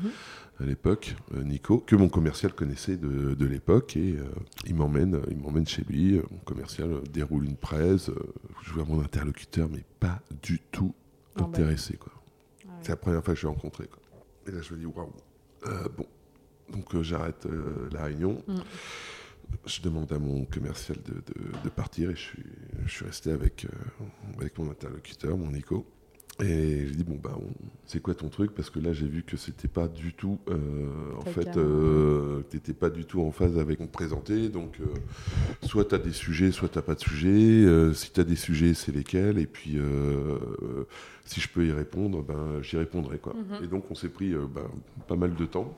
à 0.62 0.64
l'époque, 0.66 1.16
Nico, 1.44 1.80
que 1.80 1.96
mon 1.96 2.08
commercial 2.10 2.54
connaissait 2.54 2.96
de, 2.98 3.34
de 3.34 3.46
l'époque 3.46 3.98
et 3.98 4.16
il 4.66 4.74
m'emmène, 4.76 5.20
il 5.30 5.38
m'emmène 5.38 5.68
chez 5.68 5.84
lui. 5.84 6.14
Mon 6.32 6.38
commercial 6.46 6.90
déroule 7.12 7.46
une 7.46 7.58
presse, 7.58 8.10
je 8.64 8.72
vois 8.72 8.86
mon 8.86 9.02
interlocuteur, 9.02 9.68
mais 9.70 9.84
pas 10.00 10.22
du 10.42 10.60
tout 10.72 10.94
Ah 11.36 11.42
bah. 11.42 11.48
intéressé. 11.50 11.98
Quoi. 11.98 12.14
Ah 12.16 12.68
ouais. 12.70 12.74
C'est 12.84 12.90
la 12.90 12.96
première 12.96 13.24
fois 13.24 13.34
que 13.34 13.40
je 13.42 13.46
l'ai 13.46 13.54
rencontré. 13.54 13.86
Quoi. 13.88 14.00
Et 14.48 14.52
là, 14.56 14.62
je 14.62 14.74
me 14.74 14.80
dis, 14.80 14.86
waouh, 14.86 15.12
bon. 15.98 16.06
Donc, 16.72 17.02
j'arrête 17.02 17.46
la 17.92 18.04
réunion. 18.06 18.42
Mm. 18.48 18.56
Je 19.66 19.82
demande 19.82 20.12
à 20.14 20.20
mon 20.20 20.46
commercial 20.46 20.98
de, 21.06 21.14
de- 21.14 21.64
de 21.64 21.70
partir 21.70 22.12
et 22.12 22.16
je 22.16 22.22
suis, 22.22 22.44
je 22.86 22.92
suis 22.92 23.06
resté 23.06 23.32
avec, 23.32 23.66
euh, 23.66 24.04
avec 24.40 24.58
mon 24.60 24.70
interlocuteur, 24.70 25.38
mon 25.38 25.50
Nico. 25.52 25.86
Et 26.42 26.86
j'ai 26.88 26.96
dit, 26.96 27.04
bon, 27.06 27.18
bah, 27.24 27.36
on- 27.40 27.54
c'est 27.86 28.02
quoi 28.02 28.14
ton 28.14 28.28
truc? 28.28 28.52
Parce 28.54 28.70
que 28.70 28.80
là, 28.80 28.92
j'ai 28.92 29.08
vu 29.08 29.24
que 29.24 29.38
c'était 29.38 29.70
pas 29.70 29.88
du 29.88 30.14
tout, 30.14 30.38
euh, 30.50 31.14
en 31.18 31.22
fait, 31.32 31.46
euh, 31.58 32.42
t'étais 32.50 32.74
pas 32.74 32.90
du 32.90 33.06
tout 33.06 33.22
en 33.22 33.32
phase 33.32 33.58
avec 33.58 33.80
mon 33.80 33.88
présenté. 33.88 34.50
Donc, 34.50 34.80
euh, 34.82 34.86
soit 35.66 35.86
tu 35.86 35.96
as 35.96 35.98
des 35.98 36.12
sujets, 36.12 36.52
soit 36.52 36.68
tu 36.68 36.82
pas 36.82 36.96
de 36.96 37.00
sujets. 37.00 37.30
Euh, 37.66 37.94
si 37.94 38.12
tu 38.12 38.20
as 38.20 38.26
des 38.26 38.36
sujets, 38.36 38.74
c'est 38.74 38.92
lesquels? 38.92 39.38
Et 39.40 39.48
puis, 39.48 39.78
si 41.24 41.40
je 41.40 41.48
peux 41.48 41.66
y 41.66 41.72
répondre, 41.72 42.22
ben, 42.22 42.62
j'y 42.62 42.76
répondrai. 42.78 43.18
Quoi. 43.18 43.34
Mhm. 43.34 43.64
Et 43.64 43.68
donc, 43.68 43.90
on 43.90 43.96
s'est 43.96 44.10
pris 44.10 44.32
ben, 44.34 44.68
pas 45.08 45.16
mal 45.16 45.34
de 45.36 45.46
temps. 45.46 45.76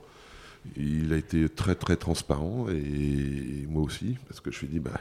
Il 0.76 1.12
a 1.12 1.16
été 1.16 1.48
très, 1.48 1.74
très 1.74 1.96
transparent. 1.96 2.66
Et, 2.70 3.66
moi 3.68 3.82
aussi, 3.82 4.16
parce 4.28 4.40
que 4.40 4.50
je 4.50 4.60
lui 4.60 4.66
ai 4.66 4.70
dit, 4.70 4.80
bah, 4.80 5.00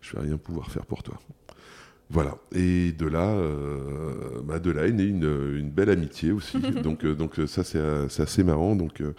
je 0.00 0.16
vais 0.16 0.22
rien 0.22 0.36
pouvoir 0.36 0.70
faire 0.70 0.86
pour 0.86 1.02
toi. 1.02 1.18
Voilà. 2.10 2.36
Et 2.54 2.92
de 2.92 3.06
là, 3.06 3.30
euh, 3.30 4.40
bah, 4.44 4.58
de 4.58 4.70
là 4.70 4.86
est 4.86 4.92
née 4.92 5.04
une, 5.04 5.56
une 5.56 5.70
belle 5.70 5.90
amitié 5.90 6.32
aussi. 6.32 6.58
donc, 6.82 7.04
euh, 7.04 7.14
donc 7.14 7.40
ça, 7.46 7.64
c'est 7.64 7.78
euh, 7.78 8.08
c'est 8.08 8.22
assez 8.22 8.44
marrant. 8.44 8.76
Donc, 8.76 9.00
euh, 9.00 9.14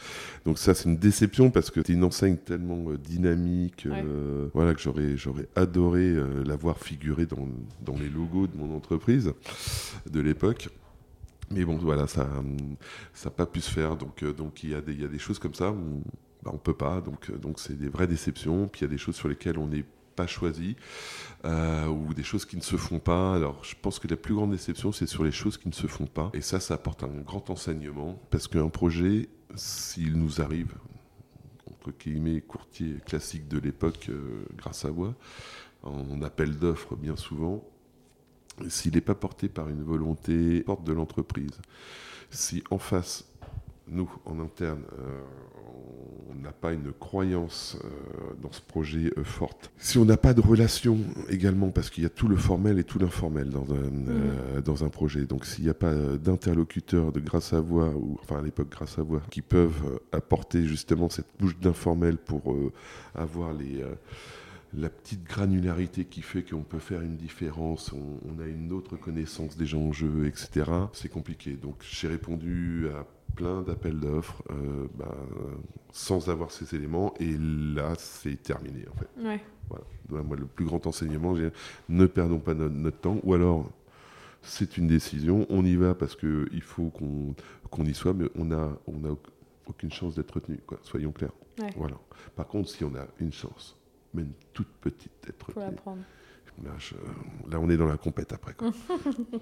donc 0.45 0.59
ça, 0.59 0.73
c'est 0.73 0.88
une 0.88 0.97
déception 0.97 1.49
parce 1.49 1.71
que 1.71 1.81
c'est 1.86 1.93
une 1.93 2.03
enseigne 2.03 2.38
tellement 2.38 2.86
dynamique, 3.03 3.88
voilà, 4.53 4.73
que 4.73 4.81
j'aurais 4.81 5.17
j'aurais 5.17 5.47
adoré 5.55 6.03
euh, 6.03 6.43
la 6.45 6.55
voir 6.55 6.77
figurer 6.77 7.25
dans, 7.25 7.47
dans 7.81 7.97
les 7.97 8.09
logos 8.09 8.47
de 8.47 8.57
mon 8.57 8.75
entreprise 8.75 9.33
de 10.09 10.19
l'époque. 10.19 10.69
Mais 11.51 11.63
bon, 11.63 11.77
voilà, 11.77 12.07
ça 12.07 12.27
n'a 13.23 13.31
pas 13.31 13.45
pu 13.45 13.61
se 13.61 13.71
faire. 13.71 13.95
Donc, 13.95 14.23
euh, 14.23 14.33
il 14.63 14.69
y, 14.69 14.75
a 14.75 14.81
des- 14.81 15.19
choses 15.19 15.39
comme 15.39 15.53
ça 15.53 15.71
où 15.71 16.03
bah, 16.43 16.51
on 16.53 16.57
peut 16.57 16.73
pas. 16.73 17.01
Donc, 17.01 17.29
euh, 17.29 17.37
donc 17.37 17.59
c'est 17.59 17.77
des 17.77 17.89
vraies 17.89 18.07
déceptions. 18.07 18.67
Puis 18.67 18.81
il 18.81 18.83
y 18.85 18.87
a 18.87 18.89
des 18.89 18.97
choses 18.97 19.15
sur 19.15 19.27
lesquelles 19.27 19.57
on 19.57 19.67
n'est 19.67 19.85
pas 20.15 20.27
choisi 20.27 20.77
euh, 21.43 21.87
ou 21.87 22.13
des 22.13 22.23
choses 22.23 22.45
qui 22.45 22.55
ne 22.55 22.61
se 22.61 22.77
font 22.77 22.99
pas. 22.99 23.35
Alors, 23.35 23.63
je 23.63 23.75
pense 23.79 23.99
que 23.99 24.07
la 24.07 24.15
plus 24.15 24.33
grande 24.33 24.51
déception, 24.51 24.91
c'est 24.91 25.07
sur 25.07 25.23
les 25.23 25.31
choses 25.31 25.57
qui 25.57 25.67
ne 25.67 25.73
se 25.73 25.87
font 25.87 26.07
pas. 26.07 26.31
Et 26.33 26.41
ça, 26.41 26.59
ça 26.59 26.75
apporte 26.75 27.03
un 27.03 27.21
grand 27.21 27.49
enseignement 27.49 28.19
parce 28.31 28.47
qu'un 28.47 28.69
projet, 28.69 29.29
s'il 29.55 30.17
nous 30.17 30.41
arrive, 30.41 30.73
entre 31.69 31.91
guillemets, 31.97 32.41
courtier 32.41 32.95
classique 33.05 33.47
de 33.47 33.59
l'époque, 33.59 34.09
grâce 34.57 34.85
à 34.85 34.89
voix, 34.89 35.13
en 35.83 36.21
appel 36.21 36.57
d'offres 36.57 36.95
bien 36.95 37.15
souvent, 37.15 37.63
s'il 38.68 38.93
n'est 38.93 39.01
pas 39.01 39.16
porté 39.16 39.49
par 39.49 39.70
une 39.70 39.84
volonté 39.84 40.62
porte 40.62 40.84
de 40.84 40.93
l'entreprise, 40.93 41.60
si 42.30 42.64
en 42.70 42.78
face, 42.78 43.26
nous, 43.88 44.10
en 44.26 44.39
interne, 44.39 44.84
euh, 44.99 45.22
on 46.30 46.41
n'a 46.41 46.51
pas 46.51 46.74
une 46.74 46.91
croyance 46.91 47.78
euh, 47.84 48.34
dans 48.41 48.51
ce 48.51 48.62
projet 48.62 49.12
euh, 49.18 49.24
forte, 49.24 49.72
si 49.78 49.97
on 49.97 50.06
n'a 50.06 50.18
pas 50.18 50.34
de 50.34 50.41
relation 50.41 50.97
également, 51.30 51.70
parce 51.70 51.89
qu'il 51.89 52.03
y 52.03 52.06
a 52.06 52.10
tout 52.10 52.28
le 52.28 52.36
formel 52.36 52.80
et 52.80 52.84
tout 52.84 52.99
l'informel 52.99 53.49
dans 53.49 53.74
un, 53.74 54.10
euh, 54.10 54.62
dans 54.62 54.84
un 54.84 54.89
projet, 54.89 55.26
donc 55.26 55.45
s'il 55.45 55.64
n'y 55.66 55.70
a 55.70 55.76
pas 55.76 55.93
d'interlocuteurs 55.93 57.12
de 57.12 57.20
grâce 57.20 57.53
à 57.53 57.60
voix, 57.60 57.89
ou 57.89 58.18
enfin 58.22 58.39
à 58.39 58.41
l'époque 58.41 58.70
grâce 58.70 58.97
à 58.99 59.03
voix, 59.03 59.22
qui 59.30 59.41
peuvent 59.41 59.99
apporter 60.12 60.64
justement 60.64 61.10
cette 61.10 61.28
bouche 61.39 61.58
d'informel 61.60 62.18
pour 62.18 62.56
avoir 63.14 63.53
les... 63.53 63.84
la 64.78 64.89
petite 64.89 65.23
granularité 65.23 66.05
qui 66.05 66.21
fait 66.21 66.43
qu'on 66.43 66.61
peut 66.63 66.80
faire 66.80 67.01
une 67.01 67.15
différence, 67.15 67.93
on, 67.93 68.19
on 68.30 68.39
a 68.41 68.45
une 68.47 68.71
autre 68.71 68.97
connaissance 68.97 69.57
des 69.57 69.73
enjeux, 69.76 70.26
etc. 70.28 70.69
C'est 70.93 71.09
compliqué. 71.09 71.53
Donc 71.53 71.76
j'ai 71.82 72.07
répondu 72.07 72.88
à 72.89 73.05
plein 73.36 73.61
d'appels 73.61 73.99
d'offres 73.99 74.43
euh, 74.51 74.88
bah, 74.97 75.15
sans 75.91 76.30
avoir 76.30 76.51
ces 76.51 76.76
éléments 76.76 77.13
et 77.19 77.36
là 77.38 77.93
c'est 77.97 78.41
terminé 78.41 78.86
en 78.93 78.97
fait. 78.97 79.09
Ouais. 79.28 79.41
Voilà. 79.69 79.84
Donc, 80.09 80.28
moi, 80.28 80.38
le 80.38 80.45
plus 80.45 80.65
grand 80.65 80.86
enseignement, 80.88 81.36
ne 81.89 82.05
perdons 82.05 82.39
pas 82.39 82.53
no- 82.53 82.69
notre 82.69 82.99
temps 82.99 83.19
ou 83.23 83.34
alors 83.34 83.69
c'est 84.43 84.78
une 84.78 84.86
décision, 84.88 85.47
on 85.49 85.65
y 85.65 85.76
va 85.76 85.95
parce 85.95 86.15
qu'il 86.15 86.61
faut 86.61 86.91
qu'on 86.91 87.84
y 87.86 87.93
soit, 87.95 88.13
mais 88.13 88.30
on 88.36 88.51
a, 88.51 88.78
on 88.86 89.03
a 89.05 89.15
aucune 89.65 89.91
chance 89.91 90.13
d'être 90.15 90.32
retenu, 90.36 90.59
quoi. 90.67 90.78
soyons 90.84 91.11
clairs. 91.11 91.32
Ouais. 91.59 91.69
Voilà. 91.76 91.97
Par 92.36 92.45
contre, 92.47 92.69
si 92.69 92.84
on 92.84 92.93
a 92.95 93.07
une 93.19 93.34
chance, 93.34 93.76
même 94.16 94.32
toute 94.53 94.68
petite, 94.82 95.11
d'être 95.26 95.51
Faut 95.51 95.59
retenu, 95.59 95.76
l'apprendre. 95.76 96.01
là, 96.63 96.72
je- 96.78 96.95
là, 97.51 97.59
on 97.59 97.70
est 97.70 97.78
dans 97.78 97.88
la 97.88 97.97
compète 97.97 98.34
après. 98.34 98.53
Quoi. 98.53 98.72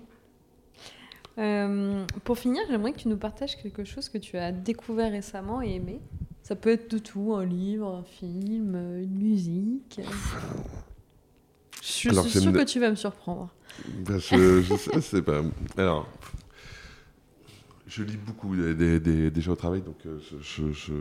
Euh, 1.40 2.06
pour 2.24 2.38
finir, 2.38 2.62
j'aimerais 2.70 2.94
que 2.94 3.00
tu 3.00 3.08
nous 3.08 3.18
partages 3.18 3.56
quelque 3.58 3.84
chose 3.84 4.08
que 4.08 4.20
tu 4.20 4.38
as 4.38 4.52
découvert 4.52 5.12
récemment 5.12 5.64
et 5.64 5.72
aimé. 5.76 6.00
Ça 6.44 6.56
peut 6.56 6.70
être 6.70 6.92
de 6.92 7.00
tout, 7.00 7.34
un 7.34 7.44
livre, 7.44 7.88
un 7.88 8.04
film, 8.04 8.76
une 9.02 9.16
musique. 9.18 10.00
Je 11.82 11.88
suis 11.88 12.10
Alors, 12.10 12.26
sûre 12.28 12.52
que 12.54 12.64
tu 12.64 12.80
vas 12.80 12.92
me 12.92 12.96
surprendre. 12.96 13.50
Ben, 14.06 14.20
je, 14.20 14.62
je 14.62 15.00
sais, 15.00 15.22
pas. 15.24 15.42
Alors, 15.76 16.08
je 17.96 18.04
lis 18.04 18.18
beaucoup 18.18 18.56
des, 18.56 19.00
des- 19.00 19.30
des- 19.32 19.42
gens 19.42 19.54
au 19.54 19.56
travail, 19.56 19.82
donc 19.82 19.98
euh, 20.06 20.18
je, 20.20 20.38
je, 20.42 20.72
je, 20.74 20.94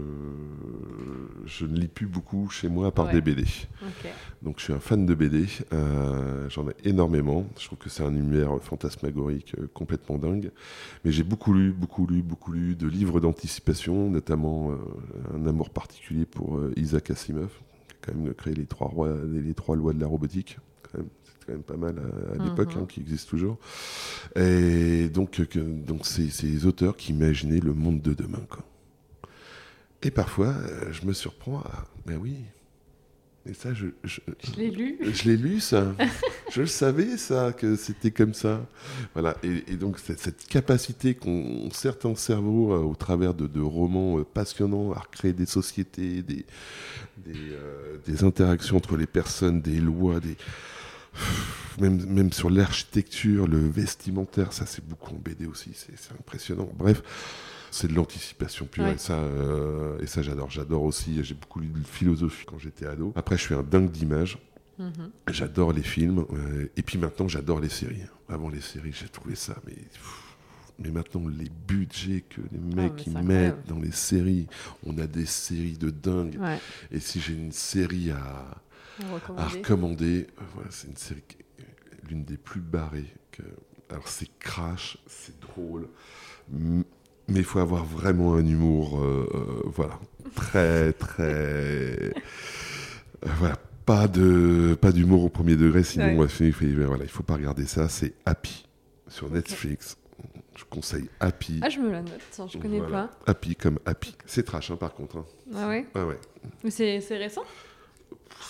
je 1.47 1.67
ne 1.67 1.77
lis 1.79 1.89
plus 1.89 2.07
beaucoup 2.07 2.49
chez 2.51 2.69
moi 2.69 2.89
à 2.89 2.91
part 2.91 3.07
Ouais. 3.07 3.13
des 3.15 3.21
BD. 3.21 3.45
Donc 4.43 4.59
je 4.59 4.65
suis 4.65 4.73
un 4.73 4.79
fan 4.81 5.07
de 5.07 5.15
BD, 5.15 5.47
euh, 5.73 6.49
j'en 6.51 6.69
ai 6.69 6.75
énormément. 6.85 7.47
Je 7.59 7.67
trouve 7.67 7.79
que 7.79 7.89
c'est 7.89 8.03
un 8.03 8.15
univers 8.15 8.61
fantasmagorique 8.63 9.55
euh, 9.59 9.69
complètement 9.73 10.19
dingue. 10.19 10.51
Mais 11.05 11.13
j'ai 11.13 11.23
beaucoup 11.25 11.53
lu, 11.53 11.73
beaucoup 11.73 12.07
lu, 12.07 12.23
beaucoup 12.23 12.53
lu 12.53 12.75
de 12.77 12.87
livres 12.87 13.21
d'anticipation, 13.21 14.11
notamment 14.11 14.73
euh, 14.73 14.77
un 15.35 15.47
amour 15.47 15.71
particulier 15.71 16.27
pour 16.27 16.61
Isaac 16.77 17.11
Asimov, 17.11 17.51
qui 18.03 18.11
a 18.11 18.13
quand 18.13 18.19
même 18.19 18.35
créé 18.35 18.55
les 18.55 18.67
trois, 18.67 18.89
rois, 18.89 19.15
les, 19.31 19.41
les 19.41 19.55
trois 19.55 19.77
lois 19.77 19.93
de 19.93 20.01
la 20.01 20.07
robotique. 20.07 20.59
Quand 20.91 20.99
même. 20.99 21.09
C'est 21.43 21.47
quand 21.47 21.55
même 21.55 21.63
pas 21.65 21.77
mal 21.77 21.97
à, 21.99 22.41
à 22.41 22.45
l'époque, 22.49 22.77
Mhm. 22.77 22.83
hein, 22.83 22.87
qui 22.89 23.01
existe 23.01 23.29
toujours. 23.29 23.59
Et 24.37 25.09
donc, 25.09 25.41
euh, 25.41 25.45
que- 25.45 25.59
donc 25.59 26.07
c'est 26.07 26.31
ces 26.31 26.67
auteurs 26.67 26.97
qui 26.97 27.11
imaginaient 27.13 27.59
le 27.59 27.73
monde 27.75 28.01
de 28.01 28.15
demain. 28.15 28.45
Quoi. 28.49 28.65
Et 30.03 30.13
parfois, 30.13 30.49
euh, 30.49 30.93
je 30.93 31.05
me 31.05 31.13
surprends 31.13 31.59
à... 31.61 31.87
Ben 32.07 32.17
oui, 32.21 32.37
et 33.45 33.55
ça, 33.55 33.75
je, 33.75 33.87
je, 34.05 34.21
Je 34.45 34.53
l'ai 34.57 34.71
lu. 34.71 34.99
je 35.03 35.25
l'ai 35.29 35.37
lu, 35.37 35.59
ça. 35.59 35.97
je 36.53 36.61
le 36.61 36.67
savais, 36.69 37.17
ça, 37.17 37.53
que 37.53 37.75
c'était 37.75 38.13
comme 38.13 38.35
ça. 38.35 38.65
Voilà. 39.15 39.37
Et, 39.43 39.65
et 39.73 39.77
donc, 39.77 39.99
cette, 39.99 40.21
cette 40.21 40.47
capacité 40.47 41.17
qu'ont 41.17 41.69
certains 41.73 42.15
cerveaux, 42.15 42.73
euh, 42.73 42.79
au 42.79 42.95
travers 42.95 43.35
de, 43.35 43.49
de 43.49 43.61
romans 43.61 44.21
euh, 44.21 44.25
passionnants, 44.25 44.93
à 44.93 45.01
recréer 45.01 45.33
des 45.33 45.47
sociétés, 45.47 46.23
des, 46.23 46.47
des, 47.19 47.35
euh, 47.51 47.97
des 48.07 48.23
interactions 48.23 48.77
entre 48.77 48.97
les 48.97 49.07
personnes, 49.09 49.61
des 49.61 49.81
lois, 49.81 50.21
des. 50.21 50.37
Même, 51.81 52.05
même 52.07 52.33
sur 52.33 52.51
l'architecture, 52.51 53.47
le 53.47 53.59
vestimentaire, 53.69 54.53
ça 54.53 54.67
c'est 54.67 54.87
beaucoup 54.87 55.15
en 55.15 55.19
BD 55.19 55.47
aussi, 55.47 55.71
c'est 55.75 56.13
impressionnant. 56.13 56.69
Bref, 56.77 57.03
c'est 57.71 57.89
de 57.89 57.95
l'anticipation 57.95 58.67
pure 58.67 58.85
Ouais. 58.85 58.95
et 58.95 58.99
ça, 58.99 59.15
euh, 59.15 59.99
et 60.01 60.07
ça 60.07 60.21
j'adore. 60.23 60.51
J'adore 60.51 60.83
aussi, 60.83 61.25
j'ai 61.25 61.35
beaucoup 61.35 61.61
lu 61.61 61.69
de 61.69 61.87
philosophie 61.87 62.45
quand 62.47 62.59
j'étais 62.59 62.87
ado. 62.87 63.13
Après, 63.17 63.37
je 63.39 63.43
suis 63.43 63.55
un 63.55 63.63
dingue 63.63 63.91
d'images. 63.91 64.39
Mhm. 64.79 65.11
J'adore 65.31 65.73
les 65.73 65.83
films. 65.83 66.27
euh, 66.33 66.67
et 66.77 66.83
puis 66.83 66.99
maintenant, 66.99 67.29
j'adore 67.29 67.61
les 67.61 67.69
séries. 67.71 68.03
Avant 68.29 68.49
les 68.51 68.61
séries, 68.61 68.93
j'ai 68.93 69.09
trouvé 69.09 69.35
ça, 69.35 69.55
mais. 69.67 69.75
pff, 69.75 70.23
Mais 70.79 70.91
maintenant, 70.91 71.27
les 71.29 71.51
budgets 71.69 72.23
que 72.29 72.41
les 72.53 72.59
mecs 72.59 72.93
Ah, 72.97 73.01
ils 73.01 73.05
c'est 73.05 73.11
mettent 73.11 73.23
incroyable. 73.23 73.63
dans 73.69 73.79
les 73.81 73.93
séries, 73.93 74.47
on 74.85 74.99
a 74.99 75.07
des 75.07 75.27
séries 75.27 75.79
de 75.79 75.91
dingue. 75.91 76.39
Ouais. 76.41 76.59
Et 76.91 77.01
si 77.01 77.21
j'ai 77.21 77.35
une 77.35 77.53
série 77.53 78.11
à, 78.11 78.57
à 79.37 79.47
recommander, 79.49 80.27
euh, 80.39 80.43
voilà, 80.55 80.71
c'est 80.71 80.89
une 80.89 80.97
série, 80.97 81.23
l'une 82.09 82.25
des 82.25 82.37
plus 82.37 82.61
barrées. 82.61 83.13
Que... 83.31 83.43
Alors 83.91 84.09
c'est 84.09 84.29
crash, 84.39 84.99
c'est 85.07 85.39
drôle, 85.41 85.89
mais 86.51 86.85
il 87.29 87.45
faut 87.45 87.59
avoir 87.61 87.85
vraiment 87.85 88.35
un 88.35 88.47
humour, 88.47 88.99
euh, 89.01 89.29
euh, 89.35 89.63
voilà, 89.67 89.99
très 90.35 90.93
très, 90.93 92.13
voilà, 93.27 93.57
Pas 93.85 94.09
de 94.09 94.77
pas 94.81 94.93
d'humour 94.93 95.25
au 95.25 95.29
premier 95.29 95.57
degré, 95.57 95.83
sinon 95.83 96.07
Ouais. 96.07 96.17
ouais, 96.19 96.29
il, 96.41 96.53
faut, 96.53 96.65
voilà, 96.87 97.05
il 97.05 97.11
faut 97.11 97.23
pas 97.23 97.35
regarder 97.35 97.67
ça. 97.67 97.89
C'est 97.89 98.15
Happy 98.25 98.67
sur 99.09 99.29
Netflix. 99.31 99.97
Je 100.57 100.65
conseille 100.65 101.09
Happy. 101.19 101.59
Ah, 101.63 101.69
je 101.69 101.81
me 101.81 101.91
la 101.91 102.03
note, 102.03 102.21
tiens, 102.31 102.47
je 102.47 102.59
connais 102.59 102.79
Voilà. 102.79 103.11
Happy 103.27 103.57
comme 103.57 103.79
Happy. 103.87 104.15
C'est 104.27 104.45
trash 104.45 104.71
hein, 104.71 104.77
par 104.77 104.95
contre. 104.95 105.17
hein. 105.17 105.25
pas. 105.53 105.59
Ah 105.63 105.69
ouais? 105.69 105.87
Ah 105.95 106.07
ouais. 106.07 106.19
Mais 106.63 106.71
c'est 106.71 107.01
c'est 107.01 107.17
récent? 107.17 107.43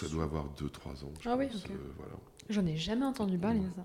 Ça 0.01 0.09
doit 0.09 0.25
avoir 0.25 0.45
2-3 0.61 1.05
ans. 1.05 1.13
je 1.21 1.29
Ah 1.29 1.37
oui, 1.39 1.47
pense, 1.49 1.65
ok. 1.65 1.71
euh, 1.71 1.75
voilà. 1.97 2.13
J'en 2.51 2.67
ai 2.67 2.77
jamais 2.77 3.05
entendu 3.05 3.39
parler 3.39 3.61
de 3.61 3.67
ça. 3.77 3.85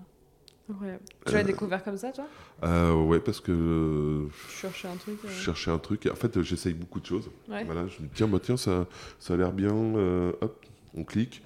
Incroyable. 0.70 1.00
Tu 1.24 1.32
Euh, 1.32 1.36
l'as 1.36 1.44
découvert 1.44 1.82
comme 1.82 1.96
ça, 1.96 2.10
toi? 2.12 2.26
Euh, 2.64 2.92
ouais, 3.04 3.20
parce 3.20 3.40
que 3.40 4.28
Je 4.48 4.52
cherchais 4.52 4.88
un 4.88 4.96
truc. 4.96 5.18
euh, 5.24 5.28
je 5.28 5.40
cherchais 5.42 5.70
un 5.70 5.78
truc. 5.78 6.06
En 6.12 6.14
fait, 6.14 6.42
j'essaye 6.42 6.74
beaucoup 6.74 7.00
de 7.00 7.06
choses. 7.06 7.30
Ouais. 7.48 7.64
Voilà, 7.64 7.86
je 7.86 8.02
me 8.02 8.06
dis, 8.06 8.12
tiens, 8.14 8.28
bah, 8.28 8.38
tiens 8.42 8.56
ça, 8.58 8.86
ça 9.18 9.34
a 9.34 9.36
l'air 9.38 9.52
bien. 9.52 9.72
euh, 9.74 10.32
hop, 10.42 10.64
on 10.94 11.04
clique. 11.04 11.42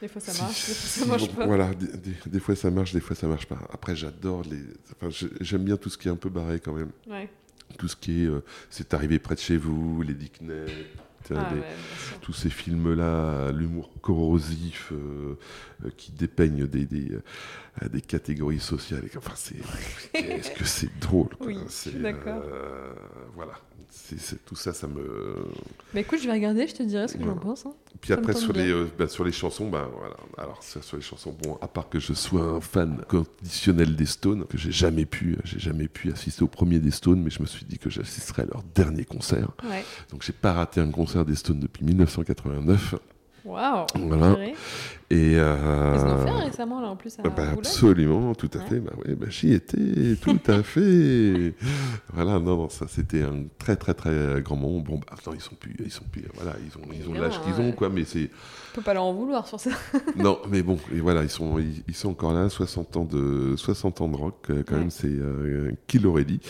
Des 0.00 0.08
fois 0.08 0.20
ça 0.20 0.32
Si- 0.32 0.40
marche, 0.42 0.66
des 0.68 0.74
fois 0.74 0.88
ça 1.04 1.06
marche 1.06 1.28
bon, 1.28 1.34
pas. 1.34 1.46
Voilà, 1.46 1.74
des, 1.74 1.86
des- 1.96 2.16
des 2.30 2.40
fois 2.40 2.56
ça 2.56 2.70
marche, 2.70 2.92
des 2.92 3.00
fois 3.00 3.14
ça 3.14 3.26
marche 3.28 3.46
pas. 3.46 3.58
Après, 3.72 3.94
j'adore 3.94 4.42
les. 4.50 4.62
Enfin, 4.96 5.10
j'ai- 5.10 5.30
j'aime 5.40 5.62
bien 5.64 5.76
tout 5.76 5.90
ce 5.90 5.98
qui 5.98 6.08
est 6.08 6.10
un 6.10 6.16
peu 6.16 6.28
barré 6.30 6.58
quand 6.58 6.72
même. 6.72 6.90
Ouais. 7.08 7.28
Tout 7.78 7.86
ce 7.88 7.96
qui 7.96 8.24
est. 8.24 8.26
euh, 8.28 8.42
c'est 8.70 8.94
arrivé 8.94 9.18
près 9.18 9.34
de 9.34 9.40
chez 9.40 9.56
vous, 9.58 10.02
les 10.02 10.14
Dickney, 10.14 10.66
Ah, 11.30 11.48
les- 11.54 11.60
ouais, 11.60 11.66
bien 11.66 12.08
sûr. 12.08 12.20
tous 12.20 12.32
ces 12.32 12.50
films-là, 12.50 13.52
l'humour 13.52 13.90
corrosif 14.00 14.92
euh, 14.92 15.38
euh, 15.84 15.90
qui 15.96 16.12
dépeignent 16.12 16.66
des, 16.66 16.84
des, 16.86 17.12
euh, 17.12 17.88
des 17.88 18.00
catégories 18.00 18.60
sociales. 18.60 19.04
Enfin, 19.16 19.32
c'est. 19.36 19.56
Qu'est-ce 20.12 20.50
que 20.50 20.64
c'est 20.64 20.98
drôle. 20.98 21.28
Oui, 21.40 21.58
C'est, 21.68 22.00
d'accord. 22.00 22.42
euh, 22.44 22.92
voilà. 23.34 23.52
C'est, 23.90 24.42
tout 24.44 24.56
ça, 24.56 24.72
ça 24.72 24.86
me. 24.86 25.36
Bah 25.92 26.00
écoute, 26.00 26.18
je 26.20 26.26
vais 26.26 26.32
regarder, 26.32 26.66
je 26.66 26.74
te 26.74 26.82
dirai 26.82 27.08
ce 27.08 27.16
que 27.16 27.24
j'en 27.24 27.36
pense. 27.36 27.66
hein. 27.66 27.74
Puis 28.00 28.12
après, 28.12 28.32
sur 28.32 28.52
les, 28.52 28.70
euh, 28.70 28.90
bah, 28.98 29.06
sur 29.06 29.24
les 29.24 29.32
chansons, 29.32 29.68
bah, 29.68 29.88
voilà. 29.96 30.16
Alors, 30.38 30.62
sur 30.62 30.96
les 30.96 31.02
chansons, 31.02 31.36
bon, 31.42 31.58
à 31.60 31.68
part 31.68 31.88
que 31.88 32.00
je 32.00 32.12
sois 32.12 32.42
un 32.42 32.60
fan 32.60 33.04
conditionnel 33.08 33.94
des 33.94 34.06
Stones, 34.06 34.44
que 34.46 34.58
j'ai 34.58 34.72
jamais 34.72 35.04
pu, 35.04 35.38
j'ai 35.44 35.58
jamais 35.60 35.88
pu 35.88 36.10
assister 36.10 36.42
au 36.42 36.48
premier 36.48 36.80
des 36.80 36.90
Stones, 36.90 37.22
mais 37.22 37.30
je 37.30 37.40
me 37.40 37.46
suis 37.46 37.64
dit 37.64 37.78
que 37.78 37.90
j'assisterais 37.90 38.42
à 38.42 38.46
leur 38.46 38.62
dernier 38.74 39.04
concert. 39.04 39.50
Ouais. 39.62 39.84
Donc, 40.10 40.22
j'ai 40.22 40.32
pas 40.32 40.52
raté 40.52 40.80
un 40.80 40.90
concert 40.90 41.24
des 41.24 41.36
Stones 41.36 41.60
depuis 41.60 41.84
1989. 41.84 42.96
Waouh 43.44 43.86
Voilà. 43.96 44.36
Et 45.14 45.32
Ils 45.32 45.40
en 45.40 45.42
ont 45.42 46.24
fait 46.24 46.30
euh, 46.30 46.32
un 46.32 46.44
récemment, 46.44 46.80
là, 46.80 46.88
en 46.88 46.96
plus, 46.96 47.18
à 47.18 47.22
bah, 47.28 47.50
absolument, 47.52 48.34
tout 48.34 48.48
à 48.54 48.58
Ouais. 48.58 48.64
fait. 48.68 48.80
Bah, 48.80 48.92
ouais, 49.04 49.14
bah, 49.14 49.26
j'y 49.28 49.52
étais, 49.52 50.16
tout 50.20 50.38
à 50.46 50.62
fait. 50.62 51.52
Voilà, 52.14 52.38
non, 52.38 52.56
non, 52.56 52.68
ça 52.70 52.86
c'était 52.88 53.20
un 53.22 53.44
très, 53.58 53.76
très, 53.76 53.92
très 53.92 54.40
grand 54.42 54.56
moment. 54.56 54.80
Bon, 54.80 54.96
bah, 54.98 55.16
non, 55.26 55.34
ils 55.34 55.40
sont 55.42 55.54
plus, 55.54 55.76
ils 55.84 55.90
sont 55.90 56.04
plus, 56.10 56.24
voilà, 56.34 56.54
ils 56.64 56.78
ont, 56.78 56.86
ils 56.98 57.08
ont 57.10 57.12
l'âge 57.20 57.38
qu'ils 57.42 57.60
ont, 57.60 57.72
quoi, 57.72 57.90
mais 57.90 58.04
c'est, 58.04 58.30
On 58.72 58.76
peut 58.76 58.82
pas 58.82 58.94
leur 58.94 59.02
en 59.04 59.12
vouloir 59.12 59.46
sur 59.46 59.60
ça. 59.60 59.70
non, 60.16 60.38
mais 60.50 60.62
bon, 60.62 60.78
et 60.94 61.00
voilà, 61.00 61.22
ils 61.24 61.28
sont, 61.30 61.58
ils, 61.58 61.82
ils 61.88 61.94
sont 61.94 62.08
encore 62.10 62.32
là, 62.32 62.48
60 62.48 62.96
ans 62.96 63.04
de, 63.04 63.54
60 63.56 64.00
ans 64.00 64.08
de 64.08 64.16
rock, 64.16 64.46
euh, 64.48 64.62
quand 64.66 64.74
Ouais. 64.76 64.80
même, 64.80 64.90
c'est 64.90 65.08
euh, 65.08 65.72
Kill 65.88 66.06
Already. 66.06 66.40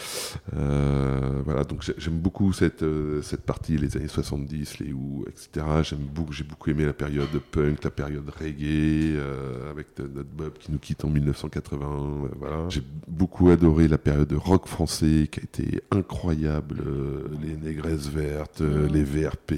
Euh, 0.56 1.42
voilà, 1.44 1.64
donc 1.64 1.82
j'ai- 1.82 1.94
j'aime 1.98 2.18
beaucoup 2.18 2.52
cette, 2.52 2.82
euh, 2.82 3.22
cette 3.22 3.42
partie, 3.42 3.76
les 3.76 3.96
années 3.96 4.08
70, 4.08 4.78
les 4.80 4.92
Who, 4.92 5.24
etc. 5.28 5.66
J'aime 5.82 5.98
beaucoup, 6.14 6.32
j'ai 6.32 6.44
beaucoup 6.44 6.70
aimé 6.70 6.84
la 6.84 6.92
période 6.92 7.28
punk, 7.50 7.82
la 7.82 7.90
période 7.90 8.28
reggae, 8.52 9.16
euh, 9.16 9.70
avec 9.70 9.98
notre 9.98 10.28
Bob 10.28 10.52
qui 10.58 10.70
nous 10.72 10.78
quitte 10.78 11.04
en 11.04 11.08
1980. 11.08 11.86
euh, 11.86 12.28
voilà. 12.38 12.68
J'ai 12.68 12.82
beaucoup 13.08 13.50
adoré 13.50 13.88
la 13.88 13.98
période 13.98 14.32
rock 14.32 14.66
français 14.66 15.28
qui 15.30 15.40
a 15.40 15.42
été 15.42 15.82
incroyable, 15.90 16.82
euh, 16.86 17.28
les 17.42 17.56
Négresses 17.56 18.08
Vertes, 18.08 18.60
Mhm. 18.60 18.86
les 18.92 19.04
VRP, 19.04 19.52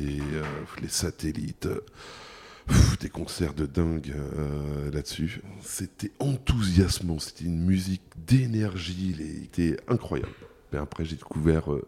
les 0.82 0.88
satellites. 0.88 1.68
Pff, 2.66 2.98
des 2.98 3.10
concerts 3.10 3.52
de 3.52 3.66
dingue 3.66 4.14
euh, 4.16 4.90
là-dessus. 4.90 5.42
C'était 5.60 6.12
enthousiasmant, 6.18 7.18
c'était 7.18 7.44
une 7.44 7.62
musique 7.62 8.00
d'énergie, 8.26 9.14
c'était 9.52 9.76
incroyable. 9.86 10.30
Et 10.72 10.76
après, 10.78 11.04
j'ai 11.04 11.16
découvert 11.16 11.70
euh, 11.70 11.86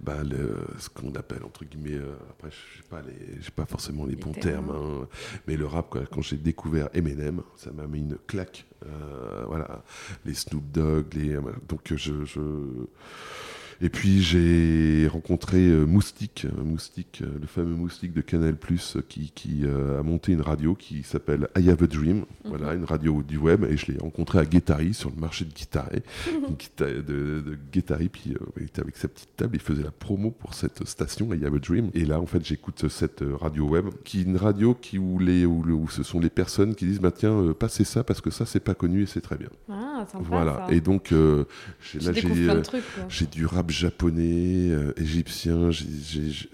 bah, 0.00 0.22
le, 0.22 0.56
ce 0.78 0.88
qu'on 0.88 1.12
appelle, 1.14 1.42
entre 1.44 1.64
guillemets, 1.64 1.96
euh, 1.96 2.14
après, 2.30 2.50
je 2.50 2.78
sais 2.78 2.88
pas, 2.88 3.02
les- 3.02 3.40
j'ai 3.42 3.50
pas 3.50 3.66
forcément 3.66 4.04
les, 4.04 4.14
Les 4.14 4.22
bons 4.22 4.32
termes. 4.32 4.66
termes, 4.66 4.70
hein, 5.02 5.08
mais 5.46 5.56
le 5.56 5.66
rap, 5.66 5.90
quoi, 5.90 6.02
quand 6.10 6.22
j'ai 6.22 6.36
découvert 6.36 6.88
Eminem, 6.94 7.42
ça 7.56 7.70
m'a 7.72 7.86
mis 7.86 7.98
une 7.98 8.16
claque. 8.26 8.66
Euh, 8.86 9.44
voilà, 9.46 9.82
les 10.24 10.34
Snoop 10.34 10.70
Dogg, 10.70 11.14
les, 11.14 11.34
euh, 11.34 11.40
donc 11.68 11.92
je, 11.94 12.24
je... 12.24 12.40
Et 13.80 13.90
puis 13.90 14.22
j'ai 14.22 15.06
rencontré 15.06 15.58
euh, 15.58 15.84
Moustique, 15.84 16.46
euh, 16.46 16.64
Moustique, 16.64 17.22
euh, 17.22 17.38
le 17.40 17.46
fameux 17.46 17.76
Moustique 17.76 18.12
de 18.12 18.20
Canal+, 18.20 18.56
qui, 19.08 19.30
qui 19.30 19.64
a 19.64 20.02
monté 20.02 20.32
une 20.32 20.40
radio 20.40 20.74
qui 20.74 21.04
s'appelle 21.04 21.48
I 21.56 21.70
Have 21.70 21.82
a 21.84 21.86
Dream, 21.86 22.24
voilà, 22.44 22.74
une 22.74 22.84
radio 22.84 23.22
du 23.22 23.36
web, 23.36 23.64
et 23.64 23.76
je 23.76 23.92
l'ai 23.92 23.98
rencontré 23.98 24.40
à 24.40 24.44
Guétari, 24.44 24.94
sur 24.94 25.10
le 25.10 25.16
marché 25.16 25.44
de 25.44 25.52
Guétari, 25.52 26.02
de, 26.78 27.02
de 27.02 27.58
Guétari, 27.72 28.08
puis 28.08 28.34
il 28.56 28.64
était 28.64 28.80
avec 28.80 28.96
sa 28.96 29.08
petite 29.08 29.36
table, 29.36 29.54
il 29.54 29.60
faisait 29.60 29.82
la 29.82 29.90
promo 29.90 30.30
pour 30.30 30.54
cette 30.54 30.84
station, 30.86 31.32
I 31.32 31.44
Have 31.44 31.54
a 31.54 31.58
Dream, 31.58 31.90
et 31.94 32.04
là 32.04 32.20
en 32.20 32.26
fait 32.26 32.44
j'écoute 32.44 32.88
cette 32.88 33.22
radio 33.40 33.68
web, 33.68 33.86
qui 34.04 34.20
est 34.20 34.24
une 34.24 34.36
radio 34.36 34.74
qui, 34.74 34.98
où, 34.98 35.18
les, 35.18 35.46
où, 35.46 35.88
ce 35.88 36.02
sont 36.02 36.20
les 36.20 36.30
personnes 36.30 36.74
qui 36.74 36.86
disent, 36.86 37.00
bah 37.00 37.12
tiens, 37.12 37.54
passez 37.58 37.84
ça, 37.84 38.02
parce 38.02 38.20
que 38.20 38.30
ça 38.30 38.44
c'est 38.44 38.60
pas 38.60 38.74
connu 38.74 39.02
et 39.02 39.06
c'est 39.06 39.20
très 39.20 39.36
bien. 39.36 39.50
Ah, 40.00 40.06
sympa. 40.06 40.24
Voilà, 40.28 40.66
ça. 40.68 40.74
et 40.74 40.80
donc 40.80 41.12
euh, 41.12 41.44
là 42.00 42.12
j'ai... 42.12 42.48
euh, 42.48 42.62
j'ai 43.08 43.26
du 43.26 43.46
rap 43.46 43.70
japonais, 43.70 44.70
euh, 44.70 44.92
égyptien, 44.96 45.70
j'ai- 45.70 46.48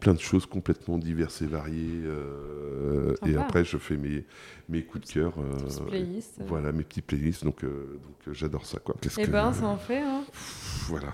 plein 0.00 0.14
de 0.14 0.20
choses 0.20 0.46
complètement 0.46 0.98
diverses 0.98 1.42
et 1.42 1.46
variées. 1.46 2.02
euh, 2.04 3.14
et 3.26 3.36
après, 3.36 3.64
je 3.64 3.76
fais 3.76 3.96
mes, 3.96 4.24
mes 4.68 4.82
coups 4.84 5.08
de 5.08 5.12
cœur. 5.12 5.32
Voilà, 6.46 6.70
mes 6.72 6.84
petites 6.84 7.06
playlists. 7.06 7.44
Donc, 7.44 7.62
donc 7.62 8.32
j'adore 8.34 8.66
ça. 8.66 8.78
Quoi. 8.78 8.94
Qu'est-ce 9.00 9.20
Eh 9.20 9.24
que- 9.26 9.30
ben, 9.30 9.52
ça 9.52 9.66
en 9.66 9.76
fait, 9.78 10.00
hein. 10.00 10.22
Pff, 10.30 10.86
Voilà. 10.88 11.12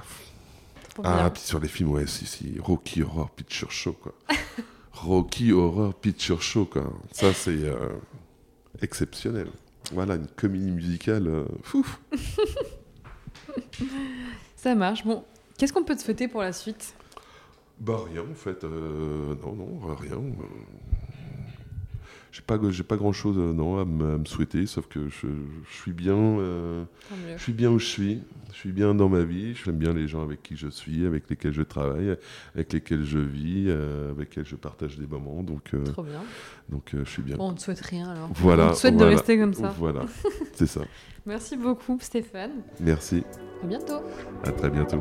Ah, 1.05 1.31
puis 1.33 1.43
sur 1.43 1.59
les 1.59 1.69
films, 1.69 1.91
ouais, 1.93 2.07
si, 2.07 2.27
si. 2.27 2.57
Rocky 2.61 3.03
Horror 3.03 3.31
Picture 3.31 3.71
Show, 3.71 3.93
quoi. 3.95 4.15
Rocky 4.93 5.53
Horror 5.53 5.95
Picture 5.95 6.43
Show, 6.43 6.67
quoi. 6.67 6.93
Ça, 7.13 7.33
c'est 7.33 7.65
exceptionnel. 8.81 9.49
Voilà, 9.93 10.15
une 10.17 10.27
comédie 10.27 10.71
musicale. 10.71 11.29
euh, 11.29 11.45
fouf. 11.63 12.01
Ça 14.57 14.75
marche. 14.75 15.05
Bon, 15.05 15.25
qu'est-ce 15.59 15.73
qu'on 15.73 15.85
peut 15.85 15.97
te 15.97 16.01
souhaiter 16.03 16.29
pour 16.29 16.41
la 16.41 16.53
suite? 16.53 16.95
Bah 17.81 17.97
rien 18.09 18.23
en 18.31 18.35
fait, 18.35 18.63
euh, 18.65 19.35
non 19.43 19.55
non 19.55 19.81
rien 19.97 20.21
j'ai 22.33 22.41
pas, 22.41 22.59
j'ai 22.71 22.83
pas 22.83 22.97
grand 22.97 23.13
chose 23.13 23.37
euh, 23.39 23.53
non, 23.53 23.79
à, 23.79 23.85
me, 23.85 24.25
souhaiter, 24.25 24.67
sauf 24.67 24.87
que 24.89 25.11
je, 25.11 25.27
suis 25.71 25.93
bien, 25.93 26.17
euh, 26.17 26.83
je 27.37 27.43
suis 27.43 27.53
bien 27.53 27.71
où 27.71 27.79
je 27.79 27.85
suis, 27.85 28.23
je 28.53 28.57
suis 28.57 28.73
bien 28.73 28.95
dans 28.95 29.11
ma 29.11 29.23
vie, 29.23 29.55
j'aime 29.55 29.77
bien 29.77 29.93
les 29.93 30.09
gens 30.09 30.23
avec 30.23 30.43
qui 30.43 30.57
je 30.57 30.69
suis, 30.69 31.05
avec 31.05 31.29
lesquels 31.29 31.53
je 31.53 31.63
travaille, 31.63 32.17
avec 32.55 32.73
lesquels 32.73 33.05
je 33.05 33.19
vis, 33.19 33.67
euh, 33.69 34.13
avec 34.13 34.31
lesquels 34.31 34.47
je 34.47 34.57
partage 34.57 34.99
des 34.99 35.07
moments, 35.07 35.43
donc. 35.43 35.73
Trop 35.93 36.03
bien. 36.03 36.23
Donc 36.71 36.93
je 36.95 37.05
suis 37.05 37.23
bien. 37.23 37.37
On 37.39 37.53
ne 37.53 37.59
souhaite 37.59 37.81
rien 37.81 38.09
alors. 38.11 38.31
On 38.31 38.71
te 38.73 38.77
souhaite 38.79 38.97
de 38.97 39.05
rester 39.05 39.39
comme 39.39 39.53
ça. 39.53 39.75
Voilà, 39.79 40.07
c'est 40.55 40.67
ça. 40.67 40.81
Merci 41.27 41.59
beaucoup 41.59 41.99
Stéphane. 42.01 42.63
Merci. 42.81 43.25
À 43.63 43.67
bientôt. 43.67 44.01
À 44.43 44.53
très 44.53 44.71
bientôt. 44.71 44.99